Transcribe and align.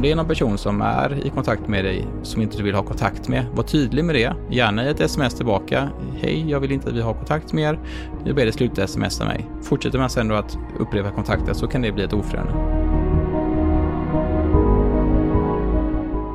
Om 0.00 0.04
det 0.04 0.12
är 0.12 0.16
någon 0.16 0.28
person 0.28 0.58
som 0.58 0.82
är 0.82 1.26
i 1.26 1.30
kontakt 1.30 1.68
med 1.68 1.84
dig 1.84 2.06
som 2.22 2.42
inte 2.42 2.56
du 2.56 2.62
vill 2.62 2.74
ha 2.74 2.82
kontakt 2.82 3.28
med, 3.28 3.46
var 3.54 3.62
tydlig 3.62 4.04
med 4.04 4.14
det. 4.14 4.32
Gärna 4.50 4.84
i 4.84 4.88
ett 4.88 5.00
sms 5.00 5.34
tillbaka. 5.34 5.88
Hej, 6.20 6.50
jag 6.50 6.60
vill 6.60 6.72
inte 6.72 6.88
att 6.88 6.94
vi 6.94 7.00
har 7.00 7.14
kontakt 7.14 7.52
med 7.52 7.64
er. 7.64 7.78
Jag 8.24 8.36
ber 8.36 8.42
dig 8.42 8.52
sluta 8.52 8.86
smsa 8.86 9.24
mig. 9.24 9.50
Fortsätter 9.62 9.98
man 9.98 10.10
sen 10.10 10.28
då 10.28 10.34
att 10.34 10.58
upprepa 10.78 11.10
kontakten 11.10 11.54
så 11.54 11.66
kan 11.66 11.82
det 11.82 11.92
bli 11.92 12.04
ett 12.04 12.12
ofredande. 12.12 12.52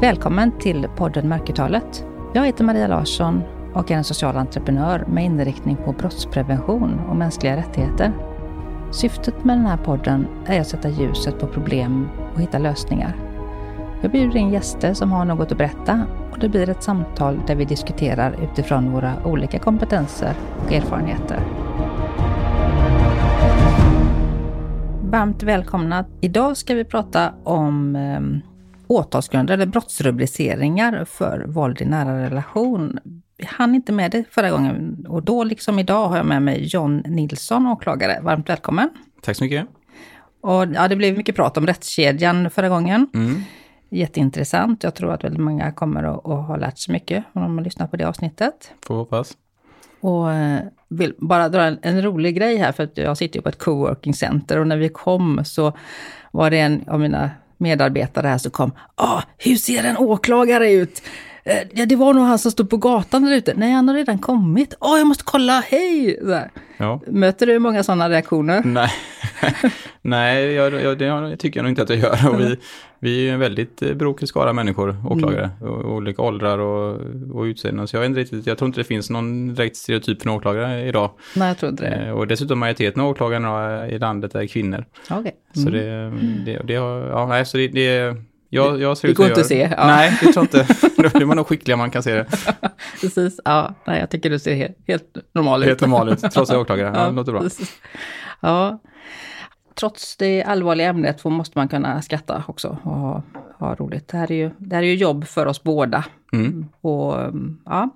Välkommen 0.01 0.51
till 0.59 0.87
podden 0.97 1.29
Mörkertalet. 1.29 2.05
Jag 2.33 2.45
heter 2.45 2.63
Maria 2.63 2.87
Larsson 2.87 3.41
och 3.73 3.91
är 3.91 3.95
en 3.95 4.03
social 4.03 4.37
entreprenör 4.37 5.05
med 5.07 5.25
inriktning 5.25 5.77
på 5.85 5.91
brottsprevention 5.91 6.99
och 7.09 7.15
mänskliga 7.15 7.57
rättigheter. 7.57 8.13
Syftet 8.91 9.43
med 9.43 9.57
den 9.57 9.65
här 9.65 9.77
podden 9.77 10.27
är 10.45 10.61
att 10.61 10.67
sätta 10.67 10.89
ljuset 10.89 11.39
på 11.39 11.47
problem 11.47 12.07
och 12.33 12.41
hitta 12.41 12.57
lösningar. 12.57 13.34
Jag 14.05 14.11
bjuder 14.11 14.37
in 14.37 14.51
gäster 14.53 14.93
som 14.93 15.11
har 15.11 15.25
något 15.25 15.51
att 15.51 15.57
berätta 15.57 16.07
och 16.31 16.39
det 16.39 16.49
blir 16.49 16.69
ett 16.69 16.83
samtal 16.83 17.41
där 17.47 17.55
vi 17.55 17.65
diskuterar 17.65 18.43
utifrån 18.43 18.91
våra 18.91 19.25
olika 19.25 19.59
kompetenser 19.59 20.33
och 20.65 20.73
erfarenheter. 20.73 21.39
Varmt 25.03 25.43
välkomna! 25.43 26.05
Idag 26.21 26.57
ska 26.57 26.75
vi 26.75 26.85
prata 26.85 27.33
om 27.43 27.95
eh, 27.95 28.21
åtalsgrunder 28.87 29.53
eller 29.53 29.65
brottsrubriceringar 29.65 31.05
för 31.05 31.45
våld 31.47 31.81
i 31.81 31.85
nära 31.85 32.25
relation. 32.25 32.99
Jag 33.37 33.47
hann 33.47 33.75
inte 33.75 33.91
med 33.91 34.11
det 34.11 34.23
förra 34.31 34.49
gången 34.49 35.05
och 35.09 35.23
då 35.23 35.43
liksom 35.43 35.79
idag 35.79 36.07
har 36.07 36.17
jag 36.17 36.25
med 36.25 36.41
mig 36.41 36.65
John 36.65 36.97
Nilsson, 37.05 37.67
åklagare. 37.67 38.19
Varmt 38.21 38.49
välkommen! 38.49 38.89
Tack 39.21 39.37
så 39.37 39.43
mycket! 39.43 39.67
Och 40.41 40.65
ja, 40.73 40.87
det 40.87 40.95
blev 40.95 41.17
mycket 41.17 41.35
prat 41.35 41.57
om 41.57 41.67
rättskedjan 41.67 42.49
förra 42.49 42.69
gången. 42.69 43.07
Mm. 43.13 43.43
Jätteintressant. 43.95 44.83
Jag 44.83 44.95
tror 44.95 45.13
att 45.13 45.23
väldigt 45.23 45.41
många 45.41 45.71
kommer 45.71 46.03
att, 46.03 46.27
att 46.27 46.47
ha 46.47 46.57
lärt 46.57 46.77
sig 46.77 46.93
mycket 46.93 47.23
om 47.33 47.41
de 47.41 47.57
har 47.57 47.65
lyssnat 47.65 47.91
på 47.91 47.97
det 47.97 48.03
avsnittet. 48.03 48.71
Får 48.85 48.95
hoppas. 48.95 49.37
Och 49.99 50.31
eh, 50.31 50.59
vill 50.87 51.13
bara 51.17 51.49
dra 51.49 51.63
en, 51.63 51.79
en, 51.81 52.01
rolig 52.01 52.35
grej 52.35 52.57
här, 52.57 52.71
för 52.71 52.83
att 52.83 52.97
jag 52.97 53.17
sitter 53.17 53.39
ju 53.39 53.41
på 53.41 53.49
ett 53.49 53.59
coworking 53.59 54.13
center 54.13 54.59
och 54.59 54.67
när 54.67 54.77
vi 54.77 54.89
kom 54.89 55.41
så 55.45 55.73
var 56.31 56.49
det 56.49 56.59
en 56.59 56.83
av 56.87 56.99
mina 56.99 57.31
medarbetare 57.57 58.27
här 58.27 58.37
som 58.37 58.51
kom. 58.51 58.71
Ah, 58.95 59.21
hur 59.37 59.55
ser 59.55 59.83
en 59.83 59.97
åklagare 59.97 60.71
ut? 60.71 61.01
Eh, 61.47 61.67
ja, 61.73 61.85
det 61.85 61.95
var 61.95 62.13
nog 62.13 62.23
han 62.23 62.39
som 62.39 62.51
stod 62.51 62.69
på 62.69 62.77
gatan 62.77 63.23
där 63.23 63.35
ute. 63.35 63.53
Nej, 63.53 63.71
han 63.71 63.87
har 63.87 63.95
redan 63.95 64.19
kommit. 64.19 64.73
Åh, 64.79 64.97
jag 64.97 65.07
måste 65.07 65.23
kolla, 65.23 65.59
hej! 65.59 66.19
Ja. 66.77 67.01
Möter 67.07 67.45
du 67.45 67.59
många 67.59 67.83
sådana 67.83 68.09
reaktioner? 68.09 68.61
Nej, 68.65 68.91
Nej 70.01 70.51
jag, 70.51 70.73
jag, 70.73 70.97
det 70.97 71.37
tycker 71.37 71.59
jag 71.59 71.63
nog 71.63 71.71
inte 71.71 71.81
att 71.81 71.89
jag 71.89 71.99
gör. 71.99 72.29
Och 72.29 72.39
vi, 72.39 72.57
vi 72.99 73.29
är 73.29 73.33
en 73.33 73.39
väldigt 73.39 73.81
eh, 73.81 73.93
brokig 73.93 74.27
skara 74.27 74.53
människor, 74.53 74.97
åklagare, 75.09 75.49
mm. 75.61 75.73
och, 75.73 75.93
olika 75.93 76.21
åldrar 76.21 76.57
och, 76.57 77.01
och 77.33 77.43
utseenden. 77.43 77.87
Så 77.87 77.95
jag, 77.95 78.05
inte 78.05 78.19
riktigt, 78.19 78.47
jag 78.47 78.57
tror 78.57 78.67
inte 78.67 78.79
det 78.79 78.83
finns 78.83 79.09
någon 79.09 79.53
direkt 79.53 79.75
stereotyp 79.77 80.21
för 80.21 80.29
en 80.29 80.35
åklagare 80.35 80.87
idag. 80.87 81.11
Nej, 81.35 81.47
jag 81.47 81.57
tror 81.57 81.69
inte 81.69 81.89
det. 81.89 81.95
Eh, 81.95 82.11
och 82.11 82.27
dessutom 82.27 82.59
majoriteten 82.59 83.01
av 83.01 83.09
åklagarna 83.09 83.87
i 83.87 83.99
landet 83.99 84.35
är 84.35 84.47
kvinnor. 84.47 84.85
Okay. 85.03 85.31
Mm. 85.55 85.65
Så 85.65 85.69
det, 85.69 86.11
det, 86.45 86.61
det, 86.63 86.73
ja, 86.73 87.27
nej, 87.29 87.45
så 87.45 87.57
det, 87.57 87.67
det 87.67 88.15
jag, 88.55 88.81
jag 88.81 88.97
ser 88.97 89.07
det 89.07 89.13
går 89.13 89.27
inte 89.27 89.41
att 89.41 89.47
se. 89.47 89.73
Ja. 89.77 89.87
Nej, 89.87 90.17
det 90.21 90.33
tror 90.33 90.43
inte. 90.43 90.67
Då 90.97 91.09
blir 91.09 91.25
man 91.25 91.37
nog 91.37 91.47
skicklig 91.47 91.73
om 91.73 91.79
man 91.79 91.91
kan 91.91 92.03
se 92.03 92.15
det. 92.15 92.25
Precis, 93.01 93.39
ja. 93.45 93.73
Nej, 93.85 93.99
jag 93.99 94.09
tycker 94.09 94.29
du 94.29 94.39
ser 94.39 94.55
helt, 94.55 94.77
helt 94.87 95.17
normal 95.33 95.63
ut. 95.63 95.69
Helt 95.69 95.81
normal 95.81 96.09
ut, 96.09 96.19
trots 96.19 96.37
att 96.37 96.49
jag 96.49 96.55
är 96.55 96.61
åklagare. 96.61 96.91
Ja, 96.95 97.05
ja, 97.05 97.11
låter 97.11 97.31
bra. 97.31 97.43
Ja. 98.41 98.79
Trots 99.75 100.17
det 100.17 100.43
allvarliga 100.43 100.89
ämnet 100.89 101.19
så 101.19 101.29
måste 101.29 101.57
man 101.57 101.67
kunna 101.67 102.01
skratta 102.01 102.43
också 102.47 102.77
och 102.83 102.91
ha, 102.91 103.23
ha 103.59 103.75
roligt. 103.75 104.07
Det 104.07 104.17
här, 104.17 104.31
är 104.31 104.35
ju, 104.35 104.51
det 104.57 104.75
här 104.75 104.83
är 104.83 104.87
ju 104.87 104.95
jobb 104.95 105.27
för 105.27 105.45
oss 105.45 105.63
båda. 105.63 106.05
Mm. 106.33 106.65
Och 106.81 107.15
ja. 107.65 107.89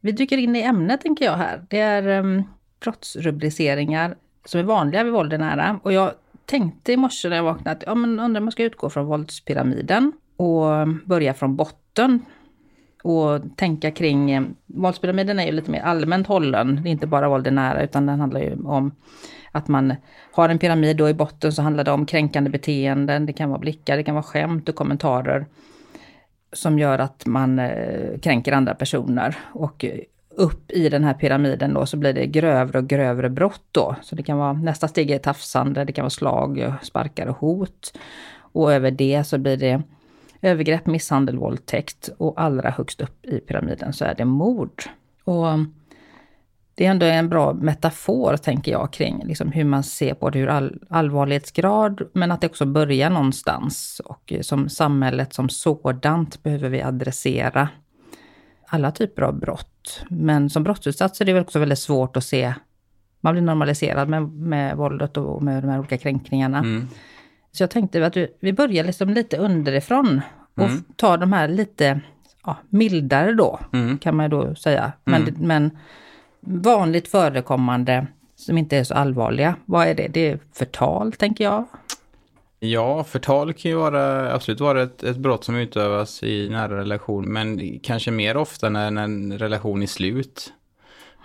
Vi 0.00 0.12
dyker 0.12 0.38
in 0.38 0.56
i 0.56 0.62
ämnet 0.62 1.00
tänker 1.00 1.24
jag 1.24 1.36
här. 1.36 1.64
Det 1.70 1.78
är 1.78 2.06
um, 2.18 2.42
brottsrubriceringar 2.80 4.16
som 4.44 4.60
är 4.60 4.64
vanliga 4.64 5.04
vid 5.04 5.12
våld 5.12 5.32
i 5.32 5.38
nära. 5.38 5.80
Och 5.82 5.92
jag 5.92 6.12
tänkte 6.46 6.92
i 6.92 6.96
morse 6.96 7.28
när 7.28 7.36
jag 7.36 7.44
vaknade 7.44 7.70
att 7.70 7.82
ja, 7.86 7.94
men 7.94 8.20
undrar 8.20 8.40
om 8.40 8.44
man 8.44 8.52
ska 8.52 8.62
utgå 8.62 8.90
från 8.90 9.06
våldspyramiden 9.06 10.12
och 10.36 10.88
börja 11.04 11.34
från 11.34 11.56
botten. 11.56 12.24
Och 13.04 13.56
tänka 13.56 13.90
kring, 13.90 14.30
eh, 14.30 14.42
våldspyramiden 14.66 15.38
är 15.38 15.46
ju 15.46 15.52
lite 15.52 15.70
mer 15.70 15.80
allmänt 15.80 16.26
hållen, 16.26 16.80
det 16.82 16.88
är 16.88 16.90
inte 16.90 17.06
bara 17.06 17.28
våld 17.28 17.46
i 17.46 17.50
nära 17.50 17.82
utan 17.82 18.06
den 18.06 18.20
handlar 18.20 18.40
ju 18.40 18.62
om 18.64 18.94
att 19.52 19.68
man 19.68 19.94
har 20.32 20.48
en 20.48 20.58
pyramid 20.58 20.96
då 20.96 21.08
i 21.08 21.14
botten 21.14 21.52
så 21.52 21.62
handlar 21.62 21.84
det 21.84 21.90
om 21.90 22.06
kränkande 22.06 22.50
beteenden, 22.50 23.26
det 23.26 23.32
kan 23.32 23.48
vara 23.48 23.58
blickar, 23.58 23.96
det 23.96 24.02
kan 24.02 24.14
vara 24.14 24.22
skämt 24.22 24.68
och 24.68 24.74
kommentarer 24.74 25.46
som 26.52 26.78
gör 26.78 26.98
att 26.98 27.26
man 27.26 27.58
eh, 27.58 28.18
kränker 28.22 28.52
andra 28.52 28.74
personer. 28.74 29.36
Och 29.52 29.84
eh, 29.84 29.98
upp 30.36 30.70
i 30.70 30.88
den 30.88 31.04
här 31.04 31.14
pyramiden 31.14 31.74
då 31.74 31.86
så 31.86 31.96
blir 31.96 32.12
det 32.12 32.26
grövre 32.26 32.78
och 32.78 32.86
grövre 32.86 33.30
brott 33.30 33.64
då. 33.72 33.96
Så 34.02 34.14
det 34.14 34.22
kan 34.22 34.38
vara 34.38 34.52
nästa 34.52 34.88
steg 34.88 35.10
är 35.10 35.18
tafsande, 35.18 35.84
det 35.84 35.92
kan 35.92 36.02
vara 36.02 36.10
slag, 36.10 36.72
sparkar 36.82 37.26
och 37.26 37.36
hot. 37.36 37.98
Och 38.36 38.72
över 38.72 38.90
det 38.90 39.24
så 39.24 39.38
blir 39.38 39.56
det 39.56 39.82
övergrepp, 40.42 40.86
misshandel, 40.86 41.38
våldtäkt 41.38 42.10
och 42.18 42.40
allra 42.40 42.70
högst 42.70 43.00
upp 43.00 43.24
i 43.24 43.40
pyramiden 43.40 43.92
så 43.92 44.04
är 44.04 44.14
det 44.14 44.24
mord. 44.24 44.82
Och 45.24 45.46
det 46.74 46.86
är 46.86 46.90
ändå 46.90 47.06
en 47.06 47.28
bra 47.28 47.52
metafor, 47.52 48.36
tänker 48.36 48.72
jag, 48.72 48.92
kring 48.92 49.22
liksom 49.26 49.52
hur 49.52 49.64
man 49.64 49.82
ser 49.82 50.14
på 50.14 50.30
det 50.30 50.38
hur 50.38 50.48
all, 50.48 50.78
allvarlighetsgrad, 50.88 52.02
men 52.12 52.32
att 52.32 52.40
det 52.40 52.46
också 52.46 52.66
börjar 52.66 53.10
någonstans. 53.10 54.00
Och 54.04 54.32
som 54.40 54.68
samhället 54.68 55.32
som 55.34 55.48
sådant 55.48 56.42
behöver 56.42 56.68
vi 56.68 56.82
adressera 56.82 57.68
alla 58.66 58.90
typer 58.90 59.22
av 59.22 59.38
brott. 59.38 59.71
Men 60.08 60.50
som 60.50 60.62
brottsutsatt 60.62 61.16
så 61.16 61.24
är 61.24 61.26
det 61.26 61.40
också 61.40 61.58
väldigt 61.58 61.78
svårt 61.78 62.16
att 62.16 62.24
se, 62.24 62.54
man 63.20 63.34
blir 63.34 63.42
normaliserad 63.42 64.08
med, 64.08 64.22
med 64.28 64.76
våldet 64.76 65.16
och 65.16 65.42
med 65.42 65.62
de 65.62 65.68
här 65.68 65.78
olika 65.78 65.98
kränkningarna. 65.98 66.58
Mm. 66.58 66.88
Så 67.52 67.62
jag 67.62 67.70
tänkte 67.70 68.06
att 68.06 68.16
vi 68.40 68.52
börjar 68.52 68.84
liksom 68.84 69.10
lite 69.10 69.36
underifrån 69.36 70.20
och 70.54 70.64
mm. 70.64 70.84
tar 70.96 71.18
de 71.18 71.32
här 71.32 71.48
lite 71.48 72.00
ja, 72.44 72.56
mildare 72.68 73.32
då, 73.32 73.60
mm. 73.72 73.98
kan 73.98 74.16
man 74.16 74.30
då 74.30 74.54
säga. 74.54 74.92
Men, 75.04 75.22
mm. 75.22 75.34
men 75.38 75.70
vanligt 76.40 77.08
förekommande 77.08 78.06
som 78.36 78.58
inte 78.58 78.76
är 78.76 78.84
så 78.84 78.94
allvarliga. 78.94 79.54
Vad 79.64 79.86
är 79.86 79.94
det? 79.94 80.08
Det 80.08 80.20
är 80.20 80.38
förtal, 80.52 81.12
tänker 81.12 81.44
jag. 81.44 81.64
Ja, 82.64 83.04
förtal 83.04 83.52
kan 83.52 83.70
ju 83.70 83.76
vara, 83.76 84.34
absolut 84.34 84.60
vara 84.60 84.82
ett, 84.82 85.02
ett 85.02 85.16
brott 85.16 85.44
som 85.44 85.56
utövas 85.56 86.22
i 86.22 86.48
nära 86.48 86.76
relation, 86.76 87.32
men 87.32 87.78
kanske 87.78 88.10
mer 88.10 88.36
ofta 88.36 88.68
när, 88.68 88.90
när 88.90 89.04
en 89.04 89.38
relation 89.38 89.82
är 89.82 89.86
slut. 89.86 90.52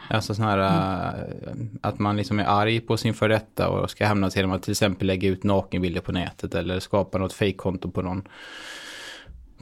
Alltså 0.09 0.35
sån 0.35 0.45
här 0.45 0.57
mm. 0.57 1.79
att 1.81 1.99
man 1.99 2.17
liksom 2.17 2.39
är 2.39 2.45
arg 2.45 2.79
på 2.79 2.97
sin 2.97 3.13
fördetta 3.13 3.69
och 3.69 3.89
ska 3.89 4.05
hamna 4.05 4.29
genom 4.35 4.51
att 4.51 4.63
till 4.63 4.71
exempel 4.71 5.07
lägga 5.07 5.29
ut 5.29 5.43
nakenbilder 5.43 6.01
på 6.01 6.11
nätet 6.11 6.55
eller 6.55 6.79
skapa 6.79 7.17
något 7.17 7.33
fejkkonto 7.33 7.91
på 7.91 8.01
någon 8.01 8.27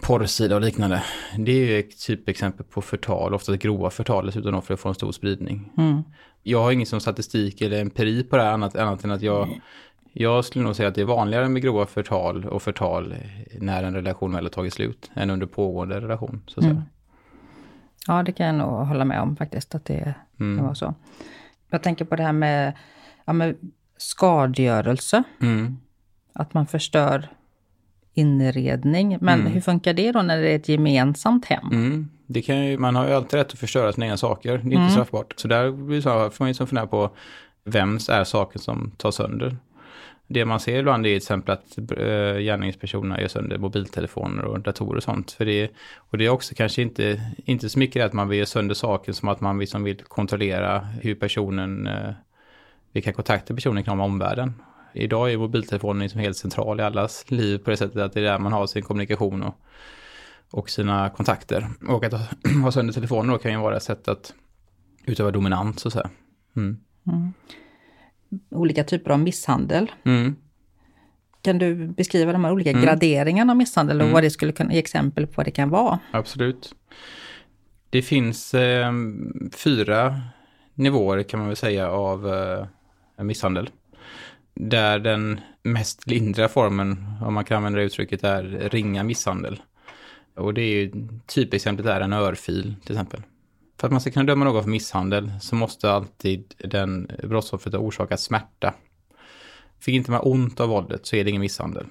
porrsida 0.02 0.56
och 0.56 0.62
liknande. 0.62 1.04
Det 1.38 1.52
är 1.52 1.66
ju 1.66 1.80
ett 1.80 2.06
typexempel 2.06 2.66
på 2.66 2.82
förtal, 2.82 3.34
oftast 3.34 3.60
grova 3.60 3.90
förtal 3.90 4.26
dessutom 4.26 4.62
för 4.62 4.74
att 4.74 4.80
få 4.80 4.90
en 4.90 4.96
stor 4.96 5.12
spridning. 5.12 5.72
Mm. 5.78 6.04
Jag 6.44 6.64
har 6.64 6.72
ingen 6.72 6.88
som 6.88 7.00
statistik 7.00 7.62
eller 7.62 7.82
empiri 7.82 8.24
på 8.24 8.38
det 8.38 8.44
här 8.44 8.52
annat, 8.52 8.76
annat 8.76 9.04
än 9.04 9.12
att 9.12 9.22
jag 9.22 9.62
jag 10.18 10.46
skulle 10.46 10.66
nog 10.66 10.76
säga 10.76 10.90
att 10.90 10.96
det 10.96 11.02
är 11.02 11.06
vanligare 11.06 11.50
med 11.50 11.62
grova 11.62 11.86
förtal 11.86 12.46
och 12.46 12.62
förtal 12.62 13.16
när 13.60 13.84
en 13.84 13.94
relation 13.94 14.34
väl 14.34 14.44
har 14.44 14.50
tagit 14.50 14.74
slut 14.74 15.12
än 15.14 15.30
under 15.30 15.46
pågående 15.46 16.02
relation. 16.02 16.42
Så 16.48 16.60
att 16.60 16.66
mm. 16.66 16.82
Ja, 18.08 18.24
det 18.24 18.32
kan 18.32 18.46
jag 18.46 18.56
nog 18.56 18.70
hålla 18.70 19.06
med 19.06 19.22
om 19.22 19.36
faktiskt, 19.36 19.76
att 19.76 19.86
det 19.86 20.14
mm. 20.40 20.58
kan 20.58 20.66
vara 20.66 20.76
så. 20.76 20.94
Jag 21.70 21.84
tänker 21.84 22.06
på 22.06 22.16
det 22.16 22.24
här 22.24 22.34
med, 22.34 22.74
ja, 23.26 23.34
med 23.34 23.56
skadegörelse. 23.98 25.24
Mm. 25.42 25.78
Att 26.34 26.54
man 26.54 26.68
förstör 26.68 27.30
inredning. 28.14 29.18
Men 29.22 29.40
mm. 29.40 29.52
hur 29.52 29.62
funkar 29.62 29.94
det 29.94 30.12
då 30.12 30.22
när 30.22 30.42
det 30.42 30.52
är 30.52 30.56
ett 30.56 30.70
gemensamt 30.70 31.46
hem? 31.46 31.68
Mm. 31.72 32.10
Det 32.28 32.42
kan 32.42 32.66
ju, 32.66 32.78
man 32.78 32.96
har 32.96 33.08
ju 33.08 33.14
alltid 33.14 33.40
rätt 33.40 33.54
att 33.54 33.60
förstöra 33.60 33.94
sina 33.94 34.06
egna 34.06 34.18
saker. 34.18 34.52
Det 34.52 34.58
är 34.58 34.64
inte 34.64 34.78
mm. 34.78 34.90
straffbart. 34.90 35.34
Så 35.38 35.48
där 35.48 35.72
får 36.30 36.44
man 36.44 36.48
ju 36.48 36.54
som 36.54 36.68
fundera 36.68 36.88
på 36.88 37.10
vems 37.64 38.10
är 38.10 38.24
saken 38.24 38.62
som 38.62 38.92
tar 38.98 39.12
sönder. 39.12 39.58
Det 40.28 40.46
man 40.46 40.60
ser 40.60 40.80
ibland 40.80 41.06
är 41.06 41.10
till 41.10 41.18
exempel 41.18 41.54
att 41.54 41.78
eh, 41.78 42.40
gärningspersonerna 42.40 43.22
gör 43.22 43.28
sönder 43.28 43.58
mobiltelefoner 43.58 44.46
och 44.46 44.60
datorer 44.60 44.98
och 44.98 45.04
sånt. 45.04 45.32
För 45.32 45.46
det, 45.46 45.72
och 45.96 46.18
det 46.18 46.26
är 46.26 46.30
också 46.30 46.56
kanske 46.56 46.82
inte, 46.82 47.22
inte 47.46 47.70
så 47.70 47.80
mycket 47.80 48.06
att 48.06 48.14
man 48.14 48.30
vill 48.30 48.38
göra 48.38 48.46
sönder 48.46 48.76
saker 48.76 49.12
som 49.12 49.30
att 49.30 49.42
man 49.42 49.60
liksom 49.60 49.84
vill 49.84 49.98
kontrollera 49.98 50.80
hur 50.80 51.16
personen, 51.16 51.88
eh, 51.88 52.14
vilka 52.92 53.14
kontakter 53.14 53.54
personen 53.54 53.84
kan 53.84 53.92
ha 53.92 53.96
med 53.96 54.14
omvärlden. 54.14 54.54
Idag 54.94 55.32
är 55.32 55.38
mobiltelefonen 55.38 56.04
liksom 56.04 56.20
helt 56.22 56.38
central 56.38 56.80
i 56.80 56.84
allas 56.84 57.32
liv 57.32 57.58
på 57.58 57.70
det 57.70 57.78
sättet 57.78 58.02
att 58.02 58.14
det 58.14 58.20
är 58.20 58.24
där 58.24 58.40
man 58.40 58.54
har 58.54 58.68
sin 58.68 58.84
kommunikation 58.84 59.44
och, 59.44 59.56
och 60.52 60.70
sina 60.70 61.10
kontakter. 61.10 61.68
Och 61.88 62.04
att 62.04 62.14
ha 62.64 62.72
sönder 62.72 62.94
telefonen 62.94 63.32
då 63.32 63.38
kan 63.38 63.52
ju 63.52 63.58
vara 63.58 63.78
ett 63.78 63.84
sätt 63.84 64.08
att 64.08 64.34
utöva 65.06 65.32
dominans 65.32 65.82
så 65.82 65.88
att 65.88 65.94
säga. 65.94 66.10
Mm. 66.56 66.78
Mm 67.08 67.34
olika 68.52 68.84
typer 68.84 69.12
av 69.12 69.20
misshandel. 69.20 69.92
Mm. 70.04 70.36
Kan 71.42 71.58
du 71.58 71.88
beskriva 71.88 72.32
de 72.32 72.46
här 72.46 72.52
olika 72.52 72.70
mm. 72.70 72.82
graderingarna 72.82 73.54
av 73.54 73.58
misshandel 73.58 73.98
och 73.98 74.04
mm. 74.04 74.14
vad 74.14 74.24
det 74.24 74.30
skulle 74.30 74.52
kunna 74.52 74.74
ge 74.74 74.80
exempel 74.80 75.28
på 75.28 75.34
vad 75.36 75.46
det 75.46 75.52
kan 75.52 75.70
vara? 75.70 76.00
Absolut. 76.12 76.76
Det 77.90 78.02
finns 78.02 78.54
eh, 78.54 78.92
fyra 79.52 80.22
nivåer 80.74 81.24
kan 81.24 81.40
man 81.40 81.48
väl 81.48 81.58
säga 81.58 81.90
av 81.90 82.34
eh, 82.34 83.24
misshandel. 83.24 83.70
Där 84.54 85.00
den 85.00 85.40
mest 85.64 86.08
lindriga 86.08 86.48
formen, 86.48 87.06
om 87.22 87.34
man 87.34 87.46
kan 87.46 87.58
använda 87.58 87.80
det 87.80 87.86
uttrycket, 87.86 88.24
är 88.24 88.70
ringa 88.72 89.04
misshandel. 89.04 89.62
Och 90.36 90.54
det 90.54 90.62
är 90.62 90.76
ju, 90.76 90.92
typexemplet 91.26 91.88
är 91.88 92.02
en 92.02 92.14
örfil 92.14 92.76
till 92.84 92.96
exempel. 92.96 93.22
För 93.78 93.88
att 93.88 93.92
man 93.92 94.02
ska 94.02 94.12
kunna 94.12 94.26
döma 94.26 94.46
någon 94.46 94.64
för 94.64 94.70
misshandel 94.70 95.32
så 95.42 95.56
måste 95.56 95.92
alltid 95.92 96.54
den 96.58 97.12
brottsoffret 97.24 97.74
ha 97.74 97.82
orsakat 97.82 98.20
smärta. 98.20 98.74
Fick 99.80 99.96
inte 99.96 100.12
man 100.12 100.22
ont 100.24 100.60
av 100.60 100.70
våldet 100.70 101.06
så 101.06 101.16
är 101.16 101.24
det 101.24 101.30
ingen 101.30 101.42
misshandel. 101.42 101.86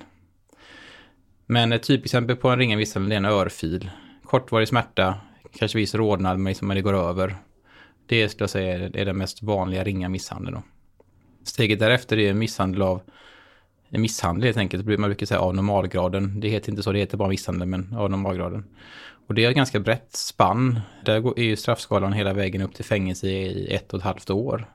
Men 1.46 1.72
ett 1.72 1.82
typexempel 1.82 2.36
på 2.36 2.48
en 2.48 2.58
ringa 2.58 2.76
misshandel 2.76 3.12
är 3.12 3.16
en 3.16 3.24
örfil. 3.24 3.90
Kortvarig 4.24 4.68
smärta, 4.68 5.20
kanske 5.52 5.78
viss 5.78 5.94
rodnad 5.94 6.38
men 6.38 6.68
det 6.68 6.82
går 6.82 6.94
över. 6.94 7.36
Det 8.06 8.28
skulle 8.28 8.42
jag 8.42 8.50
säga 8.50 8.74
är 8.74 9.04
den 9.04 9.16
mest 9.16 9.42
vanliga 9.42 9.84
ringa 9.84 10.08
misshandeln. 10.08 10.62
Steget 11.44 11.78
därefter 11.78 12.18
är 12.18 12.34
misshandel 12.34 12.82
av 12.82 13.02
misshandel 14.00 14.44
helt 14.44 14.56
enkelt. 14.56 14.86
Man 14.86 15.10
brukar 15.10 15.26
säga 15.26 15.40
av 15.40 15.54
normalgraden. 15.54 16.40
Det 16.40 16.48
heter 16.48 16.70
inte 16.70 16.82
så, 16.82 16.92
det 16.92 16.98
heter 16.98 17.16
bara 17.16 17.28
misshandel, 17.28 17.68
men 17.68 17.94
av 17.94 18.10
normalgraden. 18.10 18.64
Och 19.26 19.34
det 19.34 19.44
är 19.44 19.50
ett 19.50 19.56
ganska 19.56 19.80
brett 19.80 20.16
spann. 20.16 20.80
Där 21.04 21.38
är 21.38 21.42
ju 21.42 21.56
straffskalan 21.56 22.12
hela 22.12 22.32
vägen 22.32 22.62
upp 22.62 22.74
till 22.74 22.84
fängelse 22.84 23.28
i 23.28 23.74
ett 23.74 23.92
och 23.92 23.98
ett 23.98 24.04
halvt 24.04 24.30
år. 24.30 24.66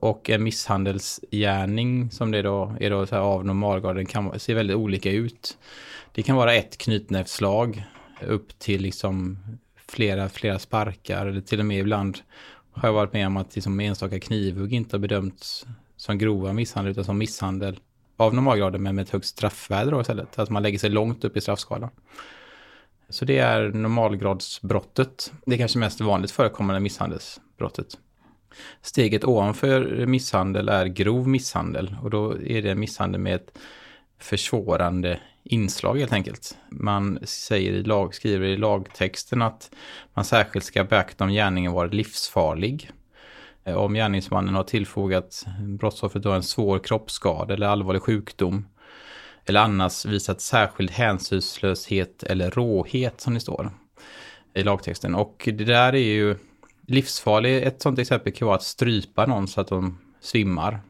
Och 0.00 0.30
en 0.30 0.42
misshandelsgärning 0.42 2.10
som 2.10 2.30
det 2.30 2.42
då 2.42 2.76
är 2.80 2.90
då 2.90 3.06
så 3.06 3.14
här 3.14 3.22
av 3.22 3.44
normalgraden 3.44 4.06
kan 4.06 4.40
se 4.40 4.54
väldigt 4.54 4.76
olika 4.76 5.10
ut. 5.10 5.58
Det 6.12 6.22
kan 6.22 6.36
vara 6.36 6.54
ett 6.54 6.78
knytnävsslag 6.78 7.84
upp 8.26 8.58
till 8.58 8.82
liksom 8.82 9.38
flera, 9.88 10.28
flera 10.28 10.58
sparkar 10.58 11.26
eller 11.26 11.40
till 11.40 11.60
och 11.60 11.66
med 11.66 11.78
ibland 11.78 12.18
har 12.72 12.88
jag 12.88 12.94
varit 12.94 13.12
med 13.12 13.26
om 13.26 13.36
att 13.36 13.54
liksom 13.54 13.80
enstaka 13.80 14.20
knivhugg 14.20 14.72
inte 14.72 14.96
har 14.96 15.00
bedömts 15.00 15.66
som 15.96 16.18
grova 16.18 16.52
misshandel 16.52 16.90
utan 16.90 17.04
som 17.04 17.18
misshandel 17.18 17.78
av 18.20 18.34
normalgraden 18.34 18.82
men 18.82 18.94
med 18.94 19.02
ett 19.02 19.10
högt 19.10 19.26
straffvärde 19.26 19.90
då 19.90 20.00
istället. 20.00 20.38
Att 20.38 20.50
man 20.50 20.62
lägger 20.62 20.78
sig 20.78 20.90
långt 20.90 21.24
upp 21.24 21.36
i 21.36 21.40
straffskalan. 21.40 21.90
Så 23.08 23.24
det 23.24 23.38
är 23.38 23.68
normalgradsbrottet. 23.68 25.32
Det 25.46 25.54
är 25.54 25.58
kanske 25.58 25.78
mest 25.78 26.00
vanligt 26.00 26.30
förekommande 26.30 26.80
misshandelsbrottet. 26.80 27.98
Steget 28.82 29.24
ovanför 29.24 30.06
misshandel 30.06 30.68
är 30.68 30.86
grov 30.86 31.28
misshandel 31.28 31.96
och 32.02 32.10
då 32.10 32.42
är 32.42 32.62
det 32.62 32.74
misshandel 32.74 33.20
med 33.20 33.34
ett 33.34 33.58
försvårande 34.18 35.20
inslag 35.42 35.98
helt 35.98 36.12
enkelt. 36.12 36.56
Man 36.68 37.18
säger 37.22 37.72
i 37.72 37.82
lag, 37.82 38.14
skriver 38.14 38.46
i 38.46 38.56
lagtexten 38.56 39.42
att 39.42 39.70
man 40.14 40.24
särskilt 40.24 40.64
ska 40.64 40.84
beakta 40.84 41.24
om 41.24 41.30
gärningen 41.30 41.72
varit 41.72 41.94
livsfarlig. 41.94 42.90
Eh, 43.64 43.74
om 43.74 43.94
gärningsmannen 43.94 44.54
har 44.54 44.64
tillfogat 44.64 45.46
brottsoffret 45.60 46.26
en 46.26 46.42
svår 46.42 46.78
kroppsskada 46.78 47.54
eller 47.54 47.66
allvarlig 47.66 48.02
sjukdom 48.02 48.66
eller 49.44 49.60
annars 49.60 50.06
visat 50.06 50.40
särskild 50.40 50.90
hänsynslöshet 50.90 52.22
eller 52.22 52.50
råhet 52.50 53.20
som 53.20 53.34
det 53.34 53.40
står 53.40 53.70
i 54.54 54.62
lagtexten. 54.62 55.14
Och 55.14 55.42
det 55.44 55.64
där 55.64 55.92
är 55.92 55.98
ju 55.98 56.36
livsfarligt. 56.86 57.66
Ett 57.66 57.82
sånt 57.82 57.98
exempel 57.98 58.32
kan 58.32 58.46
vara 58.46 58.56
att 58.56 58.62
strypa 58.62 59.26
någon 59.26 59.48
så 59.48 59.60
att 59.60 59.68
de 59.68 59.98
svimmar. 60.20 60.80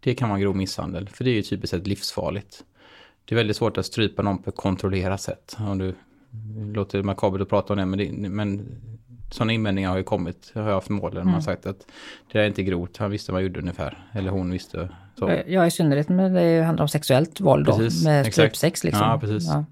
Det 0.00 0.14
kan 0.14 0.28
vara 0.28 0.40
grov 0.40 0.56
misshandel, 0.56 1.08
för 1.08 1.24
det 1.24 1.30
är 1.30 1.34
ju 1.34 1.42
typiskt 1.42 1.70
sett 1.70 1.86
livsfarligt. 1.86 2.64
Det 3.24 3.34
är 3.34 3.36
väldigt 3.36 3.56
svårt 3.56 3.78
att 3.78 3.86
strypa 3.86 4.22
någon 4.22 4.42
på 4.42 4.50
ett 4.50 4.56
kontrollerat 4.56 5.20
sätt. 5.20 5.56
Om 5.58 5.78
du 5.78 5.94
låter 6.74 7.02
makabert 7.02 7.40
att 7.40 7.48
prata 7.48 7.72
om 7.72 7.78
det, 7.78 7.86
men, 7.86 7.98
det, 7.98 8.28
men 8.28 8.80
sådana 9.30 9.52
invändningar 9.52 9.90
har 9.90 9.96
ju 9.96 10.02
kommit, 10.02 10.52
har 10.54 10.70
jag 10.70 10.84
förmodligen. 10.84 11.22
Mm. 11.22 11.26
Man 11.26 11.34
har 11.34 11.40
sagt 11.40 11.66
att 11.66 11.86
det 12.32 12.40
är 12.40 12.46
inte 12.46 12.62
grovt, 12.62 12.96
han 12.96 13.10
visste 13.10 13.32
vad 13.32 13.40
han 13.40 13.46
gjorde 13.46 13.60
ungefär. 13.60 13.98
Eller 14.12 14.30
hon 14.30 14.50
visste. 14.50 14.88
Så. 15.18 15.42
Ja, 15.46 15.66
i 15.66 15.70
synnerhet 15.70 16.08
när 16.08 16.30
det 16.30 16.62
handlar 16.62 16.82
om 16.82 16.88
sexuellt 16.88 17.40
våld 17.40 17.66
precis, 17.66 18.04
då, 18.04 18.10
med 18.10 18.32
strypsex 18.32 18.84
liksom. 18.84 19.02
Ja, 19.02 19.18
precis. 19.20 19.48
Ja. 19.48 19.64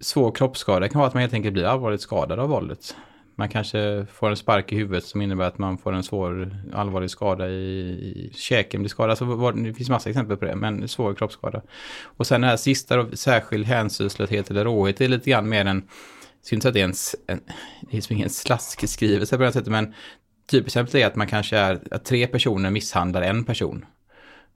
Svår 0.00 0.32
kroppsskada 0.32 0.88
kan 0.88 0.98
vara 0.98 1.08
att 1.08 1.14
man 1.14 1.20
helt 1.20 1.34
enkelt 1.34 1.52
blir 1.52 1.64
allvarligt 1.64 2.00
skadad 2.00 2.38
av 2.38 2.48
våldet. 2.48 2.96
Man 3.34 3.48
kanske 3.48 4.06
får 4.12 4.30
en 4.30 4.36
spark 4.36 4.72
i 4.72 4.76
huvudet 4.76 5.04
som 5.04 5.22
innebär 5.22 5.44
att 5.44 5.58
man 5.58 5.78
får 5.78 5.92
en 5.92 6.02
svår 6.02 6.56
allvarlig 6.72 7.10
skada 7.10 7.48
i, 7.48 7.52
i 7.52 8.32
käken 8.34 8.80
blir 8.80 8.88
skadad. 8.88 9.10
Alltså, 9.10 9.52
det 9.52 9.74
finns 9.74 9.90
massa 9.90 10.10
exempel 10.10 10.36
på 10.36 10.44
det, 10.44 10.56
men 10.56 10.88
svår 10.88 11.14
kroppsskada. 11.14 11.62
Och 12.04 12.26
sen 12.26 12.40
det 12.40 12.46
här 12.46 12.56
sista 12.56 12.96
då, 12.96 13.16
särskild 13.16 13.66
hänsynslöshet 13.66 14.50
eller 14.50 14.64
råhet, 14.64 14.96
det 14.96 15.04
är 15.04 15.08
lite 15.08 15.30
grann 15.30 15.48
mer 15.48 15.64
en, 15.64 15.82
skulle 16.42 16.56
inte 16.56 16.72
säga 16.72 16.88
att 16.88 16.96
det 17.26 17.30
är 17.30 17.34
en, 17.34 17.38
en, 17.38 17.54
det 17.90 17.96
är 17.96 18.12
ingen 18.12 18.30
slaskskrivelse 18.30 19.36
på 19.36 19.42
det 19.42 19.52
sättet, 19.52 19.70
men 19.70 19.94
typexemplet 20.50 20.94
är 20.94 21.06
att 21.06 21.16
man 21.16 21.26
kanske 21.26 21.56
är, 21.56 21.80
att 21.90 22.04
tre 22.04 22.26
personer 22.26 22.70
misshandlar 22.70 23.22
en 23.22 23.44
person. 23.44 23.84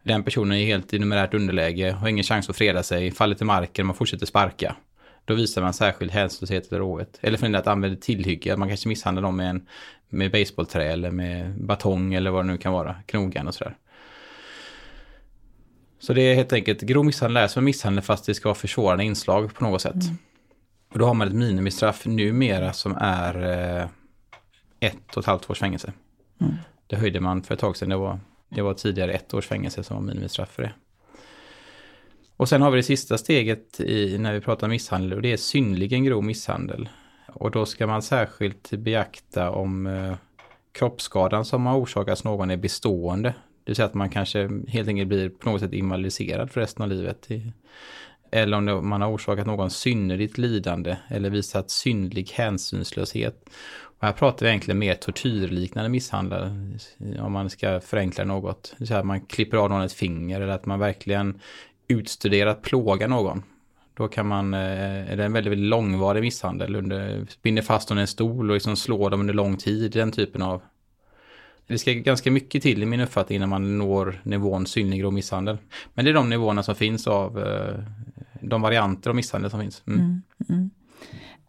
Den 0.03 0.25
personen 0.25 0.59
är 0.59 0.65
helt 0.65 0.95
i 0.95 0.99
numerärt 0.99 1.35
underläge, 1.35 1.91
har 1.91 2.09
ingen 2.09 2.25
chans 2.25 2.51
att 2.51 2.57
freda 2.57 2.83
sig, 2.83 3.11
faller 3.11 3.35
till 3.35 3.47
marken, 3.47 3.87
man 3.87 3.97
fortsätter 3.97 4.27
sparka. 4.27 4.77
Då 5.25 5.35
visar 5.35 5.63
man 5.63 5.75
särskild 5.75 6.11
hänsynslöshet 6.11 6.69
eller 6.69 6.79
råhet. 6.79 7.19
Eller 7.21 7.39
för 7.39 7.55
att 7.55 7.67
använda 7.67 8.01
tillhygge, 8.01 8.57
man 8.57 8.69
kanske 8.69 8.89
misshandlar 8.89 9.23
dem 9.23 9.37
med, 9.37 9.51
en, 9.51 9.67
med 10.09 10.33
baseballträ 10.33 10.85
eller 10.85 11.11
med 11.11 11.65
batong 11.65 12.15
eller 12.15 12.31
vad 12.31 12.45
det 12.45 12.53
nu 12.53 12.59
kan 12.59 12.73
vara, 12.73 12.95
knogan 13.07 13.49
och 13.49 13.55
sådär. 13.55 13.77
Så 15.99 16.13
det 16.13 16.23
är 16.23 16.35
helt 16.35 16.53
enkelt 16.53 16.81
grov 16.81 17.05
misshandel 17.05 17.43
är 17.43 17.49
som 17.49 17.65
misshandel 17.65 18.05
fast 18.05 18.27
det 18.27 18.35
ska 18.35 18.49
vara 18.49 18.55
försvårande 18.55 19.05
inslag 19.05 19.55
på 19.55 19.65
något 19.65 19.83
sätt. 19.83 19.95
Mm. 19.95 20.17
Och 20.89 20.99
då 20.99 21.07
har 21.07 21.15
man 21.15 21.29
ett 21.29 21.35
minimistraff 21.35 22.07
numera 22.07 22.73
som 22.73 22.97
är 23.01 23.45
eh, 23.45 23.89
ett 24.81 25.17
och 25.17 25.23
ett 25.23 25.27
halvt 25.27 25.51
års 25.51 25.59
fängelse. 25.59 25.93
Mm. 26.41 26.55
Det 26.87 26.97
höjde 26.97 27.21
man 27.21 27.43
för 27.43 27.55
ett 27.55 27.61
tag 27.61 27.77
sedan, 27.77 27.89
det 27.89 27.97
var, 27.97 28.19
det 28.49 28.63
var 28.63 28.75
tidigare 28.75 29.13
ett 29.13 29.35
års 29.35 29.47
fängelse 29.47 29.83
som 29.85 29.97
var 29.97 30.03
minimistraff 30.03 30.51
för 30.51 30.63
det. 30.63 30.73
Och 32.37 32.49
sen 32.49 32.63
har 32.63 32.71
vi 32.71 32.77
det 32.77 32.83
sista 32.83 33.19
steget 33.19 33.81
i, 33.81 34.19
när 34.19 34.33
vi 34.33 34.41
pratar 34.41 34.69
misshandel 34.69 35.13
och 35.13 35.23
det 35.23 35.33
är 35.33 35.37
synligen 35.37 36.05
grov 36.05 36.25
misshandel. 36.25 36.89
Och 37.27 37.51
då 37.51 37.67
ska 37.67 37.87
man 37.87 38.03
särskilt 38.03 38.71
beakta 38.71 39.51
om 39.51 39.87
eh, 39.87 40.15
kroppsskadan 40.73 41.45
som 41.45 41.67
har 41.67 41.77
orsakats 41.77 42.25
någon 42.25 42.51
är 42.51 42.57
bestående. 42.57 43.29
Det 43.29 43.71
vill 43.71 43.77
säga 43.77 43.87
att 43.87 43.95
man 43.95 44.11
kanske 44.11 44.51
helt 44.69 44.89
enkelt 44.89 45.09
blir 45.09 45.29
på 45.29 45.51
något 45.51 45.61
sätt 45.61 45.73
invalidiserad 45.73 46.51
för 46.51 46.61
resten 46.61 46.83
av 46.83 46.89
livet. 46.89 47.29
Eller 48.31 48.73
om 48.73 48.89
man 48.89 49.03
har 49.03 49.11
orsakat 49.11 49.47
någon 49.47 49.71
synnerligt 49.71 50.39
lidande 50.39 50.97
eller 51.09 51.31
visat 51.31 51.71
synlig 51.71 52.31
hänsynslöshet. 52.35 53.49
Och 53.99 54.07
här 54.07 54.13
pratar 54.13 54.47
vi 54.47 54.51
egentligen 54.51 54.79
mer 54.79 54.95
tortyrliknande 54.95 55.91
misshandel, 55.91 56.51
om 57.21 57.33
man 57.33 57.51
ska 57.51 57.81
förenkla 57.81 58.25
något. 58.25 58.75
Så 58.85 58.95
att 58.95 59.07
man 59.07 59.21
klipper 59.21 59.57
av 59.57 59.71
någon 59.71 59.83
ett 59.83 59.93
finger 59.93 60.41
eller 60.41 60.53
att 60.53 60.67
man 60.67 60.79
verkligen 60.79 61.41
utstuderat 61.89 62.63
plåga 62.63 63.07
någon. 63.07 63.43
Då 63.95 64.09
kan 64.09 64.27
man, 64.27 64.55
eh, 64.55 65.13
är 65.13 65.17
det 65.17 65.25
en 65.25 65.33
väldigt, 65.33 65.51
väldigt 65.51 65.69
långvarig 65.69 66.21
misshandel, 66.21 66.77
under, 66.77 67.27
binder 67.43 67.63
fast 67.63 67.91
någon 67.91 67.99
i 67.99 68.01
en 68.01 68.07
stol 68.07 68.51
och 68.51 68.55
liksom 68.55 68.77
slår 68.77 69.11
dem 69.11 69.21
under 69.21 69.35
lång 69.35 69.57
tid, 69.57 69.93
den 69.93 70.13
typen 70.13 70.43
av. 70.43 70.63
Det 71.67 71.79
ska 71.79 71.93
ganska 71.93 72.31
mycket 72.31 72.63
till 72.63 72.83
i 72.83 72.87
min 72.87 73.01
uppfattning 73.01 73.37
innan 73.37 73.49
man 73.49 73.79
når 73.79 74.21
nivån 74.23 74.67
synlig 74.67 75.01
grov 75.01 75.13
misshandel. 75.13 75.59
Men 75.95 76.05
det 76.05 76.11
är 76.11 76.15
de 76.15 76.31
nivåerna 76.31 76.63
som 76.63 76.75
finns 76.75 77.07
av 77.07 77.39
eh, 77.39 77.75
de 78.47 78.63
varianter 78.63 79.11
av 79.11 79.17
misshandel 79.17 79.51
som 79.51 79.61
finns. 79.61 79.83
Mm. 79.87 80.01
Mm, 80.01 80.23
mm. 80.49 80.71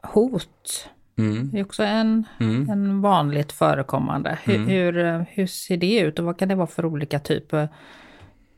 Hot 0.01 0.89
mm. 1.17 1.55
är 1.55 1.63
också 1.63 1.83
en, 1.83 2.23
mm. 2.39 2.69
en 2.69 3.01
vanligt 3.01 3.51
förekommande. 3.51 4.39
Hur, 4.43 4.65
hur, 4.65 5.25
hur 5.29 5.47
ser 5.47 5.77
det 5.77 5.99
ut 5.99 6.19
och 6.19 6.25
vad 6.25 6.39
kan 6.39 6.47
det 6.47 6.55
vara 6.55 6.67
för 6.67 6.85
olika 6.85 7.19
typer? 7.19 7.69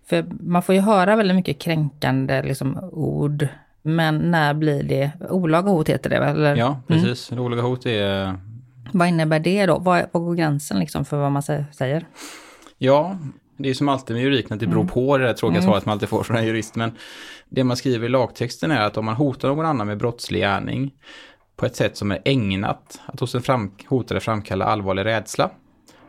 För 0.09 0.25
man 0.39 0.63
får 0.63 0.75
ju 0.75 0.81
höra 0.81 1.15
väldigt 1.15 1.35
mycket 1.35 1.59
kränkande 1.59 2.41
liksom, 2.41 2.79
ord. 2.91 3.47
Men 3.81 4.31
när 4.31 4.53
blir 4.53 4.83
det, 4.83 5.11
olaga 5.29 5.69
hot 5.69 5.89
heter 5.89 6.09
det 6.09 6.15
eller? 6.15 6.55
Ja, 6.55 6.81
precis. 6.87 7.31
Mm. 7.31 7.43
Olaga 7.43 7.61
hot 7.61 7.85
är... 7.85 8.37
Vad 8.91 9.07
innebär 9.07 9.39
det 9.39 9.65
då? 9.65 9.79
Vad, 9.79 10.05
vad 10.11 10.23
går 10.23 10.35
gränsen 10.35 10.79
liksom 10.79 11.05
för 11.05 11.17
vad 11.17 11.31
man 11.31 11.43
säger? 11.43 12.05
Ja, 12.77 13.17
det 13.59 13.69
är 13.69 13.73
som 13.73 13.89
alltid 13.89 14.15
med 14.15 14.23
juridiken 14.23 14.53
att 14.53 14.59
det 14.59 14.67
beror 14.67 14.81
mm. 14.81 14.93
på 14.93 15.17
det 15.17 15.25
där 15.25 15.33
tråkiga 15.33 15.59
mm. 15.59 15.69
svaret 15.69 15.85
man 15.85 15.93
alltid 15.93 16.09
får 16.09 16.23
från 16.23 16.37
en 16.37 16.45
jurist. 16.45 16.75
Men 16.75 16.91
det 17.49 17.63
man 17.63 17.77
skriver 17.77 18.05
i 18.05 18.09
lagtexten 18.09 18.71
är 18.71 18.81
att 18.81 18.97
om 18.97 19.05
man 19.05 19.15
hotar 19.15 19.47
någon 19.47 19.65
annan 19.65 19.87
med 19.87 19.97
brottslig 19.97 20.39
gärning 20.39 20.93
på 21.55 21.65
ett 21.65 21.75
sätt 21.75 21.97
som 21.97 22.11
är 22.11 22.21
ägnat 22.25 23.01
att 23.05 23.19
hos 23.19 23.35
en 23.35 23.41
fram, 23.41 23.71
hotade 23.85 24.19
framkalla 24.19 24.65
allvarlig 24.65 25.05
rädsla 25.05 25.51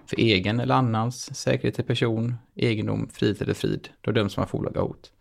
för 0.06 0.16
egen 0.16 0.60
eller 0.60 0.74
annans 0.74 1.36
säkerhet 1.36 1.74
till 1.74 1.84
person, 1.84 2.34
egendom, 2.56 3.08
frihet 3.12 3.42
eller 3.42 3.54
frid, 3.54 3.88
då 4.00 4.10
döms 4.10 4.36
man 4.36 4.46
för 4.46 4.58
olaga 4.58 4.80
hot. 4.80 5.12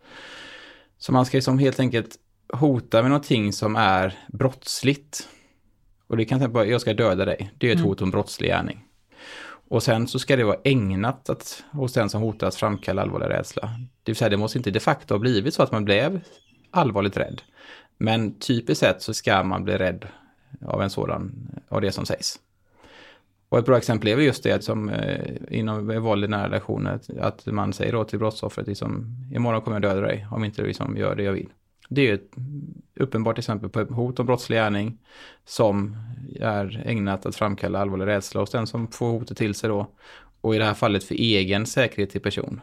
Så 0.98 1.12
man 1.12 1.26
ska 1.26 1.36
liksom 1.36 1.58
helt 1.58 1.80
enkelt 1.80 2.16
hota 2.52 3.02
med 3.02 3.10
någonting 3.10 3.52
som 3.52 3.76
är 3.76 4.18
brottsligt. 4.28 5.28
Och 6.06 6.16
det 6.16 6.24
kan 6.24 6.38
till 6.38 6.46
exempel 6.46 6.70
jag 6.70 6.80
ska 6.80 6.94
döda 6.94 7.24
dig, 7.24 7.50
det 7.58 7.66
är 7.66 7.72
ett 7.72 7.78
mm. 7.78 7.88
hot 7.88 8.02
om 8.02 8.10
brottslig 8.10 8.48
gärning. 8.48 8.84
Och 9.70 9.82
sen 9.82 10.08
så 10.08 10.18
ska 10.18 10.36
det 10.36 10.44
vara 10.44 10.56
ägnat 10.64 11.30
att 11.30 11.64
hos 11.72 11.92
den 11.92 12.10
som 12.10 12.22
hotas 12.22 12.56
framkalla 12.56 13.02
allvarlig 13.02 13.28
rädsla. 13.28 13.70
Det 14.02 14.12
vill 14.12 14.16
säga 14.16 14.28
det 14.28 14.36
måste 14.36 14.58
inte 14.58 14.70
de 14.70 14.80
facto 14.80 15.14
ha 15.14 15.18
blivit 15.18 15.54
så 15.54 15.62
att 15.62 15.72
man 15.72 15.84
blev 15.84 16.20
allvarligt 16.70 17.16
rädd. 17.16 17.42
Men 17.98 18.38
typiskt 18.38 18.80
sett 18.80 19.02
så 19.02 19.14
ska 19.14 19.42
man 19.42 19.64
bli 19.64 19.78
rädd 19.78 20.06
av 20.66 20.82
en 20.82 20.90
sådan, 20.90 21.50
av 21.68 21.80
det 21.80 21.92
som 21.92 22.06
sägs. 22.06 22.38
Och 23.48 23.58
ett 23.58 23.64
bra 23.64 23.76
exempel 23.76 24.08
är 24.08 24.16
just 24.16 24.42
det 24.42 24.64
som 24.64 24.88
eh, 24.88 25.36
inom 25.48 26.02
våld 26.02 26.24
i 26.24 26.28
nära 26.28 26.46
relationer, 26.46 27.00
att 27.20 27.46
man 27.46 27.72
säger 27.72 27.92
då 27.92 28.04
till 28.04 28.18
brottsoffret 28.18 28.66
liksom, 28.66 29.16
imorgon 29.34 29.62
kommer 29.62 29.74
jag 29.74 29.82
döda 29.82 30.00
dig 30.00 30.26
om 30.30 30.44
inte 30.44 30.62
du 30.62 30.68
liksom 30.68 30.96
gör 30.96 31.14
det 31.14 31.22
jag 31.22 31.32
vill. 31.32 31.48
Det 31.92 32.08
är 32.08 32.14
ett 32.14 32.30
uppenbart 32.96 33.38
exempel 33.38 33.70
på 33.70 33.80
ett 33.80 33.90
hot 33.90 34.18
om 34.18 34.26
brottslig 34.26 34.56
gärning 34.56 34.98
som 35.44 35.96
är 36.40 36.82
ägnat 36.86 37.26
att 37.26 37.36
framkalla 37.36 37.78
allvarlig 37.78 38.06
rädsla 38.06 38.40
hos 38.40 38.50
den 38.50 38.66
som 38.66 38.88
får 38.88 39.10
hotet 39.10 39.36
till 39.36 39.54
sig 39.54 39.68
då. 39.68 39.90
Och 40.40 40.54
i 40.54 40.58
det 40.58 40.64
här 40.64 40.74
fallet 40.74 41.04
för 41.04 41.14
egen 41.14 41.66
säkerhet 41.66 42.10
till 42.10 42.20
person. 42.20 42.60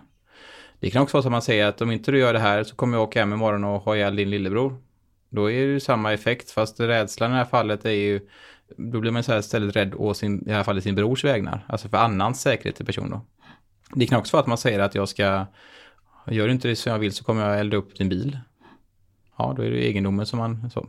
Det 0.79 0.89
kan 0.89 1.01
också 1.01 1.17
vara 1.17 1.23
så 1.23 1.27
att 1.27 1.31
man 1.31 1.41
säger 1.41 1.65
att 1.65 1.81
om 1.81 1.91
inte 1.91 2.11
du 2.11 2.19
gör 2.19 2.33
det 2.33 2.39
här 2.39 2.63
så 2.63 2.75
kommer 2.75 2.97
jag 2.97 3.03
åka 3.03 3.19
hem 3.19 3.33
imorgon 3.33 3.63
och 3.63 3.81
ha 3.81 3.95
ihjäl 3.95 4.15
din 4.15 4.29
lillebror. 4.29 4.77
Då 5.29 5.51
är 5.51 5.61
det 5.61 5.71
ju 5.71 5.79
samma 5.79 6.13
effekt, 6.13 6.51
fast 6.51 6.79
rädslan 6.79 7.31
i 7.31 7.33
det 7.33 7.37
här 7.37 7.45
fallet 7.45 7.85
är 7.85 7.91
ju, 7.91 8.19
då 8.77 8.99
blir 8.99 9.11
man 9.11 9.23
så 9.23 9.31
här 9.31 9.39
istället 9.39 9.75
rädd 9.75 9.93
å 9.95 10.13
sin, 10.13 10.41
i 10.41 10.45
det 10.45 10.53
här 10.53 10.63
fallet 10.63 10.83
sin 10.83 10.95
brors 10.95 11.23
vägnar, 11.23 11.65
alltså 11.67 11.89
för 11.89 11.97
annans 11.97 12.41
säkerhet 12.41 12.75
till 12.75 12.85
person 12.85 13.09
då. 13.09 13.21
Det 13.95 14.07
kan 14.07 14.19
också 14.19 14.37
vara 14.37 14.41
att 14.41 14.47
man 14.47 14.57
säger 14.57 14.79
att 14.79 14.95
jag 14.95 15.09
ska, 15.09 15.45
gör 16.27 16.45
du 16.45 16.51
inte 16.51 16.67
det 16.67 16.75
som 16.75 16.91
jag 16.91 16.99
vill 16.99 17.13
så 17.13 17.23
kommer 17.23 17.49
jag 17.49 17.59
elda 17.59 17.77
upp 17.77 17.97
din 17.97 18.09
bil. 18.09 18.37
Ja, 19.37 19.53
då 19.57 19.63
är 19.63 19.71
det 19.71 19.85
egendomen 19.85 20.25
som 20.25 20.39
man 20.39 20.69
så. 20.69 20.87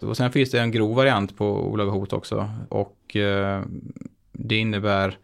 Och 0.00 0.16
sen 0.16 0.32
finns 0.32 0.50
det 0.50 0.60
en 0.60 0.70
grov 0.70 0.96
variant 0.96 1.36
på 1.36 1.46
olaga 1.46 1.90
hot 1.90 2.12
också 2.12 2.50
och 2.68 3.16
eh, 3.16 3.62
det 4.32 4.56
innebär 4.56 5.18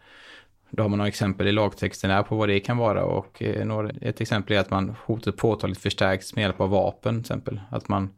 då 0.77 0.83
har 0.83 0.89
man 0.89 0.99
några 0.99 1.09
exempel 1.09 1.47
i 1.47 1.53
lagtexten 1.53 2.11
här 2.11 2.23
på 2.23 2.37
vad 2.37 2.49
det 2.49 2.61
kan 2.61 2.77
vara 2.77 3.05
och 3.05 3.43
eh, 3.43 3.91
ett 4.01 4.21
exempel 4.21 4.57
är 4.57 4.61
att 4.61 4.71
man 4.71 4.95
hotet 5.07 5.37
påtagligt 5.37 5.81
förstärks 5.81 6.35
med 6.35 6.43
hjälp 6.43 6.61
av 6.61 6.71
vapen, 6.71 7.15
till 7.15 7.21
exempel. 7.21 7.61
Att 7.71 7.89
man 7.89 8.11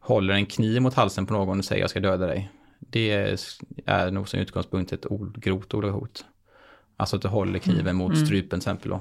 håller 0.00 0.34
en 0.34 0.46
kniv 0.46 0.82
mot 0.82 0.94
halsen 0.94 1.26
på 1.26 1.32
någon 1.32 1.58
och 1.58 1.64
säger 1.64 1.82
jag 1.82 1.90
ska 1.90 2.00
döda 2.00 2.26
dig. 2.26 2.50
Det 2.78 3.36
är 3.86 4.10
nog 4.10 4.28
som 4.28 4.40
utgångspunkt 4.40 4.92
ett 4.92 5.06
grovt 5.34 5.74
olaga 5.74 5.92
hot. 5.92 6.24
Alltså 6.96 7.16
att 7.16 7.22
du 7.22 7.28
håller 7.28 7.58
kniven 7.58 7.96
mot 7.96 8.14
mm. 8.14 8.26
strupen 8.26 8.48
till 8.48 8.56
exempel. 8.56 8.90
Då. 8.90 9.00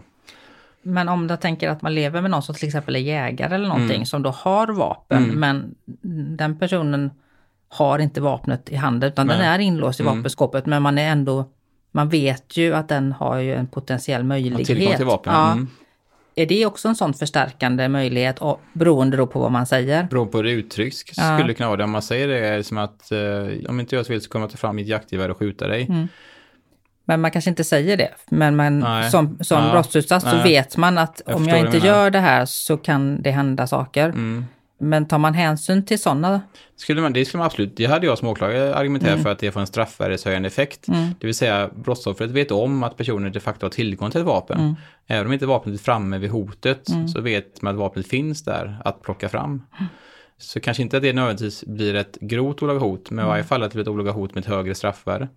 Men 0.87 1.09
om 1.09 1.27
du 1.27 1.37
tänker 1.37 1.69
att 1.69 1.81
man 1.81 1.95
lever 1.95 2.21
med 2.21 2.31
någon 2.31 2.43
som 2.43 2.55
till 2.55 2.67
exempel 2.67 2.95
är 2.95 2.99
jägare 2.99 3.55
eller 3.55 3.67
någonting 3.67 3.95
mm. 3.95 4.05
som 4.05 4.23
då 4.23 4.29
har 4.29 4.67
vapen 4.67 5.23
mm. 5.23 5.39
men 5.39 5.75
den 6.37 6.59
personen 6.59 7.11
har 7.69 7.99
inte 7.99 8.21
vapnet 8.21 8.69
i 8.69 8.75
handen 8.75 9.11
utan 9.11 9.27
Nej. 9.27 9.37
den 9.37 9.45
är 9.45 9.59
inlåst 9.59 9.99
i 9.99 10.03
mm. 10.03 10.17
vapenskåpet 10.17 10.65
men 10.65 10.81
man 10.81 10.97
är 10.97 11.11
ändå 11.11 11.45
man 11.91 12.09
vet 12.09 12.57
ju 12.57 12.73
att 12.73 12.89
den 12.89 13.11
har 13.11 13.37
ju 13.37 13.55
en 13.55 13.67
potentiell 13.67 14.23
möjlighet. 14.23 14.67
Tillgång 14.67 14.95
till 14.95 15.05
vapen. 15.05 15.33
Ja. 15.33 15.51
Mm. 15.51 15.67
Är 16.35 16.45
det 16.45 16.65
också 16.65 16.87
en 16.87 16.95
sån 16.95 17.13
förstärkande 17.13 17.89
möjlighet 17.89 18.39
och, 18.39 18.61
beroende 18.73 19.17
då 19.17 19.27
på 19.27 19.39
vad 19.39 19.51
man 19.51 19.65
säger? 19.65 20.03
Beroende 20.03 20.31
på 20.31 20.37
hur 20.37 20.43
det 20.43 20.51
uttrycks 20.51 20.97
skulle 20.97 21.47
det 21.47 21.53
kunna 21.53 21.69
vara 21.69 21.77
det. 21.77 21.83
Om 21.83 21.91
man 21.91 22.01
säger 22.01 22.27
det 22.27 22.39
är 22.39 22.61
som 22.61 22.77
att 22.77 23.11
eh, 23.11 23.69
om 23.69 23.79
inte 23.79 23.95
jag 23.95 24.03
vill 24.03 24.21
så 24.21 24.29
kommer 24.29 24.43
jag 24.43 24.51
ta 24.51 24.57
fram 24.57 24.75
mitt 24.75 24.87
jaktgevär 24.87 25.31
och 25.31 25.37
skjuta 25.37 25.67
dig. 25.67 26.07
Mm. 27.07 27.19
Men 27.19 27.21
man 27.21 27.31
kanske 27.31 27.49
inte 27.49 27.63
säger 27.63 27.97
det. 27.97 28.11
Men 28.29 28.55
man, 28.55 28.85
som, 29.11 29.37
som 29.41 29.63
ja. 29.63 29.71
brottsutsatt 29.71 30.23
så 30.23 30.43
vet 30.43 30.77
man 30.77 30.97
att 30.97 31.21
jag 31.25 31.35
om 31.35 31.47
jag 31.47 31.59
inte 31.59 31.77
gör 31.77 32.09
det 32.09 32.19
här 32.19 32.45
så 32.45 32.77
kan 32.77 33.21
det 33.21 33.31
hända 33.31 33.67
saker. 33.67 34.09
Mm. 34.09 34.45
Men 34.79 35.07
tar 35.07 35.17
man 35.17 35.33
hänsyn 35.33 35.85
till 35.85 35.99
sådana? 35.99 36.41
Skulle 36.75 37.01
man, 37.01 37.13
det 37.13 37.25
skulle 37.25 37.39
man 37.39 37.45
absolut, 37.45 37.77
det 37.77 37.85
hade 37.85 38.05
jag 38.05 38.17
som 38.17 38.27
åklagare 38.27 38.75
argumenterat 38.75 39.13
mm. 39.13 39.23
för 39.23 39.31
att 39.31 39.39
det 39.39 39.51
får 39.51 39.59
en 39.59 39.67
straffvärdeshöjande 39.67 40.47
effekt. 40.47 40.87
Mm. 40.87 41.09
Det 41.19 41.27
vill 41.27 41.35
säga 41.35 41.69
brottsoffret 41.75 42.31
vet 42.31 42.51
om 42.51 42.83
att 42.83 42.97
personen 42.97 43.31
de 43.31 43.39
facto 43.39 43.65
har 43.65 43.69
tillgång 43.69 44.11
till 44.11 44.21
ett 44.21 44.27
vapen. 44.27 44.59
Mm. 44.59 44.75
Även 45.07 45.25
om 45.25 45.33
inte 45.33 45.45
vapnet 45.45 45.75
är 45.75 45.83
framme 45.83 46.17
vid 46.17 46.29
hotet 46.29 46.89
mm. 46.89 47.07
så 47.07 47.21
vet 47.21 47.61
man 47.61 47.73
att 47.73 47.79
vapnet 47.79 48.07
finns 48.07 48.43
där 48.43 48.81
att 48.85 49.01
plocka 49.01 49.29
fram. 49.29 49.49
Mm. 49.49 49.89
Så 50.37 50.59
kanske 50.59 50.83
inte 50.83 50.97
att 50.97 51.03
det 51.03 51.13
nödvändigtvis 51.13 51.63
blir 51.65 51.95
ett 51.95 52.17
grovt 52.21 52.63
olaga 52.63 52.79
hot, 52.79 53.11
men 53.11 53.25
i 53.25 53.27
varje 53.27 53.43
fall 53.43 53.63
att 53.63 53.71
det 53.71 53.75
blir 53.75 53.83
ett 53.83 53.87
olaga 53.87 54.11
hot 54.11 54.35
med 54.35 54.41
ett 54.41 54.49
högre 54.49 54.75
straffvärde. 54.75 55.27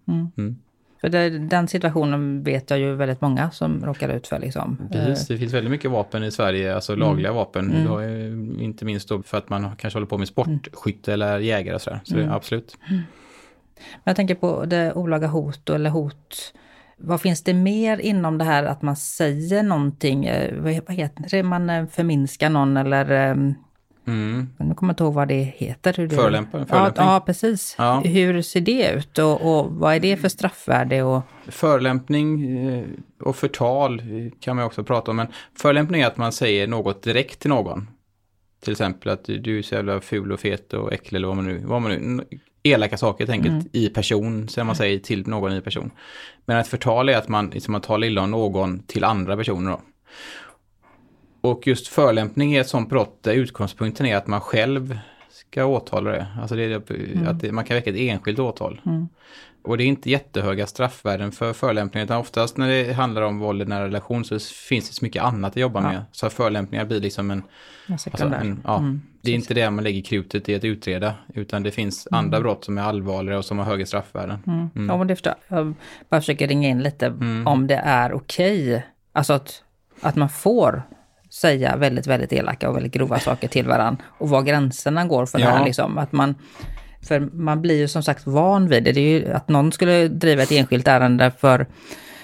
För 1.01 1.09
det, 1.09 1.39
den 1.39 1.69
situationen 1.69 2.43
vet 2.43 2.71
jag 2.71 2.79
ju 2.79 2.95
väldigt 2.95 3.21
många 3.21 3.51
som 3.51 3.85
råkar 3.85 4.09
ut 4.09 4.27
för. 4.27 4.39
Liksom. 4.39 4.89
Precis, 4.93 5.29
det 5.29 5.37
finns 5.37 5.55
väldigt 5.55 5.71
mycket 5.71 5.91
vapen 5.91 6.25
i 6.25 6.31
Sverige, 6.31 6.75
alltså 6.75 6.93
mm. 6.93 7.01
lagliga 7.09 7.33
vapen. 7.33 7.71
Mm. 7.71 7.85
Då 7.85 8.03
inte 8.63 8.85
minst 8.85 9.09
då 9.09 9.23
för 9.23 9.39
att 9.39 9.49
man 9.49 9.77
kanske 9.77 9.97
håller 9.97 10.07
på 10.07 10.19
med 10.19 10.29
sportskytte 10.29 11.13
mm. 11.13 11.23
eller 11.23 11.39
jägare 11.39 11.75
och 11.75 11.81
sådär. 11.81 12.01
Så 12.05 12.15
mm. 12.15 12.27
det, 12.27 12.35
absolut. 12.35 12.77
Men 13.81 14.03
jag 14.05 14.17
tänker 14.17 14.35
på 14.35 14.65
det 14.65 14.93
olaga 14.93 15.27
hot 15.27 15.71
eller 15.71 15.91
hot. 15.91 16.55
Vad 16.97 17.21
finns 17.21 17.43
det 17.43 17.55
mer 17.55 17.99
inom 17.99 18.39
det 18.39 18.45
här 18.45 18.65
att 18.65 18.83
man 18.83 18.97
säger 18.97 19.63
någonting, 19.63 20.27
eh, 20.27 20.55
vad 20.63 20.95
heter 20.95 21.25
det, 21.31 21.43
man 21.43 21.71
eh, 21.71 21.87
förminskar 21.87 22.51
någon 22.51 22.77
eller 22.77 23.11
ehm, 23.11 23.55
Mm. 24.07 24.49
Nu 24.59 24.75
kommer 24.75 24.91
jag 24.91 24.93
inte 24.93 25.05
ihåg 25.05 25.15
vad 25.15 25.29
det 25.29 25.43
heter. 25.43 25.95
Hur 25.97 26.09
det... 26.09 26.17
Förolämpning. 26.17 26.65
Ja, 26.69 26.93
ja, 26.97 27.23
precis. 27.27 27.75
Ja. 27.79 28.01
Hur 28.01 28.43
ser 28.43 28.61
det 28.61 28.91
ut 28.91 29.19
och, 29.19 29.59
och, 29.59 29.71
vad 29.71 29.95
är 29.95 30.01
det 30.01 30.17
för 30.17 30.29
straffvärde? 30.29 31.03
Och... 31.03 31.23
Förolämpning 31.49 32.59
eh, 32.69 32.85
och 33.21 33.37
förtal 33.37 34.03
kan 34.41 34.57
man 34.57 34.65
också 34.65 34.85
prata 34.85 35.11
om. 35.11 35.17
Men 35.17 35.27
förolämpning 35.55 36.01
är 36.01 36.07
att 36.07 36.17
man 36.17 36.33
säger 36.33 36.67
något 36.67 37.03
direkt 37.03 37.41
till 37.41 37.51
någon. 37.51 37.89
Till 38.61 38.73
exempel 38.73 39.13
att 39.13 39.25
du 39.25 39.59
är 39.59 39.63
så 39.63 39.75
jävla 39.75 40.01
ful 40.01 40.33
och 40.33 40.41
fet 40.41 40.73
och 40.73 40.93
äcklig 40.93 41.19
eller 41.19 41.29
vad 41.29 41.37
man 41.37 41.47
nu, 41.47 41.63
vad 41.65 41.83
man 41.83 42.17
nu 42.17 42.25
elaka 42.63 42.97
saker 42.97 43.27
helt 43.27 43.31
enkelt 43.31 43.53
mm. 43.53 43.69
i 43.73 43.89
person, 43.89 44.49
som 44.49 44.67
man 44.67 44.77
säger 44.77 44.99
till 44.99 45.29
någon 45.29 45.53
i 45.53 45.61
person. 45.61 45.91
Men 46.45 46.57
att 46.57 46.69
förtal 46.69 47.09
är 47.09 47.17
att 47.17 47.29
man, 47.29 47.51
liksom, 47.51 47.73
man 47.73 47.81
talar 47.81 48.07
illa 48.07 48.23
om 48.23 48.31
någon 48.31 48.79
till 48.79 49.05
andra 49.05 49.37
personer 49.37 49.71
då. 49.71 49.81
Och 51.41 51.67
just 51.67 51.89
förolämpning 51.89 52.55
är 52.55 52.61
ett 52.61 52.69
sånt 52.69 52.89
brott 52.89 53.23
där 53.23 53.33
utgångspunkten 53.33 54.07
är 54.07 54.17
att 54.17 54.27
man 54.27 54.41
själv 54.41 54.99
ska 55.31 55.65
åtala 55.65 56.11
det. 56.11 56.27
Alltså 56.41 56.57
det 56.57 56.63
är, 56.63 56.93
mm. 56.93 57.29
att 57.29 57.41
det, 57.41 57.53
man 57.53 57.65
kan 57.65 57.75
väcka 57.75 57.91
ett 57.91 57.97
enskilt 57.97 58.39
åtal. 58.39 58.81
Mm. 58.87 59.09
Och 59.63 59.79
det 59.79 59.85
är 59.85 59.87
inte 59.87 60.11
jättehöga 60.11 60.67
straffvärden 60.67 61.33
för 61.33 61.53
förolämpningar, 61.53 62.05
utan 62.05 62.17
oftast 62.17 62.57
när 62.57 62.69
det 62.69 62.93
handlar 62.93 63.23
om 63.23 63.39
våld 63.39 63.63
i 63.63 63.65
nära 63.65 63.85
relation 63.85 64.25
så 64.25 64.39
finns 64.39 64.89
det 64.89 64.95
så 64.95 65.05
mycket 65.05 65.23
annat 65.23 65.51
att 65.51 65.57
jobba 65.57 65.83
ja. 65.83 65.89
med. 65.89 66.05
Så 66.13 66.31
förolämpningar 66.31 66.85
blir 66.85 67.01
liksom 67.01 67.31
en... 67.31 67.43
Alltså 67.89 68.11
en 68.27 68.63
ja, 68.65 68.79
mm. 68.79 69.03
Det 69.23 69.31
är 69.31 69.35
inte 69.35 69.55
det 69.55 69.71
man 69.71 69.85
lägger 69.85 70.03
krutet 70.03 70.49
i 70.49 70.55
att 70.55 70.65
utreda, 70.65 71.15
utan 71.35 71.63
det 71.63 71.71
finns 71.71 72.09
mm. 72.11 72.19
andra 72.19 72.41
brott 72.41 72.65
som 72.65 72.79
är 72.79 72.83
allvarligare 72.83 73.39
och 73.39 73.45
som 73.45 73.59
har 73.59 73.65
högre 73.65 73.87
straffvärden. 73.87 74.43
Mm. 74.47 74.71
mm. 74.77 74.89
Ja, 74.89 74.99
men 74.99 75.07
det 75.07 75.17
förstår 75.17 75.35
jag. 75.49 75.59
Jag 75.59 75.75
bara 76.09 76.21
försöker 76.21 76.49
ringa 76.49 76.69
in 76.69 76.83
lite 76.83 77.07
mm. 77.07 77.47
om 77.47 77.67
det 77.67 77.75
är 77.75 78.13
okej, 78.13 78.69
okay. 78.69 78.83
alltså 79.13 79.33
att, 79.33 79.63
att 80.01 80.17
man 80.17 80.29
får 80.29 80.83
säga 81.31 81.77
väldigt, 81.77 82.07
väldigt 82.07 82.33
elaka 82.33 82.69
och 82.69 82.77
väldigt 82.77 82.93
grova 82.93 83.19
saker 83.19 83.49
till 83.49 83.67
varandra. 83.67 84.05
Och 84.19 84.29
var 84.29 84.43
gränserna 84.43 85.07
går 85.07 85.27
för 85.27 85.39
ja. 85.39 85.47
det 85.47 85.53
här 85.53 85.65
liksom. 85.65 85.99
Att 85.99 86.13
man, 86.13 86.35
för 87.03 87.21
man 87.21 87.63
blir 87.63 87.79
ju 87.79 87.89
som 87.89 88.03
sagt 88.03 88.27
van 88.27 88.69
vid 88.69 88.85
det. 88.85 88.93
det 88.93 89.01
är 89.01 89.21
ju, 89.21 89.33
att 89.33 89.49
någon 89.49 89.73
skulle 89.73 90.09
driva 90.09 90.43
ett 90.43 90.53
enskilt 90.53 90.89
ärende 90.89 91.33
för, 91.39 91.67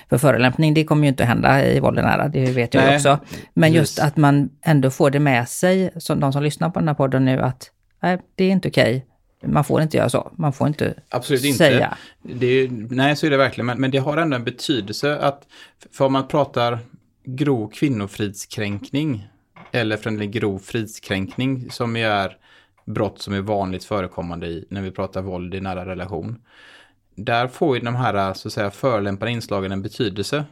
för 0.09 0.19
förolämpning, 0.19 0.75
det 0.75 0.85
kommer 0.85 1.03
ju 1.03 1.09
inte 1.09 1.23
att 1.23 1.29
hända 1.29 1.67
i 1.67 1.81
våld 1.81 1.97
nära, 1.97 2.29
det 2.29 2.51
vet 2.51 2.75
jag 2.75 2.85
nej, 2.85 2.97
också. 2.97 3.19
Men 3.55 3.73
just 3.73 3.99
att 3.99 4.17
man 4.17 4.51
ändå 4.63 4.91
får 4.91 5.11
det 5.11 5.21
med 5.21 5.49
sig, 5.49 5.91
som 5.97 6.21
de 6.21 6.33
som 6.33 6.43
lyssnar 6.43 6.71
på 6.71 6.79
den 6.79 6.89
här 6.89 6.95
podden 6.95 7.25
nu, 7.25 7.41
att 7.41 7.71
nej, 8.03 8.19
det 8.35 8.45
är 8.45 8.51
inte 8.51 8.69
okej. 8.69 9.07
Man 9.47 9.65
får 9.65 9.83
inte 9.83 9.97
göra 9.97 10.09
så. 10.09 10.33
Man 10.37 10.53
får 10.53 10.69
inte 10.69 10.95
Absolut 11.09 11.57
säga. 11.57 11.97
inte. 12.29 12.47
Är, 12.47 12.69
nej, 12.95 13.17
så 13.17 13.27
är 13.27 13.31
det 13.31 13.37
verkligen. 13.37 13.67
Men, 13.67 13.81
men 13.81 13.91
det 13.91 13.99
har 13.99 14.17
ändå 14.17 14.37
en 14.37 14.45
betydelse 14.45 15.19
att, 15.19 15.43
för 15.93 16.05
om 16.05 16.13
man 16.13 16.29
pratar 16.29 16.79
grov 17.27 17.71
kvinnofridskränkning 17.71 19.29
eller 19.73 19.97
för 19.97 20.11
en 20.11 20.31
grov 20.31 20.59
fridskränkning 20.59 21.71
som 21.71 21.97
ju 21.97 22.03
är 22.03 22.37
brott 22.85 23.23
som 23.23 23.35
är 23.35 23.41
vanligt 23.41 23.85
förekommande 23.85 24.47
i, 24.47 24.67
när 24.71 24.83
vi 24.83 24.91
pratar 24.91 25.23
våld 25.23 25.55
i 25.55 25.61
nära 25.61 25.87
relation. 25.87 26.43
Där 27.15 27.49
får 27.49 27.77
ju 27.77 27.83
de 27.83 27.95
här 27.95 28.35
så 28.35 28.49
att 28.49 28.53
säga 28.53 28.71
förolämpande 28.71 29.33
inslagen 29.33 29.73
en 29.73 29.83
betydelse. 29.83 30.45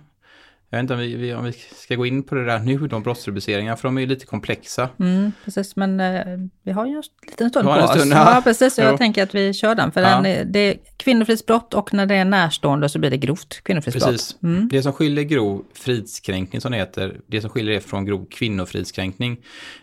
Jag 0.75 0.79
vet 0.79 0.83
inte 0.83 0.95
om 0.95 1.21
vi, 1.21 1.35
om 1.35 1.45
vi 1.45 1.53
ska 1.53 1.95
gå 1.95 2.07
in 2.07 2.23
på 2.23 2.35
det 2.35 2.45
där 2.45 2.59
nu, 2.59 2.79
de 2.79 3.03
brottsrubriceringarna, 3.03 3.77
för 3.77 3.89
de 3.89 3.97
är 3.97 4.01
ju 4.01 4.07
lite 4.07 4.27
komplexa. 4.27 4.89
Mm, 5.01 5.33
precis, 5.45 5.77
men 5.77 6.01
eh, 6.01 6.25
vi 6.63 6.73
har 6.73 6.87
ju 6.87 6.93
en 6.93 7.03
liten 7.27 7.51
stund 7.51 7.69
på 7.69 7.75
oss. 7.75 7.91
Stund, 7.91 8.13
ja. 8.13 8.35
ja, 8.35 8.43
precis, 8.45 8.79
jag 8.79 8.91
jo. 8.91 8.99
tänker 8.99 9.23
att 9.23 9.35
vi 9.35 9.53
kör 9.53 9.75
den. 9.75 9.93
För 9.93 10.01
ja. 10.01 10.09
den 10.09 10.27
är, 10.27 10.45
det 10.45 10.59
är 10.59 10.77
kvinnofridsbrott 10.97 11.75
och 11.75 11.95
när 11.95 12.07
det 12.07 12.15
är 12.15 12.25
närstående 12.25 12.89
så 12.89 12.99
blir 12.99 13.11
det 13.11 13.17
grovt 13.17 13.61
kvinnofridsbrott. 13.63 14.13
Precis. 14.13 14.37
Mm. 14.43 14.69
Det 14.69 14.83
som 14.83 14.93
skiljer 14.93 15.25
grov 15.25 15.65
fridskränkning, 15.75 16.61
som 16.61 16.73
det 16.73 16.79
heter, 16.79 17.21
det 17.27 17.41
som 17.41 17.51
skiljer 17.51 17.75
det 17.75 17.81
från 17.81 18.05
grov 18.05 18.27
kvinnofridskränkning, 18.31 19.39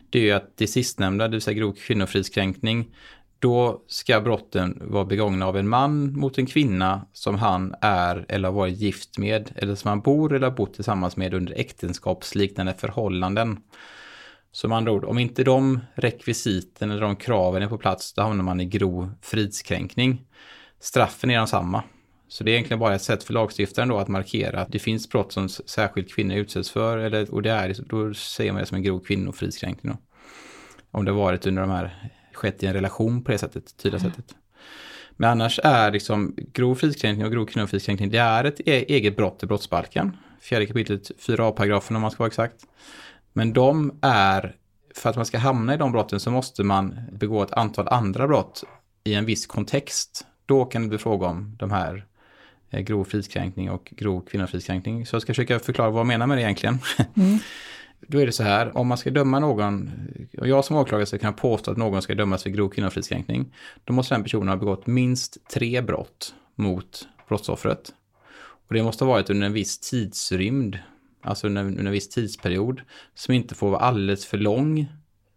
det 0.09 0.19
är 0.19 0.23
ju 0.23 0.31
att 0.31 0.57
det 0.57 0.67
sistnämnda, 0.67 1.27
det 1.27 1.31
vill 1.31 1.41
säga 1.41 1.57
grov 1.57 1.73
kvinnofridskränkning, 1.73 2.87
då 3.41 3.81
ska 3.87 4.21
brotten 4.21 4.81
vara 4.81 5.05
begångna 5.05 5.47
av 5.47 5.57
en 5.57 5.69
man 5.69 6.19
mot 6.19 6.37
en 6.37 6.45
kvinna 6.45 7.07
som 7.13 7.35
han 7.35 7.75
är 7.81 8.25
eller 8.29 8.49
har 8.49 8.55
varit 8.55 8.77
gift 8.77 9.17
med 9.17 9.51
eller 9.55 9.75
som 9.75 9.89
han 9.89 10.01
bor 10.01 10.33
eller 10.33 10.47
har 10.47 10.55
bott 10.55 10.73
tillsammans 10.73 11.17
med 11.17 11.33
under 11.33 11.53
äktenskapsliknande 11.53 12.73
förhållanden. 12.73 13.59
Så 14.51 14.67
med 14.67 14.77
andra 14.77 14.91
ord, 14.91 15.05
om 15.05 15.19
inte 15.19 15.43
de 15.43 15.79
rekvisiten 15.95 16.91
eller 16.91 17.01
de 17.01 17.15
kraven 17.15 17.63
är 17.63 17.67
på 17.67 17.77
plats, 17.77 18.13
då 18.13 18.21
hamnar 18.21 18.43
man 18.43 18.61
i 18.61 18.65
grov 18.65 19.11
fridskränkning. 19.21 20.21
Straffen 20.79 21.31
är 21.31 21.37
de 21.37 21.47
samma. 21.47 21.83
Så 22.27 22.43
det 22.43 22.51
är 22.51 22.53
egentligen 22.53 22.79
bara 22.79 22.95
ett 22.95 23.01
sätt 23.01 23.23
för 23.23 23.33
lagstiftaren 23.33 23.89
då 23.89 23.97
att 23.97 24.07
markera 24.07 24.61
att 24.61 24.71
det 24.71 24.79
finns 24.79 25.09
brott 25.09 25.31
som 25.31 25.49
särskilt 25.49 26.15
kvinnor 26.15 26.35
utsätts 26.35 26.71
för, 26.71 26.97
eller, 26.97 27.33
och 27.33 27.41
det 27.41 27.51
är, 27.51 27.75
då 27.85 28.13
ser 28.13 28.51
man 28.51 28.61
det 28.61 28.65
som 28.65 28.77
en 28.77 28.83
grov 28.83 28.99
kvinnofridskränkning. 28.99 29.93
Då. 29.93 29.97
Om 30.91 31.05
det 31.05 31.11
varit 31.11 31.45
under 31.45 31.61
de 31.61 31.71
här, 31.71 32.11
skett 32.41 32.63
i 32.63 32.67
en 32.67 32.73
relation 32.73 33.23
på 33.23 33.31
det 33.31 33.37
sättet, 33.37 33.77
tydliga 33.77 33.99
mm. 33.99 34.11
sättet. 34.11 34.35
Men 35.11 35.29
annars 35.29 35.59
är 35.63 35.91
liksom 35.91 36.35
grov 36.37 36.75
fridskränkning 36.75 37.25
och 37.25 37.31
grov 37.31 37.45
kvinnofridskränkning, 37.45 38.09
det 38.09 38.17
är 38.17 38.43
ett 38.43 38.59
e-, 38.59 38.85
eget 38.87 39.15
brott 39.15 39.43
i 39.43 39.45
brottsbalken. 39.45 40.17
Fjärde 40.41 40.65
kapitlet, 40.65 41.11
4a-paragrafen 41.19 41.95
om 41.95 42.01
man 42.01 42.11
ska 42.11 42.17
vara 42.23 42.27
exakt. 42.27 42.55
Men 43.33 43.53
de 43.53 43.99
är, 44.01 44.55
för 44.95 45.09
att 45.09 45.15
man 45.15 45.25
ska 45.25 45.37
hamna 45.37 45.73
i 45.73 45.77
de 45.77 45.91
brotten 45.91 46.19
så 46.19 46.31
måste 46.31 46.63
man 46.63 46.95
begå 47.11 47.43
ett 47.43 47.53
antal 47.53 47.87
andra 47.87 48.27
brott 48.27 48.63
i 49.03 49.13
en 49.13 49.25
viss 49.25 49.45
kontext. 49.47 50.25
Då 50.45 50.65
kan 50.65 50.81
det 50.81 50.87
bli 50.87 50.97
fråga 50.97 51.27
om 51.27 51.55
de 51.59 51.71
här 51.71 52.05
eh, 52.69 52.79
grov 52.79 53.03
fridskränkning 53.03 53.71
och 53.71 53.93
grov 53.97 54.25
kvinnofridskränkning. 54.25 55.05
Så 55.05 55.15
jag 55.15 55.21
ska 55.21 55.29
försöka 55.33 55.59
förklara 55.59 55.89
vad 55.89 55.99
jag 55.99 56.07
menar 56.07 56.27
med 56.27 56.37
det 56.37 56.41
egentligen. 56.41 56.79
Mm. 57.15 57.39
Då 58.07 58.17
är 58.21 58.25
det 58.25 58.31
så 58.31 58.43
här, 58.43 58.77
om 58.77 58.87
man 58.87 58.97
ska 58.97 59.09
döma 59.09 59.39
någon, 59.39 59.91
och 60.37 60.47
jag 60.47 60.65
som 60.65 60.75
åklagare 60.75 61.05
ska 61.05 61.17
kunna 61.17 61.33
påstå 61.33 61.71
att 61.71 61.77
någon 61.77 62.01
ska 62.01 62.15
dömas 62.15 62.43
för 62.43 62.49
grov 62.49 62.69
kvinnofridskränkning, 62.69 63.53
då 63.83 63.93
måste 63.93 64.15
den 64.15 64.23
personen 64.23 64.47
ha 64.47 64.55
begått 64.55 64.87
minst 64.87 65.37
tre 65.49 65.81
brott 65.81 66.35
mot 66.55 67.07
brottsoffret. 67.27 67.93
Och 68.67 68.73
det 68.73 68.83
måste 68.83 69.03
ha 69.03 69.11
varit 69.11 69.29
under 69.29 69.45
en 69.45 69.53
viss 69.53 69.79
tidsrymd, 69.79 70.79
alltså 71.21 71.47
under, 71.47 71.63
under 71.63 71.85
en 71.85 71.91
viss 71.91 72.09
tidsperiod, 72.09 72.81
som 73.13 73.33
inte 73.33 73.55
får 73.55 73.69
vara 73.69 73.81
alldeles 73.81 74.25
för 74.25 74.37
lång. 74.37 74.87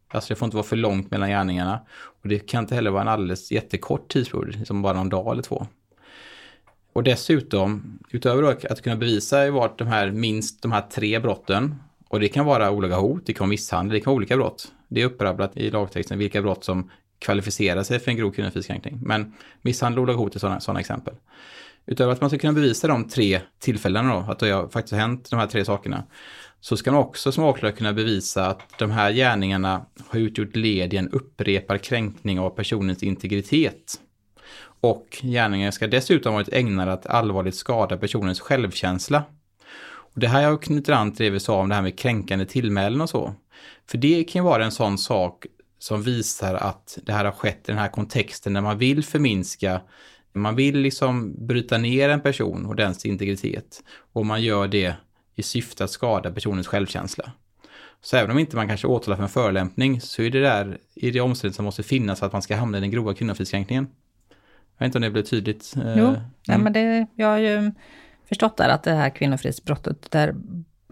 Alltså 0.08 0.34
det 0.34 0.38
får 0.38 0.46
inte 0.46 0.56
vara 0.56 0.66
för 0.66 0.76
långt 0.76 1.10
mellan 1.10 1.28
gärningarna. 1.28 1.80
Och 2.22 2.28
det 2.28 2.38
kan 2.38 2.64
inte 2.64 2.74
heller 2.74 2.90
vara 2.90 3.02
en 3.02 3.08
alldeles 3.08 3.52
jättekort 3.52 4.08
tidsperiod, 4.08 4.66
som 4.66 4.82
bara 4.82 4.92
någon 4.92 5.08
dag 5.08 5.32
eller 5.32 5.42
två. 5.42 5.66
Och 6.92 7.02
dessutom, 7.02 7.98
utöver 8.10 8.42
att 8.70 8.82
kunna 8.82 8.96
bevisa 8.96 9.50
vart 9.50 9.78
de 9.78 9.88
här 9.88 10.10
minst 10.10 10.62
de 10.62 10.72
här 10.72 10.80
tre 10.90 11.18
brotten 11.18 11.74
och 12.14 12.20
det 12.20 12.28
kan 12.28 12.46
vara 12.46 12.70
olaga 12.70 12.96
hot, 12.96 13.26
det 13.26 13.32
kan 13.32 13.44
vara 13.44 13.48
misshandel, 13.48 13.94
det 13.94 14.00
kan 14.00 14.10
vara 14.10 14.16
olika 14.16 14.36
brott. 14.36 14.72
Det 14.88 15.02
är 15.02 15.06
upprabblat 15.06 15.56
i 15.56 15.70
lagtexten 15.70 16.18
vilka 16.18 16.42
brott 16.42 16.64
som 16.64 16.90
kvalificerar 17.18 17.82
sig 17.82 18.00
för 18.00 18.10
en 18.10 18.16
grov 18.16 18.30
kvinnofridskränkning. 18.30 18.98
Men 19.02 19.34
misshandel 19.62 19.98
och 19.98 20.02
olaga 20.02 20.18
hot 20.18 20.34
är 20.34 20.38
sådana, 20.38 20.60
sådana 20.60 20.80
exempel. 20.80 21.14
Utöver 21.86 22.12
att 22.12 22.20
man 22.20 22.30
ska 22.30 22.38
kunna 22.38 22.52
bevisa 22.52 22.88
de 22.88 23.08
tre 23.08 23.40
tillfällena 23.58 24.14
då, 24.14 24.32
att 24.32 24.38
det 24.38 24.50
har 24.50 24.68
faktiskt 24.68 24.92
har 24.92 25.00
hänt 25.00 25.30
de 25.30 25.38
här 25.38 25.46
tre 25.46 25.64
sakerna, 25.64 26.04
så 26.60 26.76
ska 26.76 26.92
man 26.92 27.00
också 27.00 27.32
som 27.32 27.44
åklagare 27.44 27.76
kunna 27.76 27.92
bevisa 27.92 28.46
att 28.46 28.78
de 28.78 28.90
här 28.90 29.12
gärningarna 29.12 29.86
har 30.08 30.18
utgjort 30.18 30.56
led 30.56 30.94
i 30.94 30.96
en 30.96 31.08
upprepad 31.08 31.82
kränkning 31.82 32.40
av 32.40 32.50
personens 32.50 33.02
integritet. 33.02 34.00
Och 34.80 35.18
gärningen 35.22 35.72
ska 35.72 35.86
dessutom 35.86 36.32
ha 36.32 36.40
varit 36.40 36.52
ägnade 36.52 36.92
att 36.92 37.06
allvarligt 37.06 37.56
skada 37.56 37.96
personens 37.96 38.40
självkänsla 38.40 39.22
och 40.14 40.20
det 40.20 40.28
här 40.28 40.42
jag 40.42 40.62
knyter 40.62 40.92
an 40.92 41.12
till 41.12 41.24
det 41.24 41.30
vi 41.30 41.40
sa 41.40 41.60
om 41.60 41.68
det 41.68 41.74
här 41.74 41.82
med 41.82 41.98
kränkande 41.98 42.46
tillmälen 42.46 43.00
och 43.00 43.10
så. 43.10 43.34
För 43.86 43.98
det 43.98 44.24
kan 44.24 44.42
ju 44.42 44.44
vara 44.44 44.64
en 44.64 44.72
sån 44.72 44.98
sak 44.98 45.46
som 45.78 46.02
visar 46.02 46.54
att 46.54 46.98
det 47.02 47.12
här 47.12 47.24
har 47.24 47.32
skett 47.32 47.68
i 47.68 47.72
den 47.72 47.78
här 47.78 47.88
kontexten 47.88 48.52
när 48.52 48.60
man 48.60 48.78
vill 48.78 49.04
förminska, 49.04 49.80
man 50.32 50.56
vill 50.56 50.78
liksom 50.78 51.46
bryta 51.46 51.78
ner 51.78 52.08
en 52.08 52.20
person 52.20 52.66
och 52.66 52.76
dens 52.76 53.04
integritet. 53.04 53.82
Och 54.12 54.26
man 54.26 54.42
gör 54.42 54.68
det 54.68 54.94
i 55.34 55.42
syfte 55.42 55.84
att 55.84 55.90
skada 55.90 56.30
personens 56.32 56.66
självkänsla. 56.66 57.32
Så 58.00 58.16
även 58.16 58.30
om 58.30 58.38
inte 58.38 58.56
man 58.56 58.68
kanske 58.68 58.86
åtalar 58.86 59.16
för 59.16 59.22
en 59.22 59.28
förolämpning 59.28 60.00
så 60.00 60.22
är 60.22 60.30
det 60.30 60.40
där 60.40 60.78
i 60.94 61.10
det 61.10 61.20
omständighet 61.20 61.56
som 61.56 61.64
måste 61.64 61.82
finnas 61.82 62.18
för 62.18 62.26
att 62.26 62.32
man 62.32 62.42
ska 62.42 62.56
hamna 62.56 62.78
i 62.78 62.80
den 62.80 62.90
grova 62.90 63.14
kvinnofridskränkningen. 63.14 63.86
Jag 64.78 64.86
vet 64.86 64.86
inte 64.86 64.98
om 64.98 65.02
det 65.02 65.10
blev 65.10 65.22
tydligt. 65.22 65.72
Jo, 65.76 66.06
mm. 66.06 66.20
nej, 66.48 66.58
men 66.58 66.72
det, 66.72 67.06
jag 67.14 67.26
har 67.26 67.38
ju 67.38 67.72
förstått 68.34 68.56
där 68.56 68.68
att 68.68 68.82
det 68.82 68.94
här 68.94 69.10
kvinnofridsbrottet, 69.10 70.10
där 70.10 70.34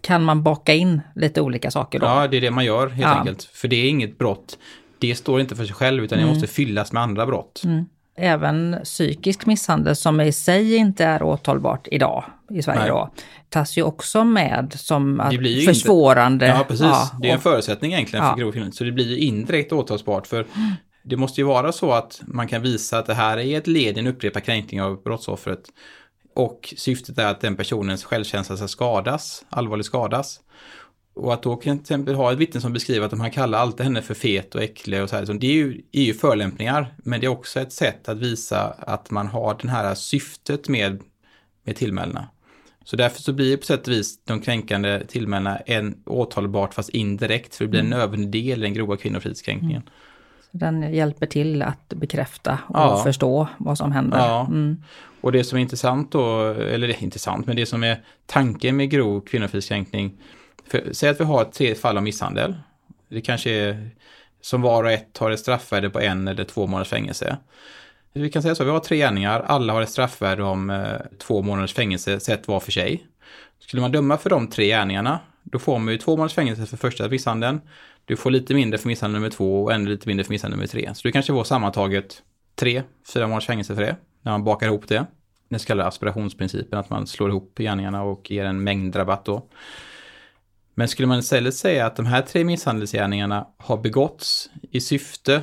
kan 0.01 0.25
man 0.25 0.43
baka 0.43 0.75
in 0.75 1.01
lite 1.15 1.41
olika 1.41 1.71
saker 1.71 1.99
då. 1.99 2.07
Ja, 2.07 2.29
det 2.29 2.37
är 2.37 2.41
det 2.41 2.51
man 2.51 2.65
gör 2.65 2.89
helt 2.89 3.01
ja. 3.01 3.19
enkelt. 3.19 3.43
För 3.43 3.69
det 3.69 3.77
är 3.77 3.89
inget 3.89 4.19
brott. 4.19 4.59
Det 4.99 5.15
står 5.15 5.41
inte 5.41 5.57
för 5.57 5.65
sig 5.65 5.75
själv 5.75 6.05
utan 6.05 6.19
mm. 6.19 6.29
det 6.29 6.35
måste 6.35 6.55
fyllas 6.55 6.93
med 6.93 7.03
andra 7.03 7.27
brott. 7.27 7.63
Mm. 7.65 7.85
Även 8.17 8.77
psykisk 8.85 9.47
misshandel 9.47 9.97
som 9.97 10.21
i 10.21 10.33
sig 10.33 10.77
inte 10.77 11.05
är 11.05 11.23
åtalbart 11.23 11.89
idag 11.91 12.25
i 12.51 12.63
Sverige 12.63 12.89
då, 12.89 13.11
tas 13.49 13.79
ju 13.79 13.83
också 13.83 14.25
med 14.25 14.73
som 14.77 15.21
att 15.21 15.35
försvårande. 15.65 16.47
Inte, 16.47 16.59
ja, 16.59 16.65
precis. 16.69 16.87
Ja, 16.87 17.11
det 17.23 17.29
är 17.29 17.35
en 17.35 17.41
förutsättning 17.41 17.93
egentligen 17.93 18.25
ja. 18.25 18.31
för 18.31 18.41
grov 18.41 18.53
kriminalitet. 18.53 18.79
Så 18.79 18.85
det 18.85 18.93
blir 18.93 19.09
ju 19.09 19.19
indirekt 19.19 19.73
åtalsbart 19.73 20.27
för 20.27 20.47
det 21.05 21.17
måste 21.17 21.41
ju 21.41 21.47
vara 21.47 21.73
så 21.73 21.93
att 21.93 22.23
man 22.27 22.49
kan 22.49 22.63
visa 22.63 22.99
att 22.99 23.07
det 23.07 23.15
här 23.15 23.39
är 23.39 23.59
ett 23.59 23.67
led 23.67 23.97
i 23.97 24.01
en 24.01 24.07
upprepad 24.07 24.45
kränkning 24.45 24.83
av 24.83 25.03
brottsoffret 25.03 25.63
och 26.35 26.75
syftet 26.77 27.19
är 27.19 27.27
att 27.27 27.41
den 27.41 27.57
personens 27.57 28.05
självkänsla 28.05 28.57
ska 28.57 28.69
skadas, 28.69 29.45
allvarligt 29.49 29.87
skadas. 29.87 30.41
Och 31.15 31.35
att 31.35 31.43
då 31.43 31.57
kan 31.57 31.79
till 31.79 31.83
exempel 31.83 32.15
ha 32.15 32.33
ett 32.33 32.39
vittne 32.39 32.61
som 32.61 32.73
beskriver 32.73 33.07
att 33.07 33.13
man 33.13 33.31
kallar 33.31 33.59
alltid 33.59 33.85
henne 33.85 34.03
för 34.03 34.15
fet 34.15 34.55
och 34.55 34.63
äcklig 34.63 35.03
och 35.03 35.11
så 35.11 35.17
här. 35.17 35.35
Det 35.35 35.47
är 35.47 35.53
ju, 35.53 35.83
är 35.93 36.03
ju 36.03 36.15
förolämpningar, 36.15 36.95
men 36.97 37.21
det 37.21 37.27
är 37.27 37.29
också 37.29 37.61
ett 37.61 37.73
sätt 37.73 38.09
att 38.09 38.19
visa 38.19 38.75
att 38.79 39.11
man 39.11 39.27
har 39.27 39.59
det 39.63 39.69
här 39.69 39.95
syftet 39.95 40.69
med, 40.69 41.01
med 41.65 41.77
tillmälena. 41.77 42.29
Så 42.85 42.97
därför 42.97 43.23
så 43.23 43.33
blir 43.33 43.57
på 43.57 43.65
sätt 43.65 43.89
och 43.89 43.93
vis 43.93 44.25
de 44.25 44.41
kränkande 44.41 45.07
tillmälena 45.07 45.57
en 45.57 46.03
åtalbart 46.07 46.75
fast 46.75 46.89
indirekt, 46.89 47.55
för 47.55 47.65
det 47.65 47.69
blir 47.69 47.81
en 47.81 47.87
mm. 47.87 47.99
nödvändig 47.99 48.31
del 48.31 48.59
i 48.59 48.63
den 48.63 48.75
grova 48.75 48.97
kvinnofridskränkningen. 48.97 49.83
Mm. 49.83 49.93
Den 50.53 50.95
hjälper 50.95 51.27
till 51.27 51.63
att 51.63 51.89
bekräfta 51.89 52.59
och 52.69 52.77
ja. 52.77 53.03
förstå 53.05 53.49
vad 53.59 53.79
som 53.79 53.93
händer. 53.93 54.19
Ja. 54.19 54.47
Mm. 54.47 54.83
Och 55.21 55.33
det 55.33 55.45
som 55.45 55.59
är 55.59 55.63
intressant 55.63 56.13
då, 56.13 56.49
eller 56.49 56.89
det 56.89 56.95
är 56.95 57.03
intressant, 57.03 57.47
men 57.47 57.57
det 57.57 57.67
som 57.67 57.85
är 57.85 58.05
tanken 58.27 58.77
med 58.77 58.91
grov 58.91 59.21
kvinnofridskränkning, 59.21 60.13
säg 60.93 61.09
att 61.09 61.21
vi 61.21 61.25
har 61.25 61.45
tre 61.45 61.75
fall 61.75 61.97
av 61.97 62.03
misshandel. 62.03 62.55
Det 63.09 63.21
kanske 63.21 63.51
är 63.51 63.91
som 64.41 64.63
var 64.63 64.85
och 64.85 64.91
ett 64.91 65.19
har 65.19 65.31
ett 65.31 65.41
straffvärde 65.41 65.91
på 65.91 66.01
en 66.01 66.29
eller 66.29 66.45
två 66.45 66.67
månaders 66.67 66.89
fängelse. 66.89 67.37
Vi 68.13 68.31
kan 68.31 68.43
säga 68.43 68.55
så, 68.55 68.65
vi 68.65 68.71
har 68.71 68.81
tre 68.81 68.97
gärningar, 68.97 69.41
alla 69.41 69.73
har 69.73 69.83
ett 69.83 69.91
straffvärde 69.91 70.43
om 70.43 70.71
eh, 70.71 70.97
två 71.19 71.43
månaders 71.43 71.75
fängelse 71.75 72.21
sett 72.21 72.49
var 72.49 72.61
för 72.61 72.73
sig. 72.73 73.07
Skulle 73.59 73.81
man 73.83 73.93
döma 73.93 74.19
för 74.19 74.31
de 74.31 74.49
tre 74.49 74.67
gärningarna, 74.67 75.19
då 75.43 75.59
får 75.59 75.79
man 75.79 75.93
ju 75.93 75.99
två 75.99 76.11
månaders 76.11 76.35
fängelse 76.35 76.67
för 76.67 76.77
första 76.77 77.09
misshandeln, 77.09 77.61
du 78.05 78.17
får 78.17 78.31
lite 78.31 78.55
mindre 78.55 78.79
för 78.79 78.89
misshandel 78.89 79.21
nummer 79.21 79.31
två 79.31 79.65
och 79.65 79.73
ännu 79.73 79.91
lite 79.91 80.09
mindre 80.09 80.25
för 80.25 80.33
misshandel 80.33 80.59
nummer 80.59 80.69
tre. 80.69 80.91
Så 80.95 81.01
du 81.09 81.13
kanske 81.13 81.33
får 81.33 81.45
sammantaget 81.45 82.23
tre, 82.55 82.83
fyra 83.15 83.27
månaders 83.27 83.47
fängelse 83.47 83.75
för 83.75 83.83
det, 83.83 83.97
när 84.23 84.33
man 84.33 84.45
bakar 84.45 84.67
ihop 84.67 84.89
det. 84.89 85.07
Den 85.49 85.59
så 85.59 85.67
kallade 85.67 85.89
aspirationsprincipen, 85.89 86.79
att 86.79 86.91
man 86.91 87.07
slår 87.07 87.31
ihop 87.31 87.59
gärningarna 87.59 88.03
och 88.03 88.31
ger 88.31 88.45
en 88.45 88.65
mängdrabatt 88.65 89.25
då. 89.25 89.49
Men 90.75 90.89
skulle 90.89 91.09
man 91.09 91.19
istället 91.19 91.55
säga 91.55 91.87
att 91.87 91.97
de 91.97 92.07
här 92.07 92.23
tre 92.23 92.45
misshandelsgärningarna 92.45 93.47
har 93.57 93.77
begåtts 93.77 94.51
i 94.71 94.81
syfte 94.81 95.43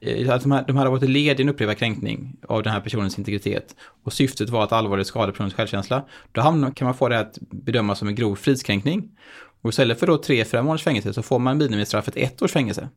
eh, 0.00 0.34
att 0.34 0.42
de 0.42 0.52
här, 0.52 0.64
de 0.66 0.76
här 0.76 0.84
har 0.84 0.90
varit 0.90 1.02
ett 1.02 1.08
led 1.08 1.40
i 1.40 1.42
en 1.42 1.48
upprepad 1.48 1.78
kränkning 1.78 2.36
av 2.48 2.62
den 2.62 2.72
här 2.72 2.80
personens 2.80 3.18
integritet 3.18 3.76
och 4.04 4.12
syftet 4.12 4.50
var 4.50 4.64
att 4.64 4.72
allvarligt 4.72 5.06
skada 5.06 5.32
personens 5.32 5.54
självkänsla, 5.54 6.04
då 6.32 6.40
hamnar, 6.40 6.70
kan 6.70 6.84
man 6.84 6.94
få 6.94 7.08
det 7.08 7.18
att 7.18 7.38
bedömas 7.40 7.98
som 7.98 8.08
en 8.08 8.14
grov 8.14 8.36
fridskränkning. 8.36 9.10
Och 9.62 9.70
istället 9.70 10.00
för 10.00 10.06
då 10.06 10.18
tre, 10.18 10.44
fyra 10.44 10.62
månaders 10.62 10.82
fängelse 10.82 11.12
så 11.12 11.22
får 11.22 11.38
man 11.38 11.58
minimistraffet 11.58 12.16
ett 12.16 12.42
års 12.42 12.52
fängelse. 12.52 12.88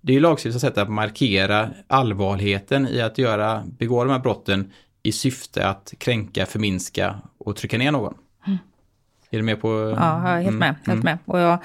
Det 0.00 0.12
är 0.12 0.14
ju 0.14 0.20
lagstiftarens 0.20 0.60
sätt 0.60 0.78
att 0.78 0.90
markera 0.90 1.70
allvarligheten 1.86 2.88
i 2.88 3.00
att 3.00 3.18
göra, 3.18 3.64
begå 3.78 4.04
de 4.04 4.10
här 4.10 4.18
brotten 4.18 4.72
i 5.02 5.12
syfte 5.12 5.68
att 5.68 5.94
kränka, 5.98 6.46
förminska 6.46 7.20
och 7.38 7.56
trycka 7.56 7.78
ner 7.78 7.92
någon. 7.92 8.14
Mm. 8.46 8.58
Är 9.30 9.38
du 9.38 9.42
med 9.42 9.60
på? 9.60 9.94
Ja, 9.98 10.28
jag 10.28 10.38
är 10.38 10.42
helt 10.42 10.48
mm, 10.48 10.58
med. 10.58 10.74
Helt 10.74 10.88
mm. 10.88 11.04
med. 11.04 11.18
Och 11.24 11.40
jag, 11.40 11.58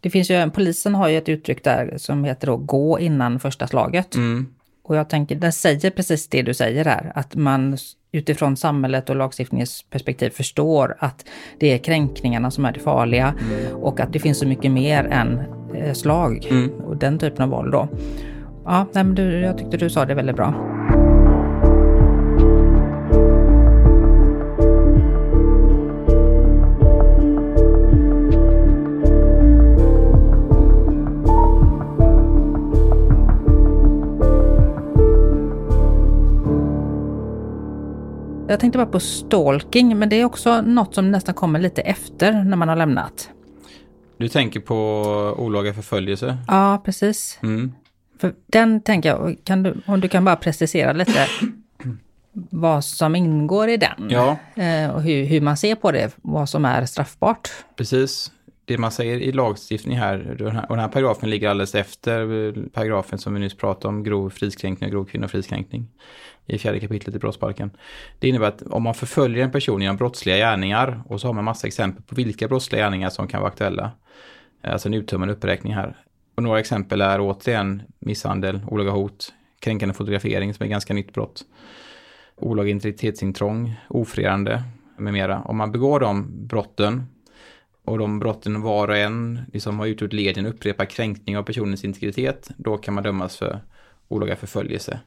det 0.00 0.10
finns 0.10 0.30
ju, 0.30 0.50
polisen 0.50 0.94
har 0.94 1.08
ju 1.08 1.18
ett 1.18 1.28
uttryck 1.28 1.64
där 1.64 1.94
som 1.98 2.24
heter 2.24 2.46
då 2.46 2.56
gå 2.56 3.00
innan 3.00 3.40
första 3.40 3.66
slaget. 3.66 4.14
Mm. 4.14 4.54
Och 4.82 4.96
jag 4.96 5.08
tänker, 5.08 5.36
den 5.36 5.52
säger 5.52 5.90
precis 5.90 6.28
det 6.28 6.42
du 6.42 6.54
säger 6.54 6.84
här, 6.84 7.12
att 7.14 7.34
man 7.34 7.78
utifrån 8.16 8.56
samhället 8.56 9.10
och 9.10 9.16
lagstiftningens 9.16 9.84
perspektiv 9.90 10.30
förstår 10.30 10.96
att 10.98 11.24
det 11.58 11.72
är 11.72 11.78
kränkningarna 11.78 12.50
som 12.50 12.64
är 12.64 12.72
det 12.72 12.80
farliga 12.80 13.34
mm. 13.40 13.76
och 13.76 14.00
att 14.00 14.12
det 14.12 14.18
finns 14.18 14.38
så 14.38 14.46
mycket 14.46 14.70
mer 14.70 15.04
än 15.04 15.40
eh, 15.74 15.92
slag 15.92 16.46
mm. 16.50 16.70
och 16.70 16.96
den 16.96 17.18
typen 17.18 17.42
av 17.42 17.48
våld 17.48 17.72
då. 17.72 17.88
Ja, 18.64 18.86
nej, 18.92 19.04
men 19.04 19.14
du, 19.14 19.40
jag 19.40 19.58
tyckte 19.58 19.76
du 19.76 19.90
sa 19.90 20.04
det 20.04 20.14
väldigt 20.14 20.36
bra. 20.36 20.75
Jag 38.56 38.60
tänkte 38.60 38.78
bara 38.78 38.86
på 38.86 39.00
stalking, 39.00 39.98
men 39.98 40.08
det 40.08 40.20
är 40.20 40.24
också 40.24 40.60
något 40.60 40.94
som 40.94 41.10
nästan 41.10 41.34
kommer 41.34 41.58
lite 41.60 41.82
efter 41.82 42.32
när 42.32 42.56
man 42.56 42.68
har 42.68 42.76
lämnat. 42.76 43.30
Du 44.16 44.28
tänker 44.28 44.60
på 44.60 44.76
olaga 45.38 45.74
förföljelse? 45.74 46.38
Ja, 46.48 46.82
precis. 46.84 47.38
Mm. 47.42 47.72
För 48.20 48.34
den 48.46 48.80
tänker 48.80 49.08
jag, 49.08 49.36
kan 49.44 49.62
du, 49.62 49.74
om 49.86 50.00
du 50.00 50.08
kan 50.08 50.24
bara 50.24 50.36
precisera 50.36 50.92
lite. 50.92 51.26
vad 52.32 52.84
som 52.84 53.16
ingår 53.16 53.68
i 53.68 53.76
den. 53.76 54.10
Ja. 54.10 54.36
Eh, 54.54 54.90
och 54.90 55.02
hur, 55.02 55.24
hur 55.24 55.40
man 55.40 55.56
ser 55.56 55.74
på 55.74 55.92
det, 55.92 56.16
vad 56.22 56.48
som 56.48 56.64
är 56.64 56.86
straffbart. 56.86 57.50
Precis. 57.76 58.32
Det 58.68 58.78
man 58.78 58.90
säger 58.90 59.18
i 59.18 59.32
lagstiftning 59.32 59.96
här, 59.96 60.30
och 60.30 60.36
den 60.36 60.56
här, 60.56 60.62
och 60.62 60.76
den 60.76 60.78
här 60.78 60.88
paragrafen 60.88 61.30
ligger 61.30 61.48
alldeles 61.48 61.74
efter 61.74 62.46
eh, 62.46 62.62
paragrafen 62.72 63.18
som 63.18 63.34
vi 63.34 63.40
nyss 63.40 63.56
pratade 63.56 63.88
om, 63.88 64.02
grov 64.02 64.30
fridskränkning 64.30 64.88
och 64.88 64.92
grov 64.92 65.04
kvinnofridskränkning 65.04 65.88
i 66.46 66.58
fjärde 66.58 66.80
kapitlet 66.80 67.16
i 67.16 67.18
brottsbalken. 67.18 67.70
Det 68.18 68.28
innebär 68.28 68.48
att 68.48 68.62
om 68.62 68.82
man 68.82 68.94
förföljer 68.94 69.44
en 69.44 69.52
person 69.52 69.82
genom 69.82 69.96
brottsliga 69.96 70.36
gärningar 70.36 71.02
och 71.08 71.20
så 71.20 71.28
har 71.28 71.32
man 71.32 71.44
massa 71.44 71.66
exempel 71.66 72.02
på 72.02 72.14
vilka 72.14 72.48
brottsliga 72.48 72.82
gärningar 72.82 73.10
som 73.10 73.28
kan 73.28 73.40
vara 73.40 73.50
aktuella. 73.50 73.90
Eh, 74.62 74.72
alltså 74.72 74.88
en 74.88 74.94
uttömmande 74.94 75.34
uppräkning 75.34 75.74
här. 75.74 75.96
Och 76.34 76.42
några 76.42 76.60
exempel 76.60 77.00
är 77.00 77.20
återigen 77.20 77.82
misshandel, 77.98 78.60
olaga 78.68 78.90
hot, 78.90 79.32
kränkande 79.60 79.94
fotografering 79.94 80.54
som 80.54 80.64
är 80.64 80.70
ganska 80.70 80.94
nytt 80.94 81.12
brott, 81.12 81.42
olaga 82.36 82.70
integritetsintrång, 82.70 83.74
ofredande 83.88 84.62
med 84.96 85.12
mera. 85.12 85.42
Om 85.42 85.56
man 85.56 85.72
begår 85.72 86.00
de 86.00 86.46
brotten 86.46 87.06
och 87.86 87.98
de 87.98 88.18
brotten 88.18 88.62
var 88.62 88.88
och 88.88 88.96
en 88.96 89.40
liksom 89.52 89.78
har 89.78 89.86
utgjort 89.86 90.12
led 90.12 90.36
i 90.36 90.40
en 90.40 90.46
upprepad 90.46 90.88
kränkning 90.88 91.38
av 91.38 91.42
personens 91.42 91.84
integritet, 91.84 92.50
då 92.56 92.76
kan 92.76 92.94
man 92.94 93.04
dömas 93.04 93.36
för 93.36 93.60
olaga 94.08 94.36
förföljelse. 94.36 95.00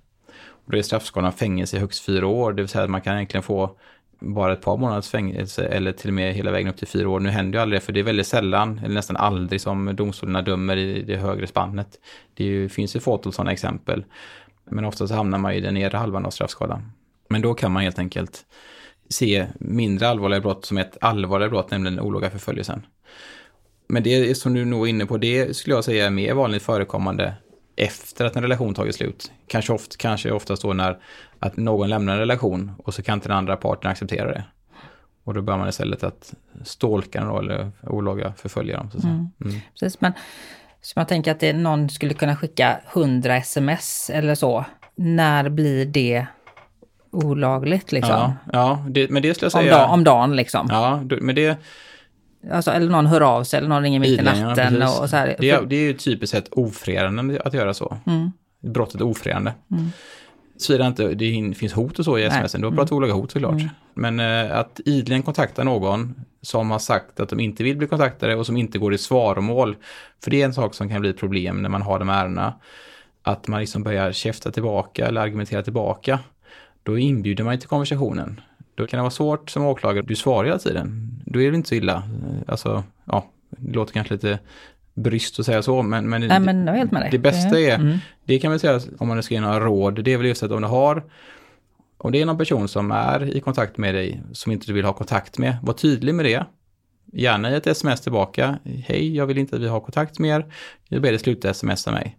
Och 0.47 0.71
då 0.71 0.77
är 0.77 0.81
straffskalan 0.81 1.33
fängelse 1.33 1.77
i 1.77 1.79
högst 1.79 2.05
fyra 2.05 2.27
år, 2.27 2.53
det 2.53 2.61
vill 2.61 2.69
säga 2.69 2.83
att 2.83 2.89
man 2.89 3.01
kan 3.01 3.15
egentligen 3.15 3.43
få 3.43 3.77
bara 4.19 4.53
ett 4.53 4.61
par 4.61 4.77
månaders 4.77 5.09
fängelse 5.09 5.65
eller 5.65 5.91
till 5.91 6.09
och 6.09 6.13
med 6.13 6.33
hela 6.33 6.51
vägen 6.51 6.67
upp 6.67 6.77
till 6.77 6.87
fyra 6.87 7.09
år. 7.09 7.19
Nu 7.19 7.29
händer 7.29 7.59
ju 7.59 7.61
aldrig 7.61 7.81
det, 7.81 7.85
för 7.85 7.93
det 7.93 7.99
är 7.99 8.03
väldigt 8.03 8.27
sällan, 8.27 8.79
eller 8.79 8.93
nästan 8.93 9.17
aldrig, 9.17 9.61
som 9.61 9.95
domstolarna 9.95 10.41
dömer 10.41 10.77
i 10.77 11.01
det 11.01 11.17
högre 11.17 11.47
spannet. 11.47 11.99
Det 12.33 12.43
ju, 12.43 12.69
finns 12.69 12.95
ju 12.95 12.99
fåtal 12.99 13.33
sådana 13.33 13.51
exempel. 13.51 14.05
Men 14.65 14.85
oftast 14.85 15.13
hamnar 15.13 15.37
man 15.37 15.53
i 15.53 15.61
den 15.61 15.73
nedre 15.73 15.97
halvan 15.97 16.25
av 16.25 16.29
straffskalan. 16.29 16.91
Men 17.29 17.41
då 17.41 17.53
kan 17.53 17.71
man 17.71 17.83
helt 17.83 17.99
enkelt 17.99 18.45
se 19.09 19.47
mindre 19.59 20.07
allvarliga 20.07 20.39
brott 20.39 20.65
som 20.65 20.77
ett 20.77 20.97
allvarligare 21.01 21.49
brott, 21.49 21.71
nämligen 21.71 21.99
olaga 21.99 22.29
förföljelsen. 22.29 22.85
Men 23.87 24.03
det 24.03 24.37
som 24.37 24.53
du 24.53 24.65
nog 24.65 24.85
är 24.85 24.89
inne 24.89 25.05
på, 25.05 25.17
det 25.17 25.55
skulle 25.55 25.75
jag 25.75 25.83
säga 25.83 26.05
är 26.05 26.09
mer 26.09 26.33
vanligt 26.33 26.63
förekommande 26.63 27.33
efter 27.75 28.25
att 28.25 28.35
en 28.35 28.41
relation 28.41 28.73
tagit 28.73 28.95
slut. 28.95 29.31
Kanske, 29.47 29.73
oft, 29.73 29.97
kanske 29.97 30.31
oftast 30.31 30.61
då 30.61 30.73
när 30.73 30.99
att 31.39 31.57
någon 31.57 31.89
lämnar 31.89 32.13
en 32.13 32.19
relation 32.19 32.71
och 32.83 32.93
så 32.93 33.03
kan 33.03 33.13
inte 33.13 33.27
den 33.27 33.37
andra 33.37 33.55
parten 33.55 33.91
acceptera 33.91 34.31
det. 34.31 34.43
Och 35.23 35.33
då 35.33 35.41
bör 35.41 35.57
man 35.57 35.69
istället 35.69 36.03
att 36.03 36.33
stålka 36.63 37.19
den 37.19 37.37
eller 37.37 37.71
olaga 37.83 38.33
förfölja 38.33 38.77
dem. 38.77 38.91
Så 38.91 39.07
mm. 39.07 39.27
Mm. 39.41 39.59
Precis, 39.79 40.01
men 40.01 40.13
så 40.81 40.93
man 40.95 41.05
tänker 41.05 41.31
att 41.31 41.39
det, 41.39 41.53
någon 41.53 41.89
skulle 41.89 42.13
kunna 42.13 42.35
skicka 42.35 42.79
100 42.93 43.37
sms 43.37 44.09
eller 44.09 44.35
så. 44.35 44.65
När 44.95 45.49
blir 45.49 45.85
det 45.85 46.25
olagligt 47.11 47.91
liksom? 47.91 48.13
Ja, 48.13 48.33
ja 48.53 48.85
det, 48.89 49.09
men 49.09 49.21
det 49.21 49.33
skulle 49.33 49.45
jag 49.45 49.51
säga. 49.51 49.75
Om, 49.75 49.81
dag, 49.81 49.93
om 49.93 50.03
dagen 50.03 50.35
liksom? 50.35 50.67
Ja, 50.69 51.03
men 51.21 51.35
det... 51.35 51.57
Alltså, 52.51 52.71
eller 52.71 52.89
någon 52.91 53.05
hör 53.05 53.21
av 53.21 53.43
sig 53.43 53.57
eller 53.57 53.69
någon 53.69 53.83
ringer 53.83 53.99
mitt 53.99 54.19
i 54.19 54.23
natten. 54.23 54.77
Ja, 54.81 55.01
och 55.01 55.09
så 55.09 55.15
här. 55.15 55.35
Det, 55.39 55.49
är, 55.49 55.61
det 55.61 55.75
är 55.75 55.81
ju 55.81 55.93
typiskt 55.93 56.35
sett 56.35 56.49
ofredande 56.51 57.39
att 57.45 57.53
göra 57.53 57.73
så. 57.73 57.97
Mm. 58.05 58.31
Brottet 58.61 59.01
ofredande. 59.01 59.51
Mm. 59.71 59.91
Såvida 60.57 60.87
inte 60.87 61.13
det 61.13 61.53
finns 61.57 61.73
hot 61.73 61.99
och 61.99 62.05
så 62.05 62.17
i 62.17 62.23
sms, 62.23 62.51
då 62.51 62.71
pratar 62.71 62.89
vi 62.89 62.95
olaga 62.95 63.13
hot 63.13 63.31
såklart. 63.31 63.53
Mm. 63.53 63.69
Men 63.93 64.19
eh, 64.19 64.57
att 64.57 64.79
idligen 64.85 65.23
kontakta 65.23 65.63
någon 65.63 66.15
som 66.41 66.71
har 66.71 66.79
sagt 66.79 67.19
att 67.19 67.29
de 67.29 67.39
inte 67.39 67.63
vill 67.63 67.77
bli 67.77 67.87
kontaktade 67.87 68.35
och 68.35 68.45
som 68.45 68.57
inte 68.57 68.77
går 68.77 68.93
i 68.93 68.97
svaromål. 68.97 69.75
För 70.23 70.31
det 70.31 70.41
är 70.41 70.45
en 70.45 70.53
sak 70.53 70.73
som 70.73 70.89
kan 70.89 71.01
bli 71.01 71.13
problem 71.13 71.61
när 71.61 71.69
man 71.69 71.81
har 71.81 71.99
de 71.99 72.09
ärendena. 72.09 72.53
Att 73.23 73.47
man 73.47 73.59
liksom 73.59 73.83
börjar 73.83 74.11
käfta 74.11 74.51
tillbaka 74.51 75.07
eller 75.07 75.21
argumentera 75.21 75.63
tillbaka. 75.63 76.19
Då 76.83 76.97
inbjuder 76.97 77.43
man 77.43 77.59
till 77.59 77.69
konversationen. 77.69 78.41
Då 78.75 78.87
kan 78.87 78.97
det 78.97 79.01
vara 79.01 79.11
svårt 79.11 79.49
som 79.49 79.65
åklagare, 79.65 80.05
du 80.05 80.15
svarar 80.15 80.45
hela 80.45 80.59
tiden. 80.59 81.09
Då 81.25 81.41
är 81.41 81.51
det 81.51 81.57
inte 81.57 81.69
så 81.69 81.75
illa. 81.75 82.03
Alltså, 82.47 82.83
ja, 83.05 83.25
det 83.49 83.75
låter 83.75 83.93
kanske 83.93 84.13
lite 84.13 84.39
bryskt 84.93 85.39
att 85.39 85.45
säga 85.45 85.61
så, 85.61 85.81
men, 85.81 86.09
men, 86.09 86.21
Nej, 86.21 86.39
men 86.39 86.65
det. 86.65 87.07
det 87.11 87.19
bästa 87.19 87.59
är, 87.59 87.75
mm. 87.75 87.97
det 88.25 88.39
kan 88.39 88.51
vi 88.51 88.59
säga 88.59 88.79
om 88.97 89.07
man 89.07 89.23
ska 89.23 89.33
ge 89.33 89.41
några 89.41 89.59
råd, 89.59 90.03
det 90.03 90.13
är 90.13 90.17
väl 90.17 90.27
just 90.27 90.43
att 90.43 90.51
om 90.51 90.61
du 90.61 90.67
har, 90.67 91.03
om 91.97 92.11
det 92.11 92.21
är 92.21 92.25
någon 92.25 92.37
person 92.37 92.67
som 92.67 92.91
är 92.91 93.35
i 93.35 93.39
kontakt 93.39 93.77
med 93.77 93.95
dig 93.95 94.21
som 94.31 94.51
inte 94.51 94.67
du 94.67 94.73
vill 94.73 94.85
ha 94.85 94.93
kontakt 94.93 95.37
med, 95.37 95.57
var 95.63 95.73
tydlig 95.73 96.15
med 96.15 96.25
det. 96.25 96.45
Gärna 97.13 97.51
i 97.51 97.55
ett 97.55 97.67
sms 97.67 98.01
tillbaka, 98.01 98.59
hej, 98.63 99.15
jag 99.15 99.25
vill 99.25 99.37
inte 99.37 99.55
att 99.55 99.61
vi 99.61 99.67
har 99.67 99.79
kontakt 99.79 100.19
mer, 100.19 100.45
jag 100.87 101.01
ber 101.01 101.09
dig 101.09 101.19
sluta 101.19 101.53
smsa 101.53 101.91
mig. 101.91 102.17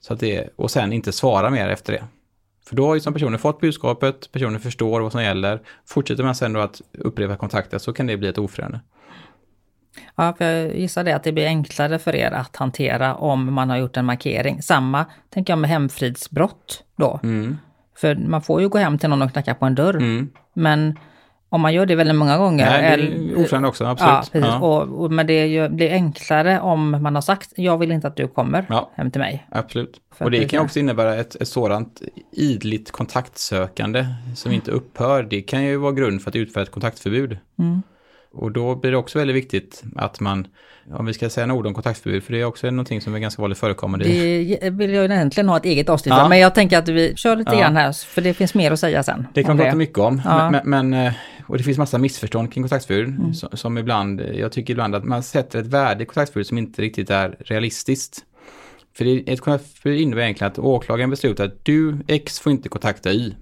Så 0.00 0.14
att 0.14 0.20
det, 0.20 0.48
och 0.56 0.70
sen 0.70 0.92
inte 0.92 1.12
svara 1.12 1.50
mer 1.50 1.68
efter 1.68 1.92
det. 1.92 2.04
För 2.68 2.76
då 2.76 2.86
har 2.86 2.94
ju 2.94 3.00
som 3.00 3.12
personen 3.12 3.38
fått 3.38 3.60
budskapet, 3.60 4.32
personen 4.32 4.60
förstår 4.60 5.00
vad 5.00 5.12
som 5.12 5.22
gäller. 5.22 5.60
Fortsätter 5.86 6.24
man 6.24 6.34
sen 6.34 6.52
då 6.52 6.60
att 6.60 6.80
upprepa 6.98 7.36
kontakten 7.36 7.80
så 7.80 7.92
kan 7.92 8.06
det 8.06 8.16
bli 8.16 8.28
ett 8.28 8.38
ofredande. 8.38 8.78
Ja, 10.16 10.34
för 10.38 10.44
jag 10.44 10.76
gissar 10.76 11.04
det 11.04 11.16
att 11.16 11.24
det 11.24 11.32
blir 11.32 11.46
enklare 11.46 11.98
för 11.98 12.14
er 12.14 12.30
att 12.30 12.56
hantera 12.56 13.14
om 13.14 13.54
man 13.54 13.70
har 13.70 13.76
gjort 13.76 13.96
en 13.96 14.04
markering. 14.04 14.62
Samma 14.62 15.06
tänker 15.30 15.52
jag 15.52 15.58
med 15.58 15.70
hemfridsbrott 15.70 16.84
då. 16.96 17.20
Mm. 17.22 17.56
För 17.96 18.16
man 18.16 18.42
får 18.42 18.60
ju 18.60 18.68
gå 18.68 18.78
hem 18.78 18.98
till 18.98 19.08
någon 19.08 19.22
och 19.22 19.32
knacka 19.32 19.54
på 19.54 19.66
en 19.66 19.74
dörr. 19.74 19.96
Mm. 19.96 20.30
Men 20.54 20.98
om 21.56 21.62
man 21.62 21.74
gör 21.74 21.86
det 21.86 21.94
väldigt 21.94 22.16
många 22.16 22.38
gånger. 22.38 22.66
Nej, 22.66 22.96
det 22.96 23.32
är 23.32 23.44
ofredande 23.44 23.68
också, 23.68 23.84
absolut. 23.84 24.12
Ja, 24.12 24.24
precis. 24.32 24.48
Ja. 24.48 24.58
Och, 24.58 25.04
och, 25.04 25.12
men 25.12 25.26
det 25.26 25.46
ju, 25.46 25.68
blir 25.68 25.90
enklare 25.90 26.60
om 26.60 26.90
man 26.90 27.14
har 27.14 27.22
sagt, 27.22 27.52
jag 27.56 27.78
vill 27.78 27.92
inte 27.92 28.06
att 28.08 28.16
du 28.16 28.28
kommer 28.28 28.66
ja, 28.68 28.90
hem 28.94 29.10
till 29.10 29.20
mig. 29.20 29.46
Absolut. 29.50 30.00
och 30.18 30.30
det 30.30 30.48
kan 30.48 30.64
också 30.64 30.78
innebära 30.78 31.14
ett, 31.14 31.34
ett 31.34 31.48
sådant 31.48 32.02
idligt 32.32 32.90
kontaktsökande 32.90 34.06
som 34.34 34.52
inte 34.52 34.70
upphör. 34.70 35.22
Det 35.22 35.42
kan 35.42 35.64
ju 35.64 35.76
vara 35.76 35.92
grund 35.92 36.22
för 36.22 36.30
att 36.30 36.36
utföra 36.36 36.62
ett 36.62 36.70
kontaktförbud. 36.70 37.38
Mm. 37.58 37.82
Och 38.36 38.52
då 38.52 38.74
blir 38.74 38.90
det 38.90 38.96
också 38.96 39.18
väldigt 39.18 39.36
viktigt 39.36 39.82
att 39.96 40.20
man, 40.20 40.46
om 40.94 41.06
vi 41.06 41.12
ska 41.12 41.30
säga 41.30 41.46
några 41.46 41.58
ord 41.58 41.66
om 41.66 41.74
kontaktförbud, 41.74 42.24
för 42.24 42.32
det 42.32 42.40
är 42.40 42.44
också 42.44 42.70
någonting 42.70 43.00
som 43.00 43.14
är 43.14 43.18
ganska 43.18 43.42
vanligt 43.42 43.58
förekommande. 43.58 44.04
Det 44.04 44.70
vill 44.70 44.90
jag 44.90 45.04
egentligen 45.04 45.48
ha 45.48 45.56
ett 45.56 45.64
eget 45.64 45.88
avsnitt 45.88 46.14
ja. 46.16 46.28
men 46.28 46.38
jag 46.38 46.54
tänker 46.54 46.78
att 46.78 46.88
vi 46.88 47.16
kör 47.16 47.36
lite 47.36 47.54
ja. 47.54 47.60
grann 47.60 47.76
här, 47.76 47.92
för 47.92 48.22
det 48.22 48.34
finns 48.34 48.54
mer 48.54 48.70
att 48.70 48.80
säga 48.80 49.02
sen. 49.02 49.26
Det 49.34 49.42
kan 49.42 49.56
man 49.56 49.64
prata 49.64 49.76
mycket 49.76 49.98
om, 49.98 50.22
ja. 50.24 50.50
men, 50.50 50.90
men, 50.90 51.06
eh, 51.06 51.12
och 51.46 51.58
det 51.58 51.64
finns 51.64 51.78
massa 51.78 51.98
missförstånd 51.98 52.52
kring 52.52 52.64
kontaktförbud, 52.64 53.08
mm. 53.08 53.34
som, 53.34 53.48
som, 53.52 53.78
ibland, 53.78 54.20
jag 54.20 54.52
tycker 54.52 54.72
ibland 54.72 54.94
att 54.94 55.04
man 55.04 55.22
sätter 55.22 55.58
ett 55.58 55.66
värde 55.66 56.02
i 56.02 56.06
kontaktförbud 56.06 56.46
som 56.46 56.58
inte 56.58 56.82
riktigt 56.82 57.10
är 57.10 57.36
realistiskt. 57.38 58.24
För 58.96 59.04
det, 59.04 59.32
ett 59.32 59.40
kontaktförbud 59.40 60.00
innebär 60.00 60.22
egentligen 60.22 60.52
att 60.52 60.58
åklagaren 60.58 61.10
beslutar 61.10 61.44
att 61.44 61.64
du, 61.64 61.98
X, 62.06 62.40
får 62.40 62.52
inte 62.52 62.68
kontakta 62.68 63.12
Y. 63.12 63.32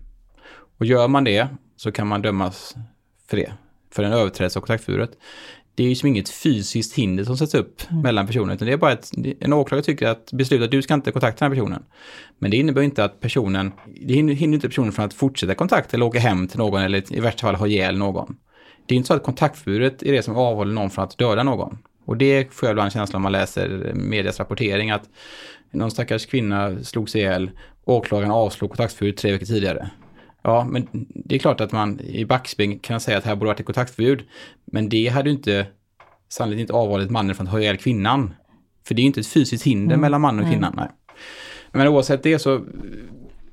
Och 0.79 0.87
gör 0.87 1.09
man 1.09 1.25
det 1.25 1.49
så 1.77 1.93
kan 1.93 2.07
man 2.07 2.23
dömas 2.23 2.75
för 3.31 3.37
det 3.37 3.53
för 3.95 4.03
en 4.03 4.13
överträdelse 4.13 4.59
av 4.59 4.61
kontaktförbudet. 4.61 5.11
Det 5.75 5.85
är 5.85 5.89
ju 5.89 5.95
som 5.95 6.09
inget 6.09 6.29
fysiskt 6.29 6.95
hinder 6.95 7.25
som 7.25 7.37
sätts 7.37 7.55
upp 7.55 7.91
mm. 7.91 8.03
mellan 8.03 8.27
personer, 8.27 8.55
utan 8.55 8.67
det 8.67 8.73
är 8.73 8.77
bara 8.77 8.93
att 8.93 9.11
en 9.41 9.53
åklagare 9.53 9.85
tycker 9.85 10.09
att 10.09 10.33
beslutet 10.33 10.65
att 10.65 10.71
du 10.71 10.83
ska 10.83 10.95
inte 10.95 11.13
kontakta 11.13 11.45
den 11.45 11.53
här 11.53 11.61
personen. 11.61 11.83
Men 12.39 12.51
det 12.51 12.57
innebär 12.57 12.83
inte 12.83 13.05
att 13.05 13.21
personen, 13.21 13.73
det 14.01 14.15
hindrar 14.15 14.55
inte 14.55 14.69
personen 14.69 14.93
från 14.93 15.05
att 15.05 15.15
fortsätta 15.15 15.55
kontakt 15.55 15.95
eller 15.95 16.07
åka 16.07 16.19
hem 16.19 16.49
till 16.49 16.59
någon 16.59 16.83
eller 16.83 17.15
i 17.15 17.21
värsta 17.21 17.41
fall 17.41 17.55
ha 17.55 17.67
ihjäl 17.67 17.99
någon. 17.99 18.37
Det 18.87 18.95
är 18.95 18.97
inte 18.97 19.07
så 19.07 19.15
att 19.15 19.23
kontaktförbudet 19.23 20.03
är 20.03 20.13
det 20.13 20.23
som 20.23 20.37
avhåller 20.37 20.73
någon 20.73 20.91
från 20.91 21.05
att 21.05 21.19
döda 21.19 21.43
någon. 21.43 21.79
Och 22.05 22.17
det 22.17 22.55
får 22.55 22.67
jag 22.67 22.73
ibland 22.73 22.93
känslan 22.93 23.17
om 23.17 23.23
man 23.23 23.33
läser 23.33 23.93
medias 23.95 24.39
rapportering 24.39 24.91
att 24.91 25.09
någon 25.71 25.91
stackars 25.91 26.27
kvinna 26.27 26.85
slogs 26.85 27.17
ihjäl, 27.17 27.51
åklagaren 27.85 28.31
avslog 28.31 28.71
kontaktförbud 28.71 29.17
tre 29.17 29.33
veckor 29.33 29.47
tidigare. 29.47 29.91
Ja, 30.47 30.67
men 30.71 30.89
det 31.09 31.35
är 31.35 31.39
klart 31.39 31.61
att 31.61 31.73
man 31.73 32.01
i 32.01 32.25
backspegel 32.25 32.79
kan 32.83 33.01
säga 33.01 33.19
att 33.19 33.25
här 33.25 33.35
borde 33.35 33.47
varit 33.47 33.61
ett 33.61 33.67
kontaktförbud. 33.67 34.23
Men 34.65 34.89
det 34.89 35.09
hade 35.09 35.29
ju 35.29 35.37
inte 35.37 35.67
sannolikt 36.29 36.61
inte 36.61 36.73
avhållit 36.73 37.11
mannen 37.11 37.35
från 37.35 37.47
att 37.47 37.53
ha 37.53 37.61
ihjäl 37.61 37.77
kvinnan. 37.77 38.35
För 38.87 38.95
det 38.95 39.01
är 39.01 39.03
ju 39.03 39.07
inte 39.07 39.21
ett 39.21 39.27
fysiskt 39.27 39.65
hinder 39.65 39.95
mm. 39.95 40.01
mellan 40.01 40.21
mannen 40.21 40.45
och 40.45 40.51
kvinnan. 40.51 40.75
Nej. 40.77 40.89
Men 41.73 41.89
oavsett 41.89 42.23
det 42.23 42.39
så, 42.39 42.65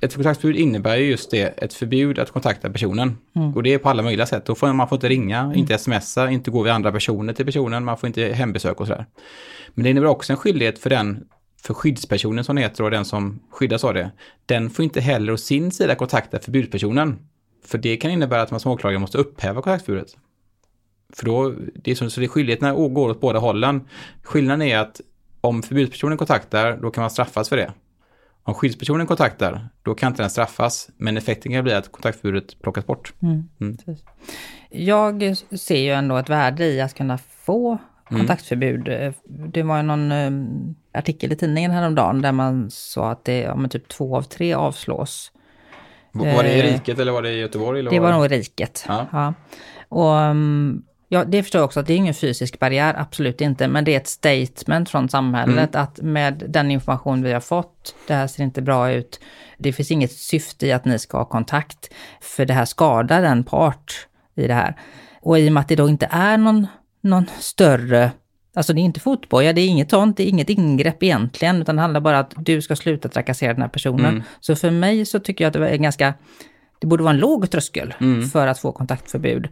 ett 0.01 0.15
kontaktförbud 0.15 0.55
innebär 0.55 0.95
ju 0.95 1.05
just 1.05 1.31
det, 1.31 1.41
ett 1.41 1.73
förbud 1.73 2.19
att 2.19 2.31
kontakta 2.31 2.69
personen. 2.69 3.17
Mm. 3.35 3.53
Och 3.53 3.63
det 3.63 3.73
är 3.73 3.77
på 3.77 3.89
alla 3.89 4.03
möjliga 4.03 4.25
sätt. 4.25 4.45
Då 4.45 4.55
får 4.55 4.73
man 4.73 4.87
får 4.87 4.95
inte 4.95 5.09
ringa, 5.09 5.39
mm. 5.39 5.57
inte 5.57 5.77
smsa, 5.77 6.31
inte 6.31 6.51
gå 6.51 6.63
vid 6.63 6.73
andra 6.73 6.91
personer 6.91 7.33
till 7.33 7.45
personen, 7.45 7.85
man 7.85 7.97
får 7.97 8.07
inte 8.07 8.23
hembesök 8.23 8.79
och 8.79 8.87
sådär. 8.87 9.05
Men 9.73 9.83
det 9.83 9.89
innebär 9.89 10.07
också 10.07 10.33
en 10.33 10.37
skyldighet 10.37 10.79
för 10.79 10.89
den 10.89 11.23
för 11.61 11.73
skyddspersonen 11.73 12.43
som 12.43 12.55
det 12.55 12.61
heter 12.61 12.83
och 12.83 12.91
den 12.91 13.05
som 13.05 13.39
skyddas 13.49 13.83
av 13.83 13.93
det, 13.93 14.11
den 14.45 14.69
får 14.69 14.83
inte 14.83 15.01
heller 15.01 15.33
å 15.33 15.37
sin 15.37 15.71
sida 15.71 15.95
kontakta 15.95 16.39
förbudspersonen. 16.39 17.19
För 17.65 17.77
det 17.77 17.97
kan 17.97 18.11
innebära 18.11 18.41
att 18.41 18.51
man 18.51 18.59
som 18.59 18.71
åklagare 18.71 18.99
måste 18.99 19.17
upphäva 19.17 19.61
kontaktförbudet. 19.61 20.17
För 21.13 21.25
då, 21.25 21.55
det 21.75 21.91
är 21.91 21.95
som, 21.95 22.09
så 22.09 22.19
det 22.19 22.25
är 22.25 22.27
skyldigheterna 22.27 22.73
går 22.73 23.09
åt 23.09 23.21
båda 23.21 23.39
hållen. 23.39 23.87
Skillnaden 24.23 24.61
är 24.61 24.77
att 24.77 25.01
om 25.41 25.63
förbudspersonen 25.63 26.17
kontaktar, 26.17 26.77
då 26.77 26.91
kan 26.91 27.01
man 27.01 27.09
straffas 27.09 27.49
för 27.49 27.57
det. 27.57 27.73
Om 28.43 28.53
skyddspersonen 28.53 29.07
kontaktar, 29.07 29.69
då 29.83 29.95
kan 29.95 30.11
inte 30.11 30.23
den 30.23 30.29
straffas, 30.29 30.89
men 30.97 31.17
effekten 31.17 31.51
kan 31.51 31.63
bli 31.63 31.73
att 31.73 31.91
kontaktförbudet 31.91 32.61
plockas 32.61 32.85
bort. 32.85 33.13
Mm. 33.21 33.49
Mm. 33.61 33.77
Jag 34.69 35.37
ser 35.59 35.79
ju 35.79 35.91
ändå 35.91 36.17
ett 36.17 36.29
värde 36.29 36.65
i 36.65 36.81
att 36.81 36.93
kunna 36.93 37.17
få 37.17 37.79
Mm. 38.11 38.19
kontaktförbud. 38.19 38.87
Mm. 38.87 39.13
Det 39.51 39.63
var 39.63 39.83
någon 39.83 40.11
um, 40.11 40.75
artikel 40.93 41.31
i 41.31 41.35
tidningen 41.35 41.71
häromdagen 41.71 42.21
där 42.21 42.31
man 42.31 42.71
sa 42.71 43.11
att 43.11 43.25
det, 43.25 43.39
ja, 43.39 43.67
typ 43.69 43.87
två 43.87 44.17
av 44.17 44.21
tre 44.21 44.53
avslås 44.53 45.31
Var 46.11 46.43
det 46.43 46.53
i 46.53 46.61
riket 46.61 46.99
eller 46.99 47.11
var 47.11 47.21
det 47.21 47.31
i 47.31 47.39
Göteborg? 47.39 47.79
Eller 47.79 47.91
det 47.91 47.99
var, 47.99 48.11
var 48.11 48.17
nog 48.17 48.25
i 48.25 48.29
riket. 48.29 48.85
Ja. 48.87 49.07
Ja. 49.11 49.33
Och, 49.89 50.19
mm, 50.19 50.83
ja, 51.07 51.23
det 51.23 51.43
förstår 51.43 51.59
jag 51.59 51.65
också 51.65 51.79
att 51.79 51.87
det 51.87 51.93
är 51.93 51.97
ingen 51.97 52.13
fysisk 52.13 52.59
barriär, 52.59 52.93
absolut 52.97 53.41
inte, 53.41 53.67
men 53.67 53.85
det 53.85 53.93
är 53.93 53.97
ett 53.97 54.07
statement 54.07 54.89
från 54.89 55.09
samhället 55.09 55.75
Mm. 55.75 55.83
att 55.83 56.01
med 56.01 56.43
den 56.47 56.71
information 56.71 57.23
vi 57.23 57.33
har 57.33 57.39
fått, 57.39 57.95
det 58.07 58.13
här 58.13 58.27
ser 58.27 58.43
inte 58.43 58.61
bra 58.61 58.91
ut, 58.91 59.19
det 59.57 59.73
finns 59.73 59.91
inget 59.91 60.11
syfte 60.11 60.67
i 60.67 60.71
att 60.71 60.85
ni 60.85 60.99
ska 60.99 61.17
ha 61.17 61.25
kontakt, 61.25 61.93
för 62.21 62.45
det 62.45 62.53
här 62.53 62.65
skadar 62.65 63.23
en 63.23 63.43
part 63.43 64.07
i 64.35 64.47
det 64.47 64.53
här. 64.53 64.75
Och 65.21 65.39
i 65.39 65.49
och 65.49 65.53
med 65.53 65.61
att 65.61 65.67
det 65.67 65.75
då 65.75 65.89
inte 65.89 66.07
är 66.11 66.37
någon, 66.37 66.67
någon 67.01 67.25
större 67.39 68.11
Alltså 68.53 68.73
det 68.73 68.81
är 68.81 68.83
inte 68.83 68.99
fotboja, 68.99 69.53
det 69.53 69.61
är 69.61 69.67
inget 69.67 69.89
sånt, 69.89 70.17
det 70.17 70.23
är 70.23 70.27
inget 70.27 70.49
ingrepp 70.49 71.03
egentligen, 71.03 71.61
utan 71.61 71.75
det 71.75 71.81
handlar 71.81 72.01
bara 72.01 72.19
att 72.19 72.33
du 72.37 72.61
ska 72.61 72.75
sluta 72.75 73.09
trakassera 73.09 73.53
den 73.53 73.61
här 73.61 73.69
personen. 73.69 74.05
Mm. 74.05 74.23
Så 74.39 74.55
för 74.55 74.71
mig 74.71 75.05
så 75.05 75.19
tycker 75.19 75.43
jag 75.43 75.47
att 75.49 75.53
det 75.53 75.69
är 75.69 75.77
ganska, 75.77 76.13
det 76.79 76.87
borde 76.87 77.03
vara 77.03 77.13
en 77.13 77.19
låg 77.19 77.49
tröskel 77.51 77.93
Mm. 77.99 78.23
för 78.29 78.47
att 78.47 78.59
få 78.59 78.71
kontaktförbud. 78.71 79.47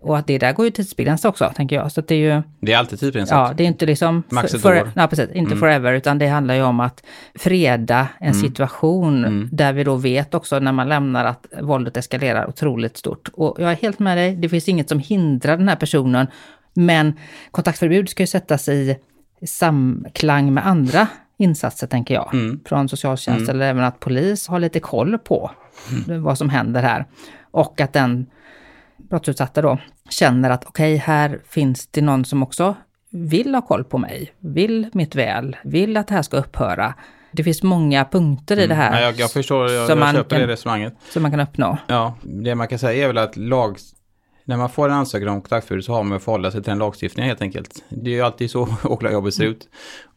Och 0.00 0.18
att 0.18 0.26
det 0.26 0.38
där 0.38 0.52
går 0.52 0.64
ju 0.64 0.70
tidsbegränsat 0.70 1.28
också, 1.28 1.52
tänker 1.56 1.76
jag. 1.76 1.92
Så 1.92 2.00
att 2.00 2.08
det 2.08 2.14
är 2.14 2.34
ju, 2.36 2.42
Det 2.60 2.72
är 2.72 2.78
alltid 2.78 3.00
tidsbegränsat. 3.00 3.48
ja, 3.48 3.54
det 3.56 3.62
är 3.62 3.66
inte 3.66 3.86
liksom... 3.86 4.22
Max 4.28 4.54
ett 4.54 4.66
år. 4.66 4.90
Ja, 4.94 5.06
precis. 5.06 5.30
Inte 5.30 5.56
forever, 5.56 5.92
utan 5.92 6.18
det 6.18 6.26
handlar 6.26 6.54
ju 6.54 6.62
om 6.62 6.80
att 6.80 7.04
freda 7.34 8.08
en 8.20 8.34
situation 8.34 9.48
där 9.52 9.72
vi 9.72 9.84
då 9.84 9.96
vet 9.96 10.34
också 10.34 10.58
när 10.58 10.72
man 10.72 10.88
lämnar 10.88 11.24
att 11.24 11.46
våldet 11.62 11.96
eskalerar 11.96 12.48
otroligt 12.48 12.96
stort. 12.96 13.28
Och 13.34 13.56
jag 13.58 13.70
är 13.72 13.76
helt 13.76 13.98
med 13.98 14.18
dig, 14.18 14.36
det 14.36 14.48
finns 14.48 14.68
inget 14.68 14.88
som 14.88 14.98
hindrar 14.98 15.56
den 15.56 15.68
här 15.68 15.76
personen, 15.76 16.26
men 16.74 17.18
kontaktförbud 17.50 18.08
ska 18.08 18.22
ju 18.22 18.26
sättas 18.26 18.68
i 18.68 18.96
samklang 19.46 20.54
med 20.54 20.66
andra 20.66 21.06
insatser, 21.36 21.86
tänker 21.86 22.14
jag, 22.14 22.30
från 22.66 22.88
socialtjänst 22.88 23.48
eller 23.48 23.66
även 23.66 23.84
att 23.84 24.00
polis 24.00 24.48
har 24.48 24.60
lite 24.60 24.80
koll 24.80 25.18
på 25.18 25.50
vad 26.20 26.38
som 26.38 26.48
händer 26.50 26.82
här. 26.82 27.04
Och 27.50 27.80
att 27.80 27.92
den 27.92 28.26
brottsutsatta 28.96 29.62
då 29.62 29.78
känner 30.10 30.50
att 30.50 30.64
okej, 30.64 30.96
här 30.96 31.40
finns 31.48 31.86
det 31.86 32.00
någon 32.00 32.24
som 32.24 32.42
också 32.42 32.76
vill 33.10 33.54
ha 33.54 33.62
koll 33.62 33.84
på 33.84 33.98
mig, 33.98 34.32
vill 34.38 34.90
mitt 34.92 35.14
väl, 35.14 35.56
vill 35.64 35.96
att 35.96 36.08
det 36.08 36.14
här 36.14 36.22
ska 36.22 36.36
upphöra. 36.36 36.94
Det 37.32 37.44
finns 37.44 37.62
många 37.62 38.04
punkter 38.04 38.58
i 38.60 38.66
det 38.66 38.74
här 38.74 38.90
Nej, 38.90 39.02
jag, 39.02 39.14
jag 39.14 39.30
förstår, 39.32 39.70
jag, 39.70 39.86
som 39.88 39.98
jag 39.98 40.06
man 40.06 40.14
köper 40.14 40.30
kan- 40.30 40.40
det 40.48 40.52
resonemanget. 40.52 40.94
som 41.10 41.22
man 41.22 41.30
kan 41.30 41.40
uppnå. 41.40 41.78
Ja, 41.86 42.14
det 42.22 42.54
man 42.54 42.68
kan 42.68 42.78
säga 42.78 43.04
är 43.04 43.06
väl 43.06 43.18
att 43.18 43.36
lag, 43.36 43.76
när 44.44 44.56
man 44.56 44.70
får 44.70 44.88
en 44.88 44.94
ansökan 44.94 45.28
om 45.28 45.40
kontaktförbud 45.40 45.84
så 45.84 45.92
har 45.92 46.02
man 46.02 46.16
att 46.16 46.22
förhålla 46.22 46.50
sig 46.50 46.62
till 46.62 46.70
den 46.70 46.78
lagstiftningen 46.78 47.28
helt 47.28 47.42
enkelt. 47.42 47.84
Det 47.88 48.10
är 48.10 48.14
ju 48.14 48.20
alltid 48.20 48.50
så 48.50 48.68
åklagarjobbet 48.84 49.34
ser 49.34 49.44
ut. 49.44 49.68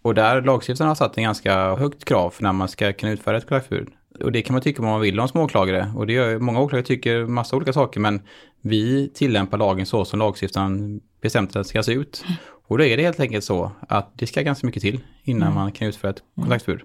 Och 0.01 0.15
där 0.15 0.41
lagstiftaren 0.41 0.87
har 0.87 0.95
satt 0.95 1.17
en 1.17 1.23
ganska 1.23 1.75
högt 1.75 2.05
krav 2.05 2.29
för 2.29 2.43
när 2.43 2.53
man 2.53 2.67
ska 2.67 2.93
kunna 2.93 3.11
utföra 3.11 3.37
ett 3.37 3.47
kontaktförbud. 3.47 3.87
Och 4.23 4.31
det 4.31 4.41
kan 4.41 4.53
man 4.53 4.61
tycka 4.61 4.81
vad 4.81 4.91
man 4.91 5.01
vill 5.01 5.19
om 5.19 5.27
som 5.27 5.41
åklagare. 5.41 5.91
Och 5.95 6.07
det 6.07 6.13
gör 6.13 6.39
många 6.39 6.59
åklagare 6.61 6.85
tycker 6.85 7.25
massa 7.25 7.55
olika 7.55 7.73
saker 7.73 7.99
men 7.99 8.21
vi 8.61 9.09
tillämpar 9.13 9.57
lagen 9.57 9.85
så 9.85 10.05
som 10.05 10.19
lagstiftaren 10.19 11.01
bestämt 11.21 11.49
att 11.49 11.53
den 11.53 11.65
ska 11.65 11.83
se 11.83 11.93
ut. 11.93 12.25
Och 12.67 12.77
då 12.77 12.83
är 12.83 12.97
det 12.97 13.03
helt 13.03 13.19
enkelt 13.19 13.43
så 13.43 13.71
att 13.79 14.11
det 14.15 14.27
ska 14.27 14.41
ganska 14.41 14.67
mycket 14.67 14.81
till 14.81 14.99
innan 15.23 15.53
man 15.53 15.71
kan 15.71 15.87
utföra 15.87 16.11
ett 16.11 16.23
kontaktförbud. 16.35 16.81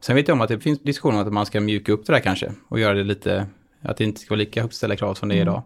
Sen 0.00 0.16
vet 0.16 0.28
jag 0.28 0.34
om 0.34 0.40
att 0.40 0.48
det 0.48 0.60
finns 0.60 0.82
diskussioner 0.82 1.20
om 1.20 1.26
att 1.26 1.32
man 1.32 1.46
ska 1.46 1.60
mjuka 1.60 1.92
upp 1.92 2.06
det 2.06 2.12
där 2.12 2.20
kanske 2.20 2.52
och 2.68 2.80
göra 2.80 2.94
det 2.94 3.04
lite, 3.04 3.46
att 3.82 3.96
det 3.96 4.04
inte 4.04 4.20
ska 4.20 4.30
vara 4.30 4.38
lika 4.38 4.62
högt 4.62 4.74
ställda 4.74 4.96
krav 4.96 5.14
som 5.14 5.28
det 5.28 5.34
är 5.34 5.40
idag. 5.40 5.62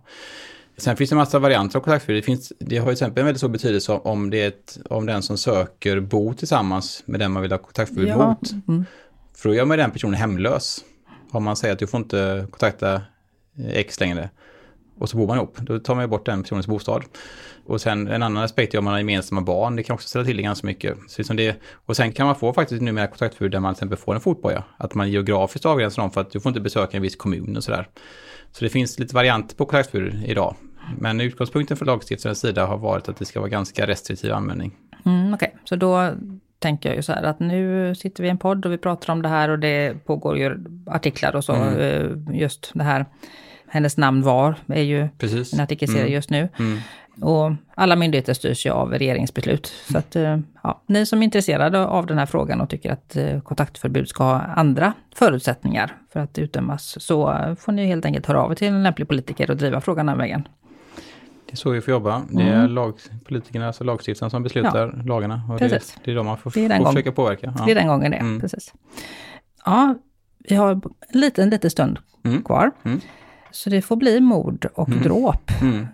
Sen 0.76 0.96
finns 0.96 1.10
det 1.10 1.14
en 1.14 1.18
massa 1.18 1.38
varianter 1.38 1.78
av 1.78 1.82
kontaktförbud. 1.82 2.22
Det, 2.22 2.26
finns, 2.26 2.52
det 2.58 2.76
har 2.76 2.84
ju 2.86 2.86
till 2.86 2.92
exempel 2.92 3.20
en 3.20 3.26
väldigt 3.26 3.40
stor 3.40 3.48
betydelse 3.48 3.92
om, 3.92 4.30
det 4.30 4.42
är 4.42 4.48
ett, 4.48 4.78
om 4.90 5.06
den 5.06 5.22
som 5.22 5.38
söker 5.38 6.00
bor 6.00 6.32
tillsammans 6.34 7.02
med 7.06 7.20
den 7.20 7.32
man 7.32 7.42
vill 7.42 7.50
ha 7.52 7.58
kontaktförbud 7.58 8.08
Ja. 8.08 8.28
mot. 8.28 8.50
För 9.36 9.48
då 9.48 9.54
gör 9.54 9.64
man 9.64 9.78
den 9.78 9.90
personen 9.90 10.14
hemlös. 10.14 10.84
Om 11.30 11.44
man 11.44 11.56
säger 11.56 11.72
att 11.72 11.78
du 11.78 11.86
får 11.86 12.00
inte 12.00 12.46
kontakta 12.50 13.02
X 13.72 14.00
längre. 14.00 14.30
Och 14.98 15.08
så 15.08 15.16
bor 15.16 15.26
man 15.26 15.36
ihop. 15.36 15.56
Då 15.58 15.78
tar 15.78 15.94
man 15.94 16.04
ju 16.04 16.08
bort 16.08 16.26
den 16.26 16.42
personens 16.42 16.66
bostad. 16.66 17.04
Och 17.66 17.80
sen 17.80 18.08
en 18.08 18.22
annan 18.22 18.44
aspekt 18.44 18.74
är 18.74 18.78
om 18.78 18.84
man 18.84 18.92
har 18.92 18.98
gemensamma 18.98 19.40
barn. 19.40 19.76
Det 19.76 19.82
kan 19.82 19.94
också 19.94 20.08
ställa 20.08 20.24
till 20.24 20.36
det 20.36 20.42
ganska 20.42 20.66
mycket. 20.66 20.96
Så 21.08 21.20
liksom 21.20 21.36
det, 21.36 21.56
och 21.86 21.96
sen 21.96 22.12
kan 22.12 22.26
man 22.26 22.36
få 22.36 22.52
faktiskt 22.52 22.82
numera 22.82 23.06
kontaktförbud 23.06 23.52
där 23.52 23.60
man 23.60 23.74
till 23.74 23.78
exempel 23.78 23.98
får 23.98 24.14
en 24.14 24.20
fotboja. 24.20 24.64
Att 24.76 24.94
man 24.94 25.10
geografiskt 25.10 25.66
avgränsar 25.66 26.02
dem 26.02 26.10
för 26.10 26.20
att 26.20 26.30
du 26.30 26.40
får 26.40 26.50
inte 26.50 26.60
besöka 26.60 26.96
en 26.96 27.02
viss 27.02 27.16
kommun 27.16 27.56
och 27.56 27.64
sådär. 27.64 27.88
Så 28.58 28.64
det 28.64 28.68
finns 28.70 28.98
lite 28.98 29.14
varianter 29.14 29.56
på 29.56 29.66
kontaktförbud 29.66 30.24
idag. 30.26 30.54
Men 30.98 31.20
utgångspunkten 31.20 31.76
för 31.76 31.86
lagstiftarens 31.86 32.40
sida 32.40 32.66
har 32.66 32.76
varit 32.78 33.08
att 33.08 33.16
det 33.16 33.24
ska 33.24 33.40
vara 33.40 33.50
ganska 33.50 33.86
restriktiv 33.86 34.32
användning. 34.32 34.72
Mm, 35.06 35.34
Okej, 35.34 35.54
så 35.64 35.76
då 35.76 36.10
tänker 36.58 36.88
jag 36.88 36.96
ju 36.96 37.02
så 37.02 37.12
här 37.12 37.22
att 37.22 37.40
nu 37.40 37.94
sitter 37.94 38.22
vi 38.22 38.26
i 38.28 38.30
en 38.30 38.38
podd 38.38 38.66
och 38.66 38.72
vi 38.72 38.78
pratar 38.78 39.12
om 39.12 39.22
det 39.22 39.28
här 39.28 39.48
och 39.48 39.58
det 39.58 40.04
pågår 40.06 40.38
ju 40.38 40.64
artiklar 40.86 41.36
och 41.36 41.44
så. 41.44 41.54
eh, 41.54 42.10
Just 42.32 42.70
det 42.74 42.82
här, 42.84 43.06
hennes 43.68 43.96
namn 43.96 44.22
var, 44.22 44.54
är 44.66 44.82
ju 44.82 45.08
Precis. 45.18 45.52
en 45.52 45.60
artikelserie 45.60 46.00
Mm. 46.02 46.12
just 46.12 46.30
nu. 46.30 46.48
Mm. 47.16 47.28
Och 47.28 47.52
alla 47.74 47.96
myndigheter 47.96 48.34
styrs 48.34 48.66
ju 48.66 48.70
av 48.70 48.92
regeringsbeslut. 48.92 49.66
Så 49.92 49.98
att, 49.98 50.16
eh, 50.16 50.38
ja, 50.62 50.82
ni 50.86 51.06
som 51.06 51.18
är 51.18 51.24
intresserade 51.24 51.86
av 51.86 52.06
den 52.06 52.18
här 52.18 52.26
frågan 52.26 52.60
och 52.60 52.70
tycker 52.70 52.92
att 52.92 53.16
eh, 53.16 53.40
kontaktförbud 53.40 54.08
ska 54.08 54.24
ha 54.24 54.40
andra 54.40 54.92
förutsättningar 55.14 55.96
för 56.12 56.20
att 56.20 56.38
utdömas, 56.38 56.96
så 57.04 57.34
får 57.60 57.72
ni 57.72 57.86
helt 57.86 58.04
enkelt 58.04 58.26
höra 58.26 58.42
av 58.42 58.50
er 58.52 58.54
till 58.56 58.68
en 58.68 58.82
lämplig 58.82 59.08
politiker 59.08 59.50
och 59.50 59.56
driva 59.56 59.80
frågan 59.80 60.06
den 60.06 60.18
vägen. 60.18 60.48
Det 61.46 61.52
är 61.52 61.56
så 61.56 61.70
vi 61.70 61.80
får 61.80 61.92
jobba. 61.92 62.22
Det 62.30 62.42
är 62.42 62.68
lag, 62.68 62.94
politikerna, 63.24 63.66
alltså 63.66 63.84
lagstiftaren 63.84 64.30
som 64.30 64.42
beslutar 64.42 65.02
lagarna. 65.06 65.42
Och 65.48 65.58
det, 65.58 65.68
Precis. 65.68 65.98
det 66.04 66.10
är 66.10 66.14
de 66.14 66.26
man 66.26 66.38
får, 66.38 66.50
Det 66.50 66.64
är 66.64 66.68
den 66.68 66.82
får 66.84 66.90
försöka 66.92 67.12
påverka. 67.12 67.54
Ja. 67.58 67.64
Det 67.64 67.70
är 67.70 67.74
den 67.74 67.88
gången 67.88 68.10
det, 68.10 68.16
Mm. 68.16 68.40
precis. 68.40 68.74
Ja, 69.64 69.94
vi 70.38 70.54
har 70.56 70.70
en 70.72 70.82
liten, 71.20 71.50
liten 71.50 71.70
stund 71.70 71.98
Mm. 72.24 72.42
kvar. 72.42 72.70
Mm. 73.54 73.60
Så 73.60 73.70
det 73.70 73.82
får 73.82 73.96
bli 73.96 74.20
mord 74.20 74.66
och 74.74 74.90
dråp, 74.90 75.50
Mm. 75.62 75.86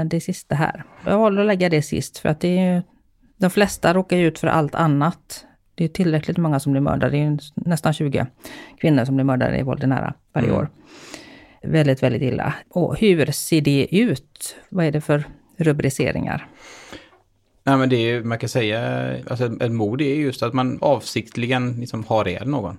eh, 0.00 0.08
det 0.08 0.20
sista 0.20 0.54
här. 0.54 0.84
Jag 1.06 1.18
valde 1.18 1.40
att 1.40 1.46
lägga 1.46 1.68
det 1.68 1.82
sist 1.82 2.18
för 2.18 2.28
att 2.28 2.40
det 2.40 2.58
är 2.58 2.74
ju, 2.74 2.82
de 3.36 3.50
flesta 3.50 3.94
råkar 3.94 4.16
ju 4.16 4.26
ut 4.26 4.38
för 4.38 4.46
allt 4.48 4.74
annat. 4.74 5.46
Det 5.74 5.84
är 5.84 5.88
tillräckligt 5.88 6.36
många 6.38 6.60
som 6.60 6.72
blir 6.72 6.80
mördade. 6.82 7.10
Det 7.16 7.22
är 7.22 7.38
nästan 7.54 7.92
20 7.92 8.26
kvinnor 8.80 9.04
som 9.04 9.14
blir 9.16 9.24
mördade 9.24 9.58
i 9.58 9.62
våld 9.62 9.88
nära 9.88 10.14
varje 10.34 10.48
Mm. 10.48 10.58
år. 10.60 10.68
Väldigt, 11.62 12.02
väldigt 12.02 12.22
illa. 12.22 12.54
Och 12.70 12.96
hur 12.98 13.26
ser 13.26 13.60
det 13.60 13.86
ut? 13.96 14.56
Vad 14.68 14.84
är 14.86 14.92
det 14.92 15.00
för 15.00 15.24
rubriceringar? 15.56 16.46
Nej 17.64 17.76
men 17.76 17.88
det 17.88 17.96
är 17.96 18.14
ju, 18.14 18.24
man 18.24 18.38
kan 18.38 18.48
säga, 18.48 18.80
alltså 19.30 19.44
ett 19.60 19.72
mord 19.72 20.00
är 20.00 20.14
just 20.14 20.42
att 20.42 20.52
man 20.54 20.78
avsiktligen 20.80 21.80
liksom 21.80 22.04
har 22.04 22.28
ihjäl 22.28 22.48
någon. 22.48 22.78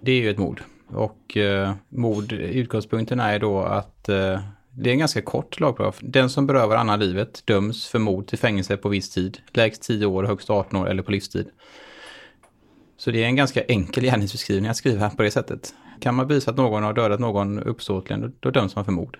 Det 0.00 0.12
är 0.12 0.20
ju 0.20 0.30
ett 0.30 0.38
mord. 0.38 0.62
Och 0.86 1.36
eh, 1.36 1.74
mord, 1.88 2.32
utgångspunkten 2.32 3.20
är 3.20 3.38
då 3.38 3.60
att 3.60 4.08
eh, 4.08 4.40
det 4.70 4.90
är 4.90 4.92
en 4.92 4.98
ganska 4.98 5.22
kort 5.22 5.60
lagparagraf. 5.60 5.98
Den 6.02 6.30
som 6.30 6.46
berövar 6.46 6.76
annan 6.76 7.00
livet 7.00 7.42
döms 7.44 7.86
för 7.86 7.98
mord 7.98 8.26
till 8.26 8.38
fängelse 8.38 8.76
på 8.76 8.88
viss 8.88 9.10
tid. 9.10 9.38
Lägst 9.52 9.82
10 9.82 10.06
år, 10.06 10.24
högst 10.24 10.50
18 10.50 10.80
år 10.80 10.88
eller 10.88 11.02
på 11.02 11.10
livstid. 11.10 11.46
Så 12.96 13.10
det 13.10 13.22
är 13.22 13.26
en 13.26 13.36
ganska 13.36 13.62
enkel 13.64 14.04
gärningsbeskrivning 14.04 14.70
att 14.70 14.76
skriva 14.76 15.10
på 15.10 15.22
det 15.22 15.30
sättet. 15.30 15.74
Kan 16.00 16.14
man 16.14 16.28
visa 16.28 16.50
att 16.50 16.56
någon 16.56 16.82
har 16.82 16.92
dödat 16.92 17.20
någon 17.20 17.58
uppsåtligen, 17.58 18.20
då, 18.20 18.30
då 18.40 18.50
döms 18.50 18.76
man 18.76 18.84
för 18.84 18.92
mord. 18.92 19.18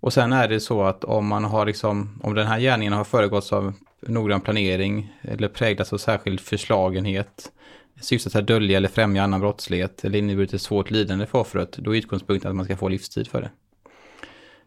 Och 0.00 0.12
sen 0.12 0.32
är 0.32 0.48
det 0.48 0.60
så 0.60 0.82
att 0.82 1.04
om 1.04 1.26
man 1.26 1.44
har 1.44 1.66
liksom, 1.66 2.20
om 2.22 2.34
den 2.34 2.46
här 2.46 2.60
gärningen 2.60 2.92
har 2.92 3.04
föregåtts 3.04 3.52
av 3.52 3.74
noggrann 4.00 4.40
planering 4.40 5.12
eller 5.22 5.48
präglats 5.48 5.92
av 5.92 5.98
särskild 5.98 6.40
förslagenhet, 6.40 7.52
syftet 8.00 8.32
till 8.32 8.40
att 8.40 8.46
dölja 8.46 8.76
eller 8.76 8.88
främja 8.88 9.22
annan 9.22 9.40
brottslighet 9.40 10.04
eller 10.04 10.18
inneburit 10.18 10.54
ett 10.54 10.62
svårt 10.62 10.90
lidande 10.90 11.26
för 11.26 11.38
offret, 11.38 11.72
då 11.72 11.94
är 11.94 11.98
utgångspunkten 11.98 12.50
att 12.50 12.56
man 12.56 12.64
ska 12.64 12.76
få 12.76 12.88
livstid 12.88 13.28
för 13.28 13.40
det. 13.40 13.50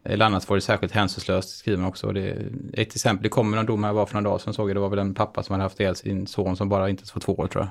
Eller 0.08 0.24
annars 0.24 0.44
får 0.44 0.54
det 0.54 0.60
särskilt 0.60 0.92
hänsynslöst, 0.92 1.58
skriver 1.58 1.78
man 1.78 1.88
också. 1.88 2.12
Det, 2.12 2.36
ett 2.72 2.94
exempel, 2.94 3.22
det 3.22 3.28
kommer 3.28 3.58
en 3.58 3.66
dom 3.66 3.84
här 3.84 3.94
bara 3.94 4.06
för 4.06 4.14
några 4.14 4.28
dagar 4.28 4.38
sedan 4.38 4.54
såg 4.54 4.70
jag, 4.70 4.76
det 4.76 4.80
var 4.80 4.88
väl 4.88 4.98
en 4.98 5.14
pappa 5.14 5.42
som 5.42 5.52
hade 5.52 5.62
haft 5.62 5.80
ihjäl 5.80 5.96
sin 5.96 6.26
son 6.26 6.56
som 6.56 6.68
bara 6.68 6.90
inte 6.90 7.00
ens 7.00 7.14
var 7.14 7.20
två 7.20 7.34
år 7.34 7.46
tror 7.46 7.64
jag. 7.64 7.70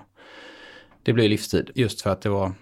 Det 1.04 1.14
blev 1.14 1.30
livstid, 1.30 1.72
just 1.76 2.02
för 2.02 2.10
att 2.10 2.22
det 2.22 2.30
var, 2.30 2.54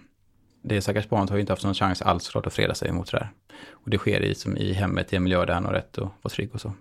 det 0.62 0.80
stackars 0.80 1.08
barnet 1.08 1.30
har 1.30 1.36
ju 1.36 1.40
inte 1.40 1.52
haft 1.52 1.64
någon 1.64 1.74
chans 1.74 2.02
alls 2.02 2.24
såklart 2.24 2.46
att 2.46 2.52
freda 2.52 2.74
sig 2.74 2.92
mot 2.92 3.10
det 3.10 3.16
där. 3.16 3.30
Och 3.70 3.90
det 3.90 3.98
sker 3.98 4.20
i, 4.20 4.34
som 4.34 4.56
i 4.56 4.72
hemmet 4.72 5.12
i 5.12 5.16
en 5.16 5.22
miljö 5.22 5.44
där 5.44 5.54
han 5.54 5.64
har 5.64 5.72
rätt 5.72 5.98
att 5.98 6.04
vara 6.22 6.30
trygg 6.30 6.54
och 6.54 6.60
så. 6.60 6.72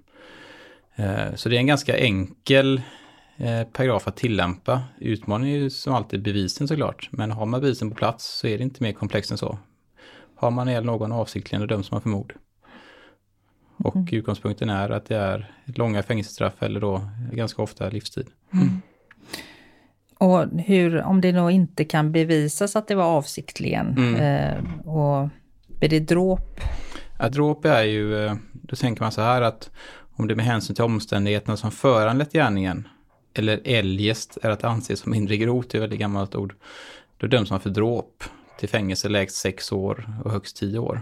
Eh, 0.96 1.36
så 1.36 1.50
det 1.50 1.56
är 1.56 1.60
en 1.60 1.68
ganska 1.68 1.98
enkel 1.98 2.82
eh, 3.38 3.64
paragraf 3.64 4.08
att 4.08 4.16
tillämpa. 4.16 4.84
Utmaningen 5.00 5.58
är 5.58 5.62
ju 5.64 5.70
som 5.70 5.94
alltid 5.94 6.22
bevisen 6.22 6.68
såklart. 6.68 7.10
Men 7.12 7.32
har 7.32 7.46
man 7.46 7.62
bevisen 7.62 7.90
på 7.90 7.96
plats 7.96 8.26
så 8.40 8.48
är 8.48 8.58
det 8.58 8.64
inte 8.64 8.84
mer 8.84 8.94
komplext 8.94 9.32
än 9.32 9.38
så. 9.38 9.58
Har 10.36 10.52
man 10.52 10.70
ihjäl 10.70 10.86
någon 10.86 11.12
avsiktligen 11.12 11.62
då 11.62 11.68
döms 11.68 11.92
man 11.92 12.02
för 12.02 12.10
mord. 12.10 12.34
Och 13.78 13.96
utgångspunkten 14.12 14.70
är 14.70 14.90
att 14.90 15.06
det 15.06 15.18
är 15.18 15.52
långa 15.66 16.04
fängelsestraff 16.04 16.54
eller 16.64 16.80
då 16.80 17.02
ganska 17.32 17.62
ofta 17.62 17.90
livstid. 17.90 18.28
Och 20.18 20.46
hur, 20.66 21.02
om 21.02 21.22
det 21.22 21.32
då 21.32 21.52
inte 21.52 21.84
kan 21.86 22.12
bevisas 22.12 22.76
att 22.76 22.88
det 22.88 22.96
var 22.96 23.04
avsiktligen, 23.06 23.98
Mm. 23.98 24.16
eh, 24.16 24.88
och 24.88 25.30
blir 25.80 25.90
det 25.90 26.00
dråp? 26.00 26.60
Att 27.18 27.34
dråp 27.34 27.66
är 27.66 27.84
ju, 27.84 28.26
eh, 28.26 28.36
då 28.52 28.76
tänker 28.76 29.02
man 29.02 29.12
så 29.12 29.22
här 29.22 29.42
att 29.42 29.72
om 30.16 30.28
det 30.28 30.36
med 30.36 30.46
hänsyn 30.46 30.76
till 30.76 30.84
omständigheterna 30.86 31.58
som 31.58 31.72
föranlett 31.72 32.34
gärningen 32.34 32.88
eller 33.34 33.62
eljest 33.64 34.38
är 34.42 34.50
att 34.50 34.64
anse 34.64 34.96
som 34.96 35.12
mindre 35.12 35.38
grovt, 35.38 35.70
det 35.70 35.76
är 35.76 35.80
ett 35.80 35.84
väldigt 35.84 36.00
gammalt 36.00 36.36
ord, 36.36 36.56
då 37.18 37.28
döms 37.28 37.50
man 37.50 37.60
för 37.60 37.70
dråp. 37.70 38.24
till 38.60 38.70
fängelse 38.70 39.10
lägst 39.10 39.36
sex 39.36 39.72
år 39.72 40.22
och 40.24 40.32
högst 40.32 40.58
tio 40.58 40.80
år. 40.80 41.02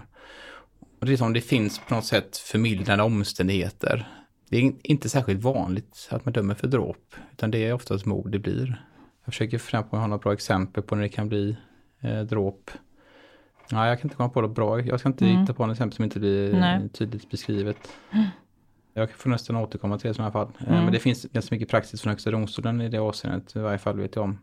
Och 1.00 1.06
det 1.06 1.12
är 1.12 1.16
som 1.16 1.32
det 1.32 1.40
finns 1.40 1.78
på 1.78 1.94
något 1.94 2.04
sätt 2.04 2.36
förmildrande 2.36 3.04
omständigheter. 3.04 4.08
Det 4.48 4.56
är 4.56 4.72
inte 4.82 5.08
särskilt 5.08 5.42
vanligt 5.42 6.08
att 6.10 6.24
man 6.24 6.32
dömer 6.32 6.54
för 6.54 6.66
dråp, 6.66 7.14
utan 7.32 7.50
det 7.50 7.58
är 7.58 7.72
oftast 7.72 8.06
mord 8.06 8.30
det 8.30 8.38
blir. 8.38 8.82
Jag 9.24 9.34
försöker 9.34 9.58
fundera 9.58 9.82
på 9.82 9.88
om 9.88 9.96
jag 9.96 10.02
har 10.02 10.08
några 10.08 10.22
bra 10.22 10.32
exempel 10.32 10.82
på 10.82 10.94
när 10.94 11.02
det 11.02 11.08
kan 11.08 11.28
bli 11.28 11.56
eh, 12.00 12.20
dråp. 12.20 12.70
Nej, 13.70 13.88
jag 13.88 14.00
kan 14.00 14.06
inte 14.06 14.16
komma 14.16 14.28
på 14.28 14.40
något 14.40 14.54
bra. 14.54 14.80
Jag 14.80 15.00
ska 15.00 15.08
inte 15.08 15.24
mm. 15.24 15.40
hitta 15.40 15.54
på 15.54 15.66
något 15.66 15.74
exempel 15.74 15.96
som 15.96 16.04
inte 16.04 16.20
blir 16.20 16.52
Nej. 16.52 16.88
tydligt 16.88 17.30
beskrivet. 17.30 17.88
Jag 18.94 19.10
får 19.10 19.30
nästan 19.30 19.56
återkomma 19.56 19.98
till 19.98 20.08
det 20.08 20.10
i 20.10 20.14
sådana 20.14 20.32
fall. 20.32 20.48
Eh, 20.60 20.68
mm. 20.68 20.84
Men 20.84 20.92
det 20.92 20.98
finns 20.98 21.26
ganska 21.32 21.54
mycket 21.54 21.68
praxis 21.68 22.02
från 22.02 22.10
Högsta 22.10 22.30
domstolen 22.30 22.80
i 22.80 22.88
det 22.88 22.98
avseendet, 22.98 23.56
i 23.56 23.58
varje 23.58 23.78
fall 23.78 24.00
vet 24.00 24.16
jag 24.16 24.24
om. 24.24 24.38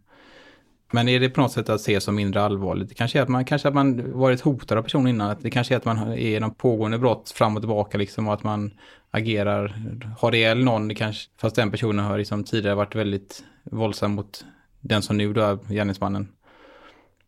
Men 0.91 1.09
är 1.09 1.19
det 1.19 1.29
på 1.29 1.41
något 1.41 1.51
sätt 1.51 1.69
att 1.69 1.81
se 1.81 2.01
som 2.01 2.15
mindre 2.15 2.41
allvarligt? 2.41 2.89
Det 2.89 2.95
kanske 2.95 3.19
är 3.19 3.23
att 3.23 3.29
man, 3.29 3.45
kanske 3.45 3.67
att 3.67 3.73
man 3.73 4.19
varit 4.19 4.41
hotad 4.41 4.77
av 4.77 4.83
personen 4.83 5.07
innan. 5.07 5.29
Att 5.29 5.41
det 5.41 5.49
kanske 5.49 5.73
är 5.73 5.77
att 5.77 5.85
man 5.85 6.13
är 6.13 6.39
någon 6.39 6.53
pågående 6.53 6.97
brott 6.97 7.29
fram 7.29 7.55
och 7.55 7.61
tillbaka 7.61 7.97
liksom 7.97 8.27
och 8.27 8.33
att 8.33 8.43
man 8.43 8.73
agerar, 9.11 9.75
har 10.17 10.35
ihjäl 10.35 10.63
någon, 10.63 10.95
kanske, 10.95 11.29
fast 11.41 11.55
den 11.55 11.71
personen 11.71 12.05
har 12.05 12.17
liksom 12.17 12.43
tidigare 12.43 12.75
varit 12.75 12.95
väldigt 12.95 13.43
våldsam 13.63 14.11
mot 14.11 14.45
den 14.81 15.01
som 15.01 15.17
nu 15.17 15.33
då 15.33 15.41
är 15.41 15.57
gärningsmannen. 15.73 16.27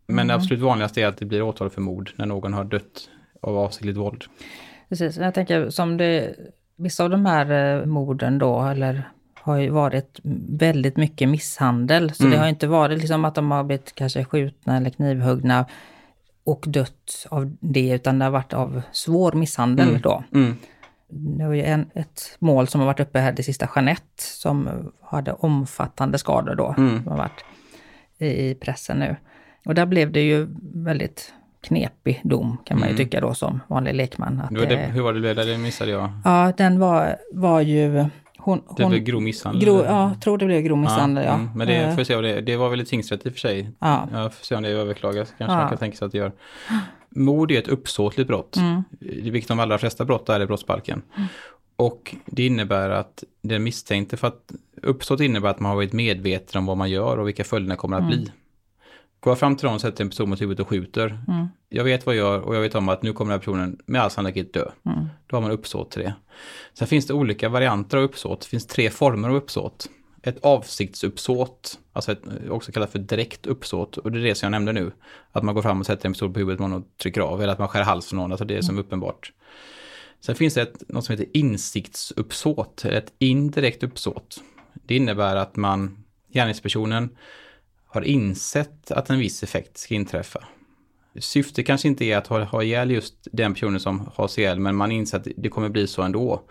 Men 0.07 0.15
mm. 0.19 0.27
det 0.27 0.33
absolut 0.33 0.59
vanligaste 0.59 1.01
är 1.01 1.07
att 1.07 1.17
det 1.17 1.25
blir 1.25 1.41
åtal 1.41 1.69
för 1.69 1.81
mord 1.81 2.11
när 2.15 2.25
någon 2.25 2.53
har 2.53 2.63
dött 2.63 3.09
av 3.41 3.57
avsiktligt 3.57 3.97
våld. 3.97 4.23
Precis, 4.89 5.17
jag 5.17 5.33
tänker 5.33 5.69
som 5.69 5.97
det, 5.97 6.35
vissa 6.81 7.03
av 7.03 7.09
de 7.09 7.25
här 7.25 7.79
eh, 7.79 7.85
morden 7.85 8.39
då, 8.39 8.61
eller 8.61 9.09
har 9.33 9.57
ju 9.57 9.69
varit 9.69 10.19
väldigt 10.49 10.97
mycket 10.97 11.29
misshandel. 11.29 12.13
Så 12.13 12.23
mm. 12.23 12.31
det 12.31 12.37
har 12.37 12.47
inte 12.47 12.67
varit 12.67 12.99
liksom 12.99 13.25
att 13.25 13.35
de 13.35 13.51
har 13.51 13.63
blivit 13.63 13.95
kanske 13.95 14.25
skjutna 14.25 14.77
eller 14.77 14.89
knivhuggna 14.89 15.65
och 16.43 16.65
dött 16.67 17.27
av 17.29 17.57
det, 17.59 17.89
utan 17.89 18.19
det 18.19 18.25
har 18.25 18.31
varit 18.31 18.53
av 18.53 18.81
svår 18.91 19.31
misshandel 19.31 19.89
mm. 19.89 20.01
då. 20.01 20.23
Mm. 20.33 20.55
Det 21.13 21.47
var 21.47 21.53
ju 21.53 21.63
en, 21.63 21.89
ett 21.93 22.37
mål 22.39 22.67
som 22.67 22.81
har 22.81 22.85
varit 22.85 22.99
uppe 22.99 23.19
här, 23.19 23.31
det 23.31 23.43
sista 23.43 23.69
Jeanette, 23.75 24.23
som 24.23 24.69
hade 25.01 25.33
omfattande 25.33 26.17
skador 26.17 26.55
då. 26.55 26.75
Mm. 26.77 27.03
Som 27.03 27.11
har 27.11 27.17
varit 27.17 27.45
i, 28.17 28.49
i 28.49 28.55
pressen 28.55 28.99
nu. 28.99 29.15
Och 29.65 29.75
där 29.75 29.85
blev 29.85 30.11
det 30.11 30.21
ju 30.21 30.47
väldigt 30.73 31.33
knepig 31.61 32.21
dom 32.23 32.57
kan 32.65 32.79
man 32.79 32.87
ju 32.87 32.95
mm. 32.95 33.05
tycka 33.05 33.21
då 33.21 33.33
som 33.33 33.59
vanlig 33.67 33.95
lekman. 33.95 34.41
Att 34.41 34.69
det, 34.69 34.75
hur 34.75 35.01
var 35.01 35.13
det, 35.13 35.33
det 35.33 35.57
missade 35.57 35.91
jag? 35.91 36.11
Ja, 36.23 36.53
den 36.57 36.79
var, 36.79 37.15
var 37.33 37.61
ju 37.61 38.05
hon, 38.37 38.61
det 38.77 38.85
blev 38.85 39.03
grov 39.03 39.21
misshandel? 39.21 39.65
Grov, 39.65 39.85
ja, 39.85 40.09
jag 40.09 40.21
tror 40.21 40.37
det 40.37 40.45
blev 40.45 40.61
grov 40.61 40.77
misshandel, 40.77 41.23
ja. 41.23 41.29
ja. 41.29 41.35
Mm, 41.35 41.49
men 41.55 41.67
det 41.67 41.75
eh. 41.75 41.95
får 41.95 42.03
se 42.03 42.21
det, 42.21 42.41
det 42.41 42.57
var 42.57 42.69
väl 42.69 42.81
i 42.81 42.85
tingsrätt 42.85 43.25
i 43.25 43.29
och 43.29 43.33
för 43.33 43.39
sig. 43.39 43.71
Ja. 43.79 44.07
Jag 44.11 44.33
får 44.33 44.45
se 44.45 44.55
om 44.55 44.63
det 44.63 44.69
överklagas, 44.69 45.33
kanske 45.37 45.53
ja. 45.53 45.59
man 45.59 45.69
kan 45.69 45.77
tänka 45.77 45.97
sig 45.97 46.05
att 46.05 46.11
det 46.11 46.17
gör. 46.17 46.31
Mord 47.09 47.51
är 47.51 47.59
ett 47.59 47.67
uppsåtligt 47.67 48.27
brott, 48.27 48.55
mm. 48.57 48.83
vilket 48.99 49.47
de 49.47 49.59
allra 49.59 49.77
flesta 49.77 50.05
brott 50.05 50.29
är 50.29 50.39
i 50.39 50.45
brottsbalken. 50.45 51.01
Mm. 51.15 51.27
Och 51.75 52.15
det 52.25 52.45
innebär 52.45 52.89
att 52.89 53.23
den 53.41 53.63
misstänkte, 53.63 54.17
för 54.17 54.27
att 54.27 54.51
uppsåt 54.81 55.19
innebär 55.19 55.49
att 55.49 55.59
man 55.59 55.69
har 55.69 55.75
varit 55.75 55.93
medveten 55.93 56.59
om 56.59 56.65
vad 56.65 56.77
man 56.77 56.89
gör 56.89 57.17
och 57.17 57.27
vilka 57.27 57.43
följderna 57.43 57.75
kommer 57.75 57.97
att 57.97 58.03
mm. 58.03 58.17
bli. 58.17 58.31
Går 59.21 59.31
jag 59.31 59.39
fram 59.39 59.55
till 59.55 59.65
någon 59.65 59.75
och 59.75 59.81
sätter 59.81 60.03
en 60.03 60.09
person 60.09 60.29
mot 60.29 60.41
huvudet 60.41 60.59
och 60.59 60.67
skjuter. 60.67 61.19
Mm. 61.27 61.47
Jag 61.69 61.83
vet 61.83 62.05
vad 62.05 62.15
jag 62.15 62.19
gör 62.19 62.39
och 62.39 62.55
jag 62.55 62.61
vet 62.61 62.75
om 62.75 62.89
att 62.89 63.03
nu 63.03 63.13
kommer 63.13 63.31
den 63.31 63.39
här 63.39 63.39
personen 63.39 63.79
med 63.85 64.01
all 64.01 64.11
sannolikhet 64.11 64.53
dö. 64.53 64.71
Mm. 64.85 65.07
Då 65.27 65.35
har 65.35 65.41
man 65.41 65.51
uppsåt 65.51 65.91
till 65.91 66.01
det. 66.01 66.13
Sen 66.73 66.87
finns 66.87 67.07
det 67.07 67.13
olika 67.13 67.49
varianter 67.49 67.97
av 67.97 68.03
uppsåt. 68.03 68.41
Det 68.41 68.47
finns 68.47 68.67
tre 68.67 68.89
former 68.89 69.29
av 69.29 69.35
uppsåt. 69.35 69.89
Ett 70.23 70.37
avsiktsuppsåt, 70.45 71.79
alltså 71.93 72.11
ett, 72.11 72.21
också 72.49 72.71
kallat 72.71 72.91
för 72.91 72.99
direkt 72.99 73.45
uppsåt. 73.45 73.97
Och 73.97 74.11
det 74.11 74.19
är 74.19 74.23
det 74.23 74.35
som 74.35 74.45
jag 74.45 74.51
nämnde 74.51 74.73
nu. 74.73 74.91
Att 75.31 75.43
man 75.43 75.55
går 75.55 75.61
fram 75.61 75.79
och 75.79 75.85
sätter 75.85 76.05
en 76.05 76.13
pistol 76.13 76.33
på 76.33 76.39
huvudet 76.39 76.59
någon 76.59 76.73
och 76.73 76.83
trycker 77.01 77.21
av. 77.21 77.41
Eller 77.41 77.53
att 77.53 77.59
man 77.59 77.67
skär 77.67 77.83
halsen 77.83 78.19
av 78.19 78.23
någon, 78.23 78.31
alltså 78.31 78.45
det 78.45 78.57
är 78.57 78.61
som 78.61 78.75
mm. 78.75 78.85
uppenbart. 78.85 79.33
Sen 80.19 80.35
finns 80.35 80.53
det 80.53 80.61
ett, 80.61 80.89
något 80.89 81.05
som 81.05 81.13
heter 81.13 81.37
insiktsuppsåt, 81.37 82.85
ett 82.85 83.13
indirekt 83.19 83.83
uppsåt. 83.83 84.43
Det 84.73 84.95
innebär 84.95 85.35
att 85.35 85.55
man, 85.55 86.03
gärningspersonen, 86.33 87.09
har 87.91 88.01
insett 88.01 88.91
att 88.91 89.09
en 89.09 89.19
viss 89.19 89.43
effekt 89.43 89.77
ska 89.77 89.95
inträffa. 89.95 90.43
Syftet 91.19 91.65
kanske 91.65 91.87
inte 91.87 92.05
är 92.05 92.17
att 92.17 92.27
ha, 92.27 92.43
ha 92.43 92.63
ihjäl 92.63 92.91
just 92.91 93.27
den 93.31 93.53
personen 93.53 93.79
som 93.79 94.09
har 94.15 94.39
ihjäl, 94.39 94.59
men 94.59 94.75
man 94.75 94.91
inser 94.91 95.17
att 95.17 95.27
det 95.37 95.49
kommer 95.49 95.69
bli 95.69 95.87
så 95.87 96.01
ändå. 96.01 96.41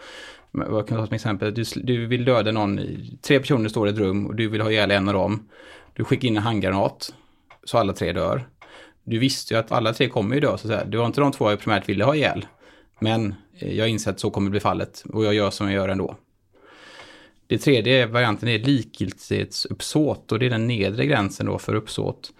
Jag 0.52 0.88
kan 0.88 0.98
ta 0.98 1.06
som 1.06 1.14
exempel, 1.14 1.54
du, 1.54 1.64
du 1.76 2.06
vill 2.06 2.24
döda 2.24 2.52
någon, 2.52 2.80
tre 3.22 3.40
personer 3.40 3.68
står 3.68 3.88
i 3.88 3.90
ett 3.90 3.98
rum 3.98 4.26
och 4.26 4.34
du 4.34 4.48
vill 4.48 4.60
ha 4.60 4.70
ihjäl 4.70 4.90
en 4.90 5.08
av 5.08 5.14
dem. 5.14 5.48
Du 5.94 6.04
skickar 6.04 6.28
in 6.28 6.36
en 6.36 6.42
handgranat, 6.42 7.14
så 7.64 7.78
alla 7.78 7.92
tre 7.92 8.12
dör. 8.12 8.48
Du 9.04 9.18
visste 9.18 9.54
ju 9.54 9.60
att 9.60 9.72
alla 9.72 9.92
tre 9.92 10.08
kommer 10.08 10.34
ju 10.34 10.40
dö, 10.40 10.48
så 10.48 10.54
att 10.54 10.60
säga. 10.60 10.84
Det 10.84 10.96
var 10.96 11.06
inte 11.06 11.20
de 11.20 11.32
två 11.32 11.50
jag 11.50 11.60
primärt 11.60 11.88
ville 11.88 12.04
ha 12.04 12.14
ihjäl. 12.14 12.46
Men 12.98 13.34
eh, 13.58 13.74
jag 13.74 13.88
inser 13.88 14.10
att 14.10 14.20
så 14.20 14.30
kommer 14.30 14.50
bli 14.50 14.60
fallet 14.60 15.04
och 15.12 15.24
jag 15.24 15.34
gör 15.34 15.50
som 15.50 15.66
jag 15.66 15.74
gör 15.74 15.88
ändå. 15.88 16.16
Det 17.50 17.58
tredje 17.58 18.06
varianten 18.06 18.48
är 18.48 18.58
likgiltighetsuppsåt 18.58 20.32
och 20.32 20.38
det 20.38 20.46
är 20.46 20.50
den 20.50 20.66
nedre 20.66 21.06
gränsen 21.06 21.46
då 21.46 21.58
för 21.58 21.74
uppsåt. 21.74 22.32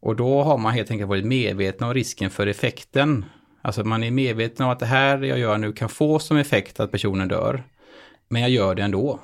Och 0.00 0.16
då 0.16 0.42
har 0.42 0.58
man 0.58 0.72
helt 0.72 0.90
enkelt 0.90 1.08
varit 1.08 1.24
medveten 1.24 1.86
om 1.86 1.94
risken 1.94 2.30
för 2.30 2.46
effekten. 2.46 3.24
Alltså 3.62 3.84
man 3.84 4.02
är 4.02 4.10
medveten 4.10 4.66
om 4.66 4.72
att 4.72 4.78
det 4.78 4.86
här 4.86 5.22
jag 5.22 5.38
gör 5.38 5.58
nu 5.58 5.72
kan 5.72 5.88
få 5.88 6.18
som 6.18 6.36
effekt 6.36 6.80
att 6.80 6.90
personen 6.90 7.28
dör. 7.28 7.62
Men 8.28 8.42
jag 8.42 8.50
gör 8.50 8.74
det 8.74 8.82
ändå. 8.82 9.20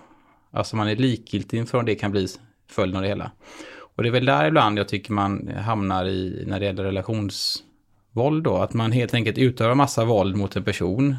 Alltså 0.50 0.76
man 0.76 0.88
är 0.88 0.96
likgiltig 0.96 1.58
inför 1.58 1.78
om 1.78 1.84
det 1.84 1.94
kan 1.94 2.10
bli 2.10 2.26
följden 2.70 2.96
av 2.96 3.02
det 3.02 3.08
hela. 3.08 3.30
Och 3.78 4.02
det 4.02 4.08
är 4.08 4.12
väl 4.12 4.26
där 4.26 4.48
ibland 4.48 4.78
jag 4.78 4.88
tycker 4.88 5.12
man 5.12 5.48
hamnar 5.48 6.06
i 6.06 6.44
när 6.46 6.60
det 6.60 6.66
gäller 6.66 6.84
relationsvåld 6.84 8.44
då. 8.44 8.56
Att 8.56 8.74
man 8.74 8.92
helt 8.92 9.14
enkelt 9.14 9.38
utövar 9.38 9.74
massa 9.74 10.04
våld 10.04 10.36
mot 10.36 10.56
en 10.56 10.64
person. 10.64 11.16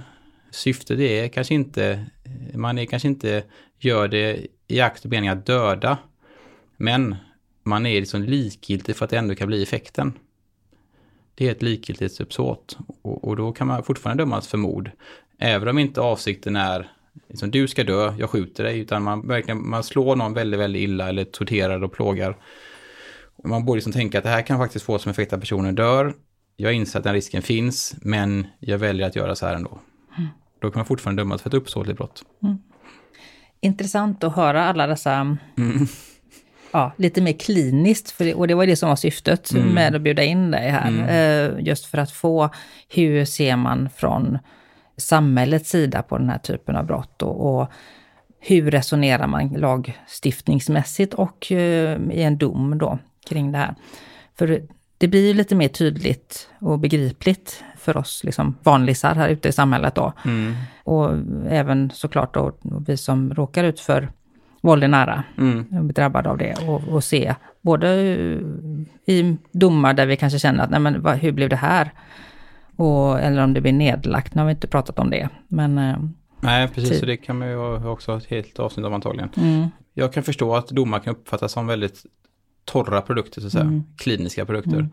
Syftet 0.51 0.99
är 0.99 1.27
kanske 1.27 1.53
inte, 1.53 2.05
man 2.53 2.77
är 2.77 2.85
kanske 2.85 3.07
inte 3.07 3.43
gör 3.79 4.07
det 4.07 4.47
i 4.67 4.81
akt 4.81 5.05
och 5.05 5.11
mening 5.11 5.29
att 5.29 5.45
döda. 5.45 5.97
Men 6.77 7.15
man 7.63 7.85
är 7.85 7.99
liksom 7.99 8.23
likgiltig 8.23 8.95
för 8.95 9.05
att 9.05 9.11
det 9.11 9.17
ändå 9.17 9.35
kan 9.35 9.47
bli 9.47 9.63
effekten. 9.63 10.13
Det 11.35 11.47
är 11.47 11.51
ett 11.51 11.61
likgiltighetsuppsåt 11.61 12.77
och, 13.01 13.23
och 13.23 13.35
då 13.35 13.51
kan 13.51 13.67
man 13.67 13.83
fortfarande 13.83 14.23
dömas 14.23 14.47
för 14.47 14.57
mord. 14.57 14.91
Även 15.39 15.67
om 15.67 15.79
inte 15.79 16.01
avsikten 16.01 16.55
är 16.55 16.91
liksom, 17.29 17.51
du 17.51 17.67
ska 17.67 17.83
dö, 17.83 18.13
jag 18.19 18.29
skjuter 18.29 18.63
dig, 18.63 18.79
utan 18.79 19.03
man, 19.03 19.27
verkligen, 19.27 19.69
man 19.69 19.83
slår 19.83 20.15
någon 20.15 20.33
väldigt, 20.33 20.59
väldigt 20.59 20.81
illa 20.81 21.09
eller 21.09 21.23
torterar 21.25 21.83
och 21.83 21.93
plågar. 21.93 22.37
Och 23.35 23.49
man 23.49 23.65
borde 23.65 23.77
liksom 23.77 23.93
tänka 23.93 24.17
att 24.17 24.23
det 24.23 24.29
här 24.29 24.41
kan 24.41 24.57
faktiskt 24.57 24.85
få 24.85 24.99
som 24.99 25.09
effekt 25.09 25.33
att 25.33 25.39
personen 25.39 25.75
dör. 25.75 26.13
Jag 26.55 26.73
inser 26.73 26.99
att 26.99 27.03
den 27.03 27.13
risken 27.13 27.41
finns, 27.41 27.95
men 28.01 28.47
jag 28.59 28.77
väljer 28.77 29.07
att 29.07 29.15
göra 29.15 29.35
så 29.35 29.45
här 29.45 29.55
ändå. 29.55 29.79
Mm. 30.17 30.29
Då 30.59 30.71
kan 30.71 30.79
man 30.79 30.85
fortfarande 30.85 31.21
dömas 31.21 31.41
för 31.41 31.49
ett 31.49 31.53
uppsåtligt 31.53 31.97
brott. 31.97 32.23
Mm 32.43 32.57
intressant 33.61 34.23
att 34.23 34.35
höra 34.35 34.65
alla 34.65 34.87
dessa, 34.87 35.13
mm. 35.57 35.87
ja, 36.71 36.91
lite 36.97 37.21
mer 37.21 37.33
kliniskt, 37.33 38.11
för 38.11 38.25
det, 38.25 38.33
och 38.33 38.47
det 38.47 38.53
var 38.53 38.65
det 38.65 38.75
som 38.75 38.89
var 38.89 38.95
syftet 38.95 39.51
mm. 39.51 39.67
med 39.67 39.95
att 39.95 40.01
bjuda 40.01 40.23
in 40.23 40.51
dig 40.51 40.69
här. 40.69 40.87
Mm. 40.87 41.09
Eh, 41.09 41.65
just 41.65 41.85
för 41.85 41.97
att 41.97 42.11
få, 42.11 42.49
hur 42.89 43.25
ser 43.25 43.55
man 43.55 43.89
från 43.89 44.37
samhällets 44.97 45.69
sida 45.69 46.01
på 46.01 46.17
den 46.17 46.29
här 46.29 46.37
typen 46.37 46.75
av 46.75 46.85
brott 46.85 47.21
och, 47.21 47.59
och 47.59 47.71
hur 48.39 48.71
resonerar 48.71 49.27
man 49.27 49.47
lagstiftningsmässigt 49.47 51.13
och 51.13 51.51
eh, 51.51 51.99
i 52.11 52.23
en 52.23 52.37
dom 52.37 52.77
då 52.77 52.99
kring 53.29 53.51
det 53.51 53.57
här. 53.57 53.75
För 54.35 54.61
det 54.97 55.07
blir 55.07 55.33
lite 55.33 55.55
mer 55.55 55.67
tydligt 55.67 56.49
och 56.59 56.79
begripligt 56.79 57.63
för 57.77 57.97
oss 57.97 58.23
liksom 58.23 58.55
vanlisar 58.63 59.15
här 59.15 59.29
ute 59.29 59.49
i 59.49 59.51
samhället 59.51 59.95
då. 59.95 60.13
Mm. 60.25 60.53
Och 60.83 61.11
även 61.49 61.89
såklart 61.89 62.33
då 62.33 62.53
vi 62.61 62.97
som 62.97 63.33
råkar 63.33 63.63
ut 63.63 63.79
för 63.79 64.09
våld 64.61 64.83
i 64.83 64.87
nära, 64.87 65.23
mm. 65.37 65.91
drabbade 65.93 66.29
av 66.29 66.37
det 66.37 66.55
och, 66.67 66.87
och, 66.87 67.03
se 67.03 67.35
både 67.61 67.87
i 69.05 69.37
domar 69.51 69.93
där 69.93 70.05
vi 70.05 70.17
kanske 70.17 70.39
känner 70.39 70.63
att 70.63 70.69
nej 70.69 70.79
men 70.79 71.05
hur 71.05 71.31
blev 71.31 71.49
det 71.49 71.55
här? 71.55 71.91
Och, 72.75 73.19
eller 73.19 73.43
om 73.43 73.53
det 73.53 73.61
blir 73.61 73.73
nedlagt, 73.73 74.35
nu 74.35 74.41
har 74.41 74.47
vi 74.47 74.51
inte 74.51 74.67
pratat 74.67 74.99
om 74.99 75.09
det. 75.09 75.29
Men, 75.47 75.77
eh, 75.77 75.97
Nej, 76.39 76.67
precis, 76.67 76.89
typ. 76.89 76.99
så 76.99 77.05
det 77.05 77.17
kan 77.17 77.37
man 77.37 77.47
ju 77.47 77.87
också 77.87 78.11
ha 78.11 78.17
ett 78.17 78.25
helt 78.25 78.59
avsnitt 78.59 78.85
om 78.85 78.93
antagligen. 78.93 79.29
Mm. 79.37 79.67
Jag 79.93 80.13
kan 80.13 80.23
förstå 80.23 80.55
att 80.55 80.67
domar 80.67 80.99
kan 80.99 81.13
uppfattas 81.13 81.51
som 81.51 81.67
väldigt 81.67 82.05
torra 82.65 83.01
produkter, 83.01 83.41
så 83.41 83.47
att 83.47 83.53
säga. 83.53 83.63
Mm. 83.63 83.83
kliniska 83.97 84.45
produkter. 84.45 84.77
Mm. 84.77 84.89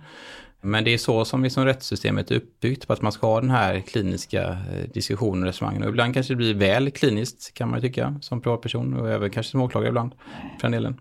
Men 0.64 0.84
det 0.84 0.94
är 0.94 0.98
så 0.98 1.24
som 1.24 1.42
liksom 1.42 1.64
rättssystemet 1.64 2.30
är 2.30 2.34
uppbyggt 2.34 2.86
på 2.86 2.92
att 2.92 3.02
man 3.02 3.12
ska 3.12 3.26
ha 3.26 3.40
den 3.40 3.50
här 3.50 3.80
kliniska 3.80 4.42
eh, 4.42 4.90
diskussionen 4.94 5.42
och 5.42 5.46
resonemangen. 5.46 5.82
Och 5.82 5.88
ibland 5.88 6.14
kanske 6.14 6.32
det 6.32 6.36
blir 6.36 6.54
väl 6.54 6.90
kliniskt 6.90 7.54
kan 7.54 7.70
man 7.70 7.80
tycka 7.80 8.18
som 8.20 8.40
privatperson 8.40 9.00
och 9.00 9.10
även 9.10 9.30
kanske 9.30 9.50
som 9.50 9.60
åklagare 9.60 9.88
ibland 9.88 10.14
för 10.60 10.62
den 10.62 10.72
delen. 10.72 11.00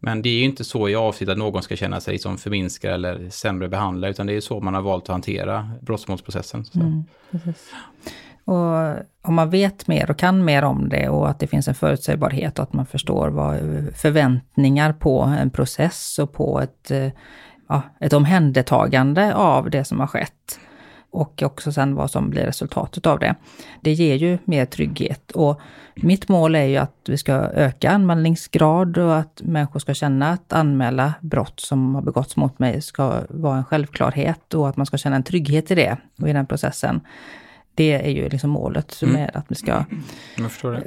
Men 0.00 0.22
det 0.22 0.28
är 0.28 0.38
ju 0.38 0.44
inte 0.44 0.64
så 0.64 0.88
i 0.88 0.94
avsikt 0.94 1.30
att 1.30 1.38
någon 1.38 1.62
ska 1.62 1.76
känna 1.76 2.00
sig 2.00 2.18
som 2.18 2.38
förminskad 2.38 2.92
eller 2.92 3.30
sämre 3.30 3.68
behandlad 3.68 4.10
utan 4.10 4.26
det 4.26 4.32
är 4.36 4.40
så 4.40 4.60
man 4.60 4.74
har 4.74 4.82
valt 4.82 5.04
att 5.04 5.08
hantera 5.08 5.70
brottmålsprocessen. 5.80 6.64
Mm, 6.74 7.04
och 8.44 8.96
om 9.22 9.34
man 9.34 9.50
vet 9.50 9.86
mer 9.86 10.10
och 10.10 10.18
kan 10.18 10.44
mer 10.44 10.64
om 10.64 10.88
det 10.88 11.08
och 11.08 11.28
att 11.28 11.38
det 11.38 11.46
finns 11.46 11.68
en 11.68 11.74
förutsägbarhet 11.74 12.58
och 12.58 12.62
att 12.62 12.72
man 12.72 12.86
förstår 12.86 13.28
vad 13.28 13.54
eh, 13.54 13.84
förväntningar 13.94 14.92
på 14.92 15.22
en 15.22 15.50
process 15.50 16.18
och 16.18 16.32
på 16.32 16.60
ett 16.60 16.90
eh, 16.90 17.08
ja, 17.68 17.82
ett 18.00 18.12
omhändertagande 18.12 19.34
av 19.34 19.70
det 19.70 19.84
som 19.84 20.00
har 20.00 20.06
skett. 20.06 20.60
Och 21.10 21.42
också 21.42 21.72
sen 21.72 21.94
vad 21.94 22.10
som 22.10 22.30
blir 22.30 22.42
resultatet 22.42 23.06
av 23.06 23.18
det. 23.18 23.34
Det 23.80 23.92
ger 23.92 24.14
ju 24.14 24.38
mer 24.44 24.66
trygghet 24.66 25.30
och 25.30 25.60
mitt 25.94 26.28
mål 26.28 26.54
är 26.54 26.64
ju 26.64 26.76
att 26.76 26.96
vi 27.06 27.18
ska 27.18 27.32
öka 27.32 27.90
anmälningsgrad 27.90 28.98
och 28.98 29.16
att 29.16 29.42
människor 29.44 29.80
ska 29.80 29.94
känna 29.94 30.30
att 30.30 30.52
anmäla 30.52 31.14
brott 31.20 31.60
som 31.60 31.94
har 31.94 32.02
begåtts 32.02 32.36
mot 32.36 32.58
mig 32.58 32.82
ska 32.82 33.20
vara 33.28 33.56
en 33.56 33.64
självklarhet 33.64 34.54
och 34.54 34.68
att 34.68 34.76
man 34.76 34.86
ska 34.86 34.96
känna 34.96 35.16
en 35.16 35.22
trygghet 35.22 35.70
i 35.70 35.74
det 35.74 35.96
och 36.20 36.28
i 36.28 36.32
den 36.32 36.46
processen. 36.46 37.00
Det 37.74 37.92
är 37.92 38.10
ju 38.10 38.28
liksom 38.28 38.50
målet 38.50 39.02
mm. 39.02 39.14
med 39.14 39.30
att 39.34 39.44
vi 39.48 39.54
ska 39.54 39.84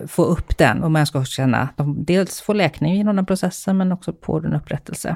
få 0.07 0.23
upp 0.23 0.57
den 0.57 0.83
och 0.83 0.91
man 0.91 1.07
ska 1.07 1.25
känna 1.25 1.57
att 1.57 1.77
de 1.77 2.05
dels 2.05 2.41
får 2.41 2.53
läkning 2.53 2.95
genom 2.95 3.15
den 3.15 3.25
processen 3.25 3.77
men 3.77 3.91
också 3.91 4.13
på 4.13 4.37
en 4.37 4.53
upprättelse 4.53 5.15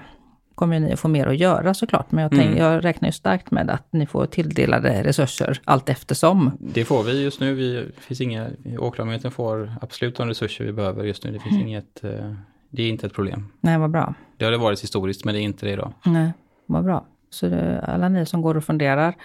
kommer 0.61 0.79
ni 0.79 0.93
att 0.93 0.99
få 0.99 1.07
mer 1.07 1.27
att 1.27 1.37
göra 1.37 1.73
såklart. 1.73 2.11
Men 2.11 2.21
jag, 2.21 2.31
tänk, 2.31 2.45
mm. 2.45 2.57
jag 2.57 2.85
räknar 2.85 3.09
ju 3.09 3.13
starkt 3.13 3.51
med 3.51 3.69
att 3.69 3.93
ni 3.93 4.05
får 4.05 4.25
tilldelade 4.25 5.03
resurser 5.03 5.61
allt 5.65 5.89
eftersom. 5.89 6.51
Det 6.59 6.85
får 6.85 7.03
vi 7.03 7.23
just 7.23 7.39
nu. 7.39 7.53
Vi, 7.53 7.91
finns 7.97 8.21
inga, 8.21 8.49
åklagarmyndigheten 8.79 9.31
får 9.31 9.71
absolut 9.81 10.15
de 10.15 10.27
resurser 10.27 10.65
vi 10.65 10.71
behöver 10.71 11.03
just 11.03 11.23
nu. 11.23 11.31
Det 11.31 11.39
finns 11.39 11.55
mm. 11.55 11.67
inget, 11.67 12.03
eh, 12.03 12.33
det 12.69 12.83
är 12.83 12.89
inte 12.89 13.07
ett 13.07 13.13
problem. 13.13 13.47
Nej, 13.61 13.77
vad 13.77 13.89
bra. 13.89 14.13
Det 14.37 14.45
har 14.45 14.51
det 14.51 14.57
varit 14.57 14.83
historiskt, 14.83 15.25
men 15.25 15.33
det 15.33 15.39
är 15.39 15.43
inte 15.43 15.65
det 15.65 15.71
idag. 15.71 15.93
Nej, 16.05 16.31
vad 16.65 16.83
bra. 16.83 17.05
Så 17.29 17.47
det, 17.47 17.81
alla 17.81 18.09
ni 18.09 18.25
som 18.25 18.41
går 18.41 18.57
och 18.57 18.63
funderar 18.63 19.15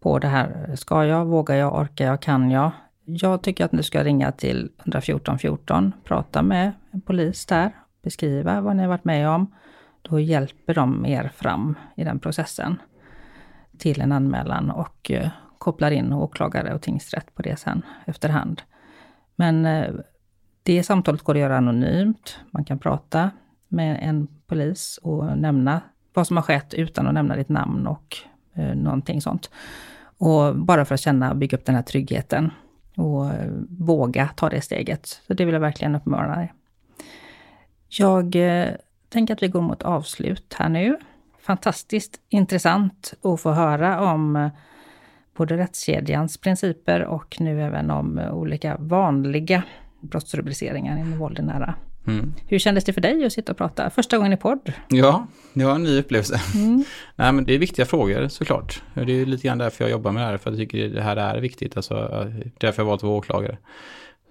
på 0.00 0.18
det 0.18 0.28
här, 0.28 0.76
ska 0.76 1.04
jag, 1.04 1.24
vågar 1.24 1.56
jag, 1.56 1.80
orkar 1.80 2.06
jag, 2.06 2.22
kan 2.22 2.50
jag? 2.50 2.70
Jag 3.04 3.42
tycker 3.42 3.64
att 3.64 3.72
ni 3.72 3.82
ska 3.82 4.04
ringa 4.04 4.32
till 4.32 4.70
114 4.78 5.38
14, 5.38 5.92
prata 6.04 6.42
med 6.42 6.72
en 6.90 7.00
polis 7.00 7.46
där, 7.46 7.72
beskriva 8.02 8.60
vad 8.60 8.76
ni 8.76 8.82
har 8.82 8.88
varit 8.88 9.04
med 9.04 9.28
om 9.28 9.46
då 10.02 10.20
hjälper 10.20 10.74
de 10.74 11.06
er 11.06 11.30
fram 11.34 11.74
i 11.96 12.04
den 12.04 12.18
processen 12.18 12.76
till 13.78 14.00
en 14.00 14.12
anmälan 14.12 14.70
och 14.70 15.10
eh, 15.10 15.28
kopplar 15.58 15.90
in 15.90 16.12
åklagare 16.12 16.74
och 16.74 16.82
tingsrätt 16.82 17.34
på 17.34 17.42
det 17.42 17.56
sen 17.56 17.82
efterhand. 18.06 18.62
Men 19.36 19.66
eh, 19.66 19.94
det 20.62 20.82
samtalet 20.82 21.22
går 21.22 21.34
att 21.34 21.40
göra 21.40 21.56
anonymt. 21.56 22.38
Man 22.50 22.64
kan 22.64 22.78
prata 22.78 23.30
med 23.68 23.98
en 24.02 24.28
polis 24.46 24.98
och 25.02 25.38
nämna 25.38 25.80
vad 26.14 26.26
som 26.26 26.36
har 26.36 26.42
skett 26.44 26.74
utan 26.74 27.06
att 27.06 27.14
nämna 27.14 27.36
ditt 27.36 27.48
namn 27.48 27.86
och 27.86 28.16
eh, 28.54 28.74
någonting 28.74 29.20
sånt. 29.20 29.50
Och 30.18 30.56
bara 30.56 30.84
för 30.84 30.94
att 30.94 31.00
känna 31.00 31.30
och 31.30 31.36
bygga 31.36 31.58
upp 31.58 31.64
den 31.64 31.74
här 31.74 31.82
tryggheten 31.82 32.50
och 32.96 33.26
eh, 33.26 33.50
våga 33.68 34.28
ta 34.28 34.48
det 34.48 34.60
steget. 34.60 35.06
Så 35.06 35.34
det 35.34 35.44
vill 35.44 35.54
jag 35.54 35.60
verkligen 35.60 35.94
uppmana 35.94 36.36
dig. 36.36 36.52
Jag 37.88 38.36
tänk 39.12 39.30
att 39.30 39.42
vi 39.42 39.48
går 39.48 39.60
mot 39.60 39.82
avslut 39.82 40.54
här 40.58 40.68
nu. 40.68 40.98
Fantastiskt 41.40 42.20
intressant 42.28 43.14
att 43.22 43.40
få 43.40 43.50
höra 43.50 44.12
om 44.12 44.36
eh, 44.36 44.48
både 45.36 45.56
rättskedjans 45.56 46.38
principer 46.38 47.04
och 47.04 47.36
nu 47.40 47.62
även 47.62 47.90
om 47.90 48.18
eh, 48.18 48.34
olika 48.34 48.76
vanliga 48.78 49.62
brottsrubriceringar 50.00 50.98
inom 50.98 51.18
våld 51.18 51.38
i 51.38 51.42
nära. 51.42 51.74
Mm. 52.06 52.34
Hur 52.48 52.58
kändes 52.58 52.84
det 52.84 52.92
för 52.92 53.00
dig 53.00 53.24
att 53.24 53.32
sitta 53.32 53.52
och 53.52 53.58
prata 53.58 53.90
första 53.90 54.16
gången 54.16 54.32
i 54.32 54.36
podd? 54.36 54.72
Ja, 54.88 55.26
det 55.52 55.64
var 55.64 55.74
en 55.74 55.82
ny 55.82 55.98
upplevelse. 55.98 56.40
Mm. 56.54 56.84
Nej, 57.16 57.32
men 57.32 57.44
det 57.44 57.54
är 57.54 57.58
viktiga 57.58 57.86
frågor 57.86 58.28
såklart. 58.28 58.82
Det 58.94 59.12
är 59.12 59.26
lite 59.26 59.46
grann 59.46 59.58
därför 59.58 59.84
jag 59.84 59.90
jobbar 59.90 60.12
med 60.12 60.22
det 60.22 60.26
här, 60.26 60.38
för 60.38 60.50
jag 60.50 60.58
tycker 60.58 60.88
det 60.88 61.02
här 61.02 61.16
är 61.16 61.40
viktigt. 61.40 61.76
Alltså, 61.76 61.94
därför 62.58 62.82
jag 62.82 62.86
valt 62.86 62.98
att 62.98 63.02
vara 63.02 63.18
åklagare. 63.18 63.58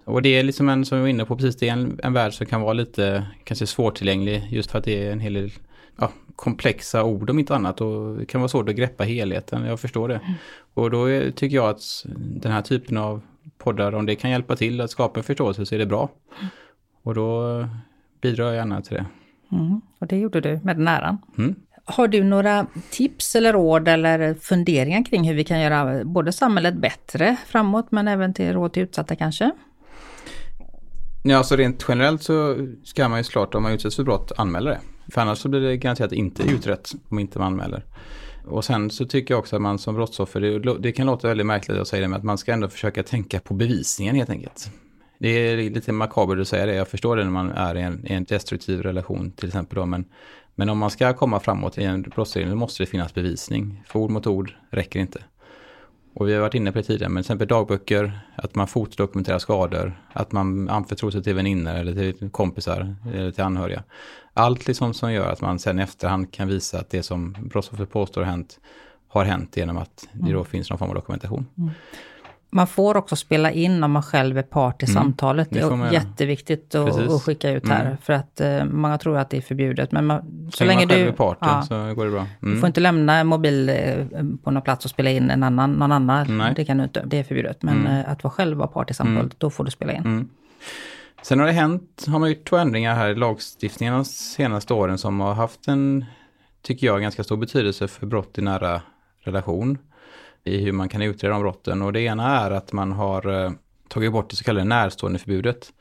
Och 0.04 0.22
det 0.22 0.30
är 0.30 0.44
liksom 0.44 0.70
en, 0.70 0.86
som 0.86 0.98
vi 0.98 1.02
var 1.02 1.10
inne 1.10 1.26
på 1.26 1.36
precis, 1.36 1.56
det 1.56 1.70
är 1.70 1.74
en, 1.74 2.00
en 2.04 2.14
värld 2.14 2.34
som 2.34 2.46
kan 2.46 2.62
vara 2.62 2.74
lite 2.74 3.26
kanske 3.44 3.68
svårtillgänglig 3.68 4.48
just 4.50 4.72
för 4.72 4.78
att 4.78 4.86
det 4.86 5.08
är 5.08 5.12
en 5.12 5.20
hel 5.20 5.34
del 5.34 5.52
ja, 6.00 6.12
komplexa 6.36 7.04
ord 7.04 7.30
om 7.30 7.40
inte 7.40 7.56
annat 7.56 7.82
och 7.82 8.18
det 8.18 8.26
kan 8.26 8.42
vara 8.42 8.50
svårt 8.50 8.70
att 8.70 8.76
greppa 8.76 9.04
helheten, 9.04 9.66
jag 9.66 9.80
förstår 9.80 10.08
det. 10.08 10.16
Mm. 10.16 10.34
Och 10.74 10.92
då 10.92 11.06
är, 11.06 11.32
tycker 11.32 11.56
jag 11.56 11.70
att 11.70 12.06
den 12.16 12.52
här 12.52 12.62
typen 12.62 12.98
av 12.98 13.22
poddar, 13.58 13.96
om 13.96 14.06
det 14.06 14.16
kan 14.16 14.32
hjälpa 14.32 14.56
till 14.56 14.82
att 14.82 14.92
skapa 14.92 15.20
en 15.20 15.24
förståelse 15.24 15.66
så 15.66 15.76
är 15.76 15.80
det 15.80 15.86
bra. 15.86 16.10
Mm. 16.40 16.50
Och 17.04 17.16
då 17.16 17.66
bidrar 18.22 18.46
jag 18.46 18.56
gärna 18.56 18.82
till 18.82 18.94
det. 18.94 19.06
Mm. 19.52 19.82
Och 20.00 20.08
det 20.08 20.18
gjorde 20.18 20.42
du 20.42 20.60
med 20.64 20.78
den 20.78 20.88
äran. 20.88 21.18
Mm. 21.38 21.56
Har 21.86 22.08
du 22.08 22.24
några 22.24 22.68
tips 22.90 23.36
eller 23.36 23.54
råd 23.54 23.88
eller 23.88 24.34
funderingar 24.34 25.06
kring 25.06 25.24
hur 25.24 25.36
vi 25.36 25.44
kan 25.44 25.62
göra 25.62 26.04
både 26.04 26.32
samhället 26.32 26.76
bättre 26.76 27.38
framåt 27.46 27.92
men 27.92 28.08
även 28.08 28.34
till 28.34 28.54
råd 28.54 28.74
till 28.74 28.84
utsatta 28.84 29.16
kanske? 29.16 29.52
Ja, 31.24 31.38
alltså 31.38 31.56
rent 31.56 31.86
generellt 31.88 32.24
så 32.24 32.68
ska 32.84 33.10
man 33.10 33.20
ju 33.20 33.24
såklart 33.24 33.56
om 33.56 33.64
man 33.64 33.72
utsätts 33.72 33.96
för 33.96 34.04
brott 34.04 34.32
anmäla 34.38 34.70
det. 34.70 34.80
För 35.14 35.22
annars 35.22 35.38
så 35.38 35.50
blir 35.50 35.62
det 35.62 35.78
garanterat 35.78 36.12
inte 36.12 36.44
utrett 36.44 36.92
om 37.10 37.20
inte 37.20 37.40
man 37.40 37.48
anmäler. 37.48 37.86
Och 38.46 38.66
sen 38.66 38.90
så 38.90 39.06
tycker 39.06 39.34
jag 39.34 39.40
också 39.40 39.56
att 39.56 39.62
man 39.62 39.80
som 39.80 39.96
brottsoffer, 39.96 40.42
det, 40.42 40.78
det 40.80 40.92
kan 40.92 41.06
låta 41.06 41.28
väldigt 41.28 41.46
märkligt 41.46 41.78
att 41.78 41.88
säga 41.88 42.02
det, 42.02 42.08
men 42.08 42.18
att 42.18 42.24
man 42.24 42.38
ska 42.38 42.54
ändå 42.54 42.68
försöka 42.68 43.04
tänka 43.04 43.40
på 43.40 43.54
bevisningen 43.54 44.16
helt 44.16 44.30
enkelt. 44.30 44.72
Det 45.18 45.30
är 45.30 45.58
lite 45.58 45.92
makabert 45.92 46.40
att 46.40 46.48
säga 46.48 46.66
det, 46.66 46.76
jag 46.76 46.88
förstår 46.88 47.16
det 47.16 47.24
när 47.24 47.32
man 47.32 47.52
är 47.52 47.76
i 47.78 47.82
en, 47.82 48.06
i 48.08 48.14
en 48.14 48.24
destruktiv 48.24 48.82
relation 48.82 49.32
till 49.32 49.48
exempel 49.48 49.76
då, 49.76 49.86
men, 49.86 50.06
men 50.56 50.70
om 50.70 50.78
man 50.78 50.90
ska 50.90 51.14
komma 51.14 51.40
framåt 51.40 51.78
i 51.78 51.84
en 51.84 52.02
brottsutredning 52.02 52.58
måste 52.58 52.84
det 52.84 52.88
finnas 52.88 53.14
bevisning. 53.14 53.84
För 53.88 54.00
ord 54.00 54.12
mot 54.12 54.28
ord 54.28 54.54
räcker 54.70 55.00
inte. 55.00 55.24
Och 56.14 56.28
vi 56.28 56.34
har 56.34 56.42
varit 56.42 56.54
inne 56.54 56.72
på 56.72 56.78
det 56.78 56.84
tidigare, 56.84 57.10
men 57.10 57.24
till 57.24 57.28
exempel 57.28 57.48
dagböcker, 57.48 58.20
att 58.36 58.56
man 58.56 58.68
fotodokumenterar 58.68 59.40
skador, 59.40 60.02
att 60.14 60.32
man 60.32 60.70
anförtror 60.70 61.12
sig 61.12 61.24
till 61.24 61.36
vänner 61.36 61.80
eller 61.80 62.14
till 62.14 62.30
kompisar 62.30 62.96
eller 63.14 63.32
till 63.32 63.44
anhöriga. 63.44 63.84
Allt 64.34 64.68
liksom 64.68 64.94
som 64.94 65.14
gör 65.14 65.32
att 65.32 65.42
man 65.42 65.60
sen 65.60 65.80
i 65.80 65.84
efterhand 65.84 66.32
kan 66.32 66.48
visa 66.48 66.80
att 66.80 66.90
det 66.90 67.04
som 67.04 67.36
brottsoffer 67.40 67.86
påstår 67.86 68.22
har 68.22 68.32
hänt, 68.32 68.60
har 69.08 69.26
hänt 69.26 69.58
genom 69.58 69.78
att 69.78 70.08
det 70.12 70.32
då 70.32 70.40
mm. 70.40 70.46
finns 70.46 70.70
någon 70.70 70.80
form 70.80 70.90
av 70.90 70.96
dokumentation. 70.96 71.46
Mm. 71.58 71.72
Man 72.54 72.68
får 72.68 72.98
också 72.98 73.16
spela 73.16 73.52
in 73.52 73.84
om 73.84 73.92
man 73.92 74.04
själv 74.04 74.38
är 74.38 74.44
part 74.44 74.84
i 74.84 74.86
mm, 74.86 74.94
samtalet. 74.94 75.48
Det 75.52 75.60
är 75.60 75.76
man, 75.76 75.94
jätteviktigt 75.94 76.76
att, 76.76 77.00
att, 77.00 77.22
skicka 77.22 77.50
ut 77.50 77.68
här. 77.68 77.86
Mm. 77.86 77.98
För 77.98 78.14
att 78.14 78.42
uh, 78.44 78.66
många 78.66 78.98
tror 78.98 79.18
att 79.18 79.30
det 79.30 79.38
är 79.38 79.42
förbjudet. 79.42 79.92
Men 79.92 80.06
man, 80.06 80.50
så, 80.52 80.58
så 80.58 80.66
länge 80.66 80.80
man 80.80 80.90
själv 80.90 81.04
du, 81.04 81.10
är 81.10 81.14
part 81.14 81.38
ja, 81.42 81.62
så 81.62 81.94
går 81.94 82.06
det 82.06 82.12
bra. 82.12 82.28
Mm. 82.42 82.56
Du 82.56 82.60
får 82.60 82.68
inte 82.68 82.82
lämna 82.82 83.18
en 83.18 83.28
mobil 83.28 83.70
uh, 83.70 84.24
på 84.44 84.52
någon 84.52 84.62
plats 84.62 84.86
och 84.86 84.92
spela 84.92 85.10
in 85.10 85.30
en 85.30 85.44
annan, 85.44 85.74
någon 85.74 85.92
annan. 85.92 86.38
Nej. 86.38 86.54
Det 86.56 86.66
kan 86.66 86.78
du 86.78 86.84
inte, 86.84 87.04
det 87.06 87.18
är 87.20 87.24
förbjudet. 87.24 87.64
Men 87.64 87.88
uh, 87.88 88.12
att 88.12 88.24
vara 88.24 88.32
själv 88.32 88.58
vara 88.58 88.68
part 88.68 88.92
i 88.92 88.94
samtalet, 88.94 89.22
mm. 89.22 89.36
då 89.38 89.50
får 89.50 89.64
du 89.64 89.72
spela 89.72 89.94
in. 89.94 90.02
Mm. 90.02 90.30
Sen 91.22 91.40
har 91.40 91.46
det 91.46 91.54
hänt, 91.54 92.06
har 92.08 92.20
man 92.20 92.30
gjort 92.30 92.50
två 92.50 92.58
ändringar 92.58 92.96
här 92.96 93.10
i 93.10 93.16
lagstiftningen 93.16 93.94
de 93.94 94.06
senaste 94.06 94.74
åren 94.74 94.98
som 94.98 95.20
har 95.20 95.34
haft 95.34 95.68
en, 95.68 96.06
tycker 96.62 96.88
jag, 96.88 97.02
ganska 97.02 97.24
stor 97.24 97.38
betydelse 97.38 97.88
för 97.88 98.06
brott 98.06 98.38
i 98.38 98.42
nära 98.42 98.82
relation 99.24 99.78
i 100.44 100.58
hur 100.58 100.72
man 100.72 100.90
kan 100.90 101.02
utreda 101.02 101.34
de 101.34 101.42
brotten. 101.42 101.82
Och 101.82 101.94
det 101.94 102.02
ena 102.02 102.40
är 102.40 102.52
att 102.52 102.74
man 102.74 102.92
har 102.92 103.46
eh, 103.46 103.52
tagit 103.88 104.12
bort 104.12 104.30
det 104.30 104.36
så 104.36 104.44
kallade 104.44 104.66
närståendeförbudet. 104.66 105.74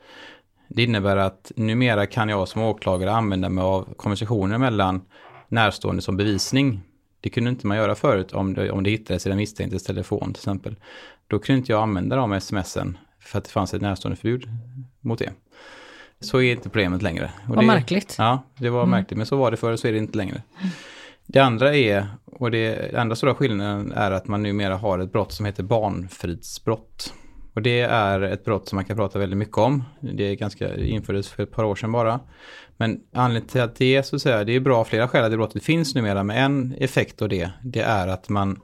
Det 0.67 0.83
innebär 0.83 1.17
att 1.17 1.51
numera 1.55 2.05
kan 2.05 2.29
jag 2.29 2.47
som 2.47 2.61
åklagare 2.61 3.11
använda 3.11 3.49
mig 3.49 3.63
av 3.63 3.93
konversationer 3.93 4.57
mellan 4.57 5.01
närstående 5.47 6.01
som 6.01 6.17
bevisning. 6.17 6.81
Det 7.21 7.29
kunde 7.29 7.49
inte 7.49 7.67
man 7.67 7.77
göra 7.77 7.95
förut 7.95 8.33
om 8.33 8.53
det, 8.53 8.71
om 8.71 8.83
det 8.83 8.89
hittades 8.89 9.25
i 9.25 9.29
den 9.29 9.37
misstänktes 9.37 9.83
telefon 9.83 10.33
till 10.33 10.39
exempel. 10.39 10.75
Då 11.27 11.39
kunde 11.39 11.57
inte 11.57 11.71
jag 11.71 11.81
använda 11.81 12.15
de 12.15 12.41
smsen 12.41 12.97
för 13.19 13.37
att 13.37 13.45
det 13.45 13.51
fanns 13.51 13.73
ett 13.73 13.81
närståendeförbud 13.81 14.49
mot 14.99 15.19
det. 15.19 15.31
Så 16.19 16.41
är 16.41 16.51
inte 16.51 16.69
problemet 16.69 17.01
längre. 17.01 17.31
Och 17.49 17.55
Vad 17.55 17.65
märkligt. 17.65 18.15
Ja, 18.17 18.43
det 18.57 18.69
var 18.69 18.79
mm. 18.79 18.89
märkligt, 18.89 19.17
men 19.17 19.25
så 19.25 19.35
var 19.35 19.51
det 19.51 19.57
förr 19.57 19.75
så 19.75 19.87
är 19.87 19.91
det 19.91 19.97
inte 19.97 20.17
längre. 20.17 20.41
Det 21.33 21.39
andra 21.39 21.75
är, 21.75 22.07
och 22.25 22.51
det 22.51 22.95
andra 22.95 23.15
stora 23.15 23.35
skillnaden 23.35 23.91
är 23.91 24.11
att 24.11 24.27
man 24.27 24.43
numera 24.43 24.77
har 24.77 24.99
ett 24.99 25.11
brott 25.11 25.31
som 25.31 25.45
heter 25.45 25.63
barnfridsbrott. 25.63 27.13
Och 27.55 27.61
det 27.61 27.81
är 27.81 28.21
ett 28.21 28.45
brott 28.45 28.67
som 28.67 28.75
man 28.75 28.85
kan 28.85 28.97
prata 28.97 29.19
väldigt 29.19 29.37
mycket 29.37 29.57
om. 29.57 29.83
Det 29.99 30.23
är 30.23 30.35
ganska, 30.35 30.77
infördes 30.77 31.29
för 31.29 31.43
ett 31.43 31.51
par 31.51 31.63
år 31.63 31.75
sedan 31.75 31.91
bara. 31.91 32.19
Men 32.77 32.99
anledningen 33.13 33.49
till 33.49 33.61
att 33.61 33.75
det 33.75 33.95
är 33.95 34.01
så 34.01 34.15
att 34.15 34.21
säga, 34.21 34.43
det 34.43 34.55
är 34.55 34.59
bra 34.59 34.77
av 34.77 34.85
flera 34.85 35.07
skäl 35.07 35.23
att 35.23 35.31
det 35.31 35.37
brottet 35.37 35.63
finns 35.63 35.95
numera, 35.95 36.23
men 36.23 36.37
en 36.37 36.75
effekt 36.77 37.21
av 37.21 37.29
det, 37.29 37.51
det 37.63 37.81
är 37.81 38.07
att 38.07 38.29
man 38.29 38.59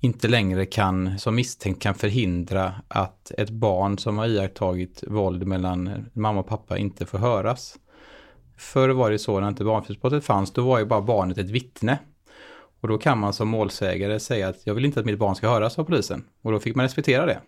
inte 0.00 0.28
längre 0.28 0.66
kan, 0.66 1.18
som 1.18 1.34
misstänkt 1.34 1.82
kan 1.82 1.94
förhindra 1.94 2.74
att 2.88 3.30
ett 3.38 3.50
barn 3.50 3.98
som 3.98 4.18
har 4.18 4.26
iakttagit 4.26 5.04
våld 5.06 5.46
mellan 5.46 6.06
mamma 6.12 6.40
och 6.40 6.48
pappa 6.48 6.78
inte 6.78 7.06
får 7.06 7.18
höras. 7.18 7.76
Förr 8.58 8.88
var 8.88 9.10
det 9.10 9.18
så 9.18 9.40
när 9.40 9.48
inte 9.48 9.64
barnfridsbrottet 9.64 10.24
fanns, 10.24 10.52
då 10.52 10.62
var 10.62 10.78
ju 10.78 10.84
bara 10.84 11.00
barnet 11.00 11.38
ett 11.38 11.50
vittne. 11.50 11.98
Och 12.80 12.88
då 12.88 12.98
kan 12.98 13.18
man 13.18 13.32
som 13.32 13.48
målsägare 13.48 14.20
säga 14.20 14.48
att 14.48 14.66
jag 14.66 14.74
vill 14.74 14.84
inte 14.84 15.00
att 15.00 15.06
mitt 15.06 15.18
barn 15.18 15.34
ska 15.34 15.48
höras 15.48 15.78
av 15.78 15.84
polisen. 15.84 16.24
Och 16.42 16.52
då 16.52 16.60
fick 16.60 16.74
man 16.74 16.82
respektera 16.82 17.26
det. 17.26 17.40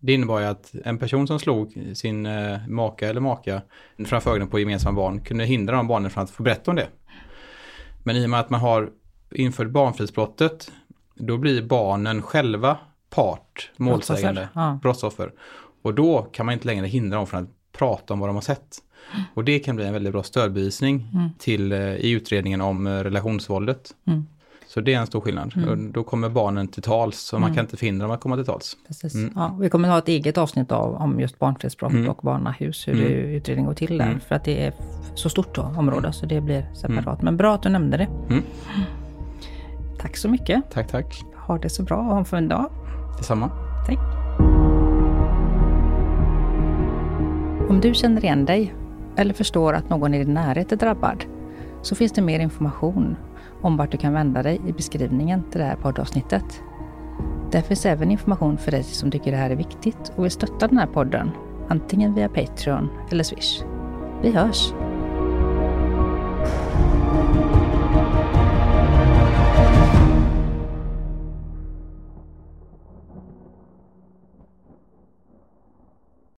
Det 0.00 0.12
innebar 0.12 0.40
ju 0.40 0.46
att 0.46 0.74
en 0.84 0.98
person 0.98 1.26
som 1.26 1.38
slog 1.38 1.88
sin 1.94 2.26
eh, 2.26 2.58
maka 2.68 3.08
eller 3.08 3.20
maka 3.20 3.62
framför 4.06 4.30
ögonen 4.30 4.48
på 4.48 4.58
gemensamma 4.58 4.96
barn 4.96 5.20
kunde 5.20 5.44
hindra 5.44 5.76
de 5.76 5.86
barnen 5.86 6.10
från 6.10 6.24
att 6.24 6.30
få 6.30 6.42
berätta 6.42 6.70
om 6.70 6.76
det. 6.76 6.88
Men 8.02 8.16
i 8.16 8.26
och 8.26 8.30
med 8.30 8.40
att 8.40 8.50
man 8.50 8.60
har 8.60 8.90
infört 9.30 9.70
barnfridsbrottet, 9.70 10.72
då 11.14 11.36
blir 11.36 11.62
barnen 11.62 12.22
själva 12.22 12.78
part, 13.10 13.70
målsägande, 13.76 14.40
brottsoffer. 14.40 14.60
Ja. 14.60 14.78
brottsoffer. 14.82 15.32
Och 15.82 15.94
då 15.94 16.22
kan 16.22 16.46
man 16.46 16.52
inte 16.52 16.66
längre 16.66 16.86
hindra 16.86 17.16
dem 17.16 17.26
från 17.26 17.42
att 17.42 17.50
prata 17.72 18.14
om 18.14 18.20
vad 18.20 18.28
de 18.28 18.36
har 18.36 18.42
sett. 18.42 18.78
Och 19.34 19.44
det 19.44 19.58
kan 19.58 19.76
bli 19.76 19.84
en 19.86 19.92
väldigt 19.92 20.12
bra 20.12 20.22
stödbevisning 20.22 21.10
Mm. 21.14 21.28
till, 21.38 21.72
eh, 21.72 21.78
i 21.78 22.10
utredningen 22.10 22.60
om 22.60 22.86
eh, 22.86 22.90
relationsvåldet. 22.90 23.90
Mm. 24.06 24.26
Så 24.66 24.80
det 24.80 24.94
är 24.94 24.98
en 25.00 25.06
stor 25.06 25.20
skillnad. 25.20 25.52
Mm. 25.56 25.92
Då 25.92 26.02
kommer 26.04 26.28
barnen 26.28 26.68
till 26.68 26.82
tals 26.82 27.32
och 27.32 27.40
man 27.40 27.48
Mm. 27.48 27.56
kan 27.56 27.64
inte 27.64 27.76
förhindra 27.76 28.06
dem 28.06 28.14
att 28.14 28.20
komma 28.20 28.36
till 28.36 28.44
tals. 28.44 28.76
Mm. 29.14 29.32
Ja, 29.36 29.56
vi 29.60 29.68
kommer 29.70 29.88
att 29.88 29.92
ha 29.92 29.98
ett 29.98 30.08
eget 30.08 30.38
avsnitt 30.38 30.72
av, 30.72 30.94
om 30.94 31.20
just 31.20 31.38
barnfridsbrott 31.38 31.92
Mm. 31.92 32.08
och 32.08 32.18
barnahus, 32.22 32.88
hur 32.88 32.94
Mm. 32.94 33.12
utredningen 33.12 33.66
går 33.68 33.74
till 33.74 33.98
där. 33.98 34.20
För 34.28 34.34
att 34.34 34.44
det 34.44 34.64
är 34.66 34.72
så 35.14 35.28
stort 35.28 35.54
då, 35.54 35.62
område, 35.62 36.12
så 36.12 36.26
det 36.26 36.40
blir 36.40 36.66
separat. 36.74 37.22
Men 37.22 37.36
bra 37.36 37.54
att 37.54 37.62
du 37.62 37.68
nämnde 37.68 37.96
det. 37.96 38.08
Tack 40.00 40.16
så 40.16 40.28
mycket. 40.28 40.62
Tack, 40.70 40.88
tack. 40.88 41.22
Ha 41.46 41.58
det 41.58 41.68
så 41.68 41.82
bra 41.82 41.96
och 41.96 42.04
ha 42.04 42.18
en 42.18 42.24
fin 42.24 42.48
dag. 42.48 42.70
Detsamma. 43.18 43.50
Tack. 43.86 43.98
Om 47.70 47.80
du 47.82 47.94
känner 47.94 48.24
igen 48.24 48.44
dig 48.44 48.74
eller 49.18 49.34
förstår 49.34 49.72
att 49.72 49.90
någon 49.90 50.14
i 50.14 50.24
din 50.24 50.34
närhet 50.34 50.72
är 50.72 50.76
drabbad 50.76 51.24
så 51.82 51.94
finns 51.94 52.12
det 52.12 52.22
mer 52.22 52.40
information 52.40 53.16
om 53.62 53.76
vart 53.76 53.92
du 53.92 53.98
kan 53.98 54.12
vända 54.12 54.42
dig 54.42 54.60
i 54.66 54.72
beskrivningen 54.72 55.42
till 55.50 55.60
det 55.60 55.66
här 55.66 55.76
poddavsnittet. 55.76 56.62
Där 57.50 57.60
finns 57.60 57.86
även 57.86 58.10
information 58.10 58.58
för 58.58 58.70
dig 58.70 58.82
som 58.82 59.10
tycker 59.10 59.30
det 59.30 59.36
här 59.36 59.50
är 59.50 59.56
viktigt 59.56 60.12
och 60.16 60.24
vill 60.24 60.30
stötta 60.30 60.68
den 60.68 60.78
här 60.78 60.86
podden, 60.86 61.30
antingen 61.68 62.14
via 62.14 62.28
Patreon 62.28 62.88
eller 63.10 63.24
Swish. 63.24 63.62
Vi 64.22 64.30
hörs! 64.30 64.72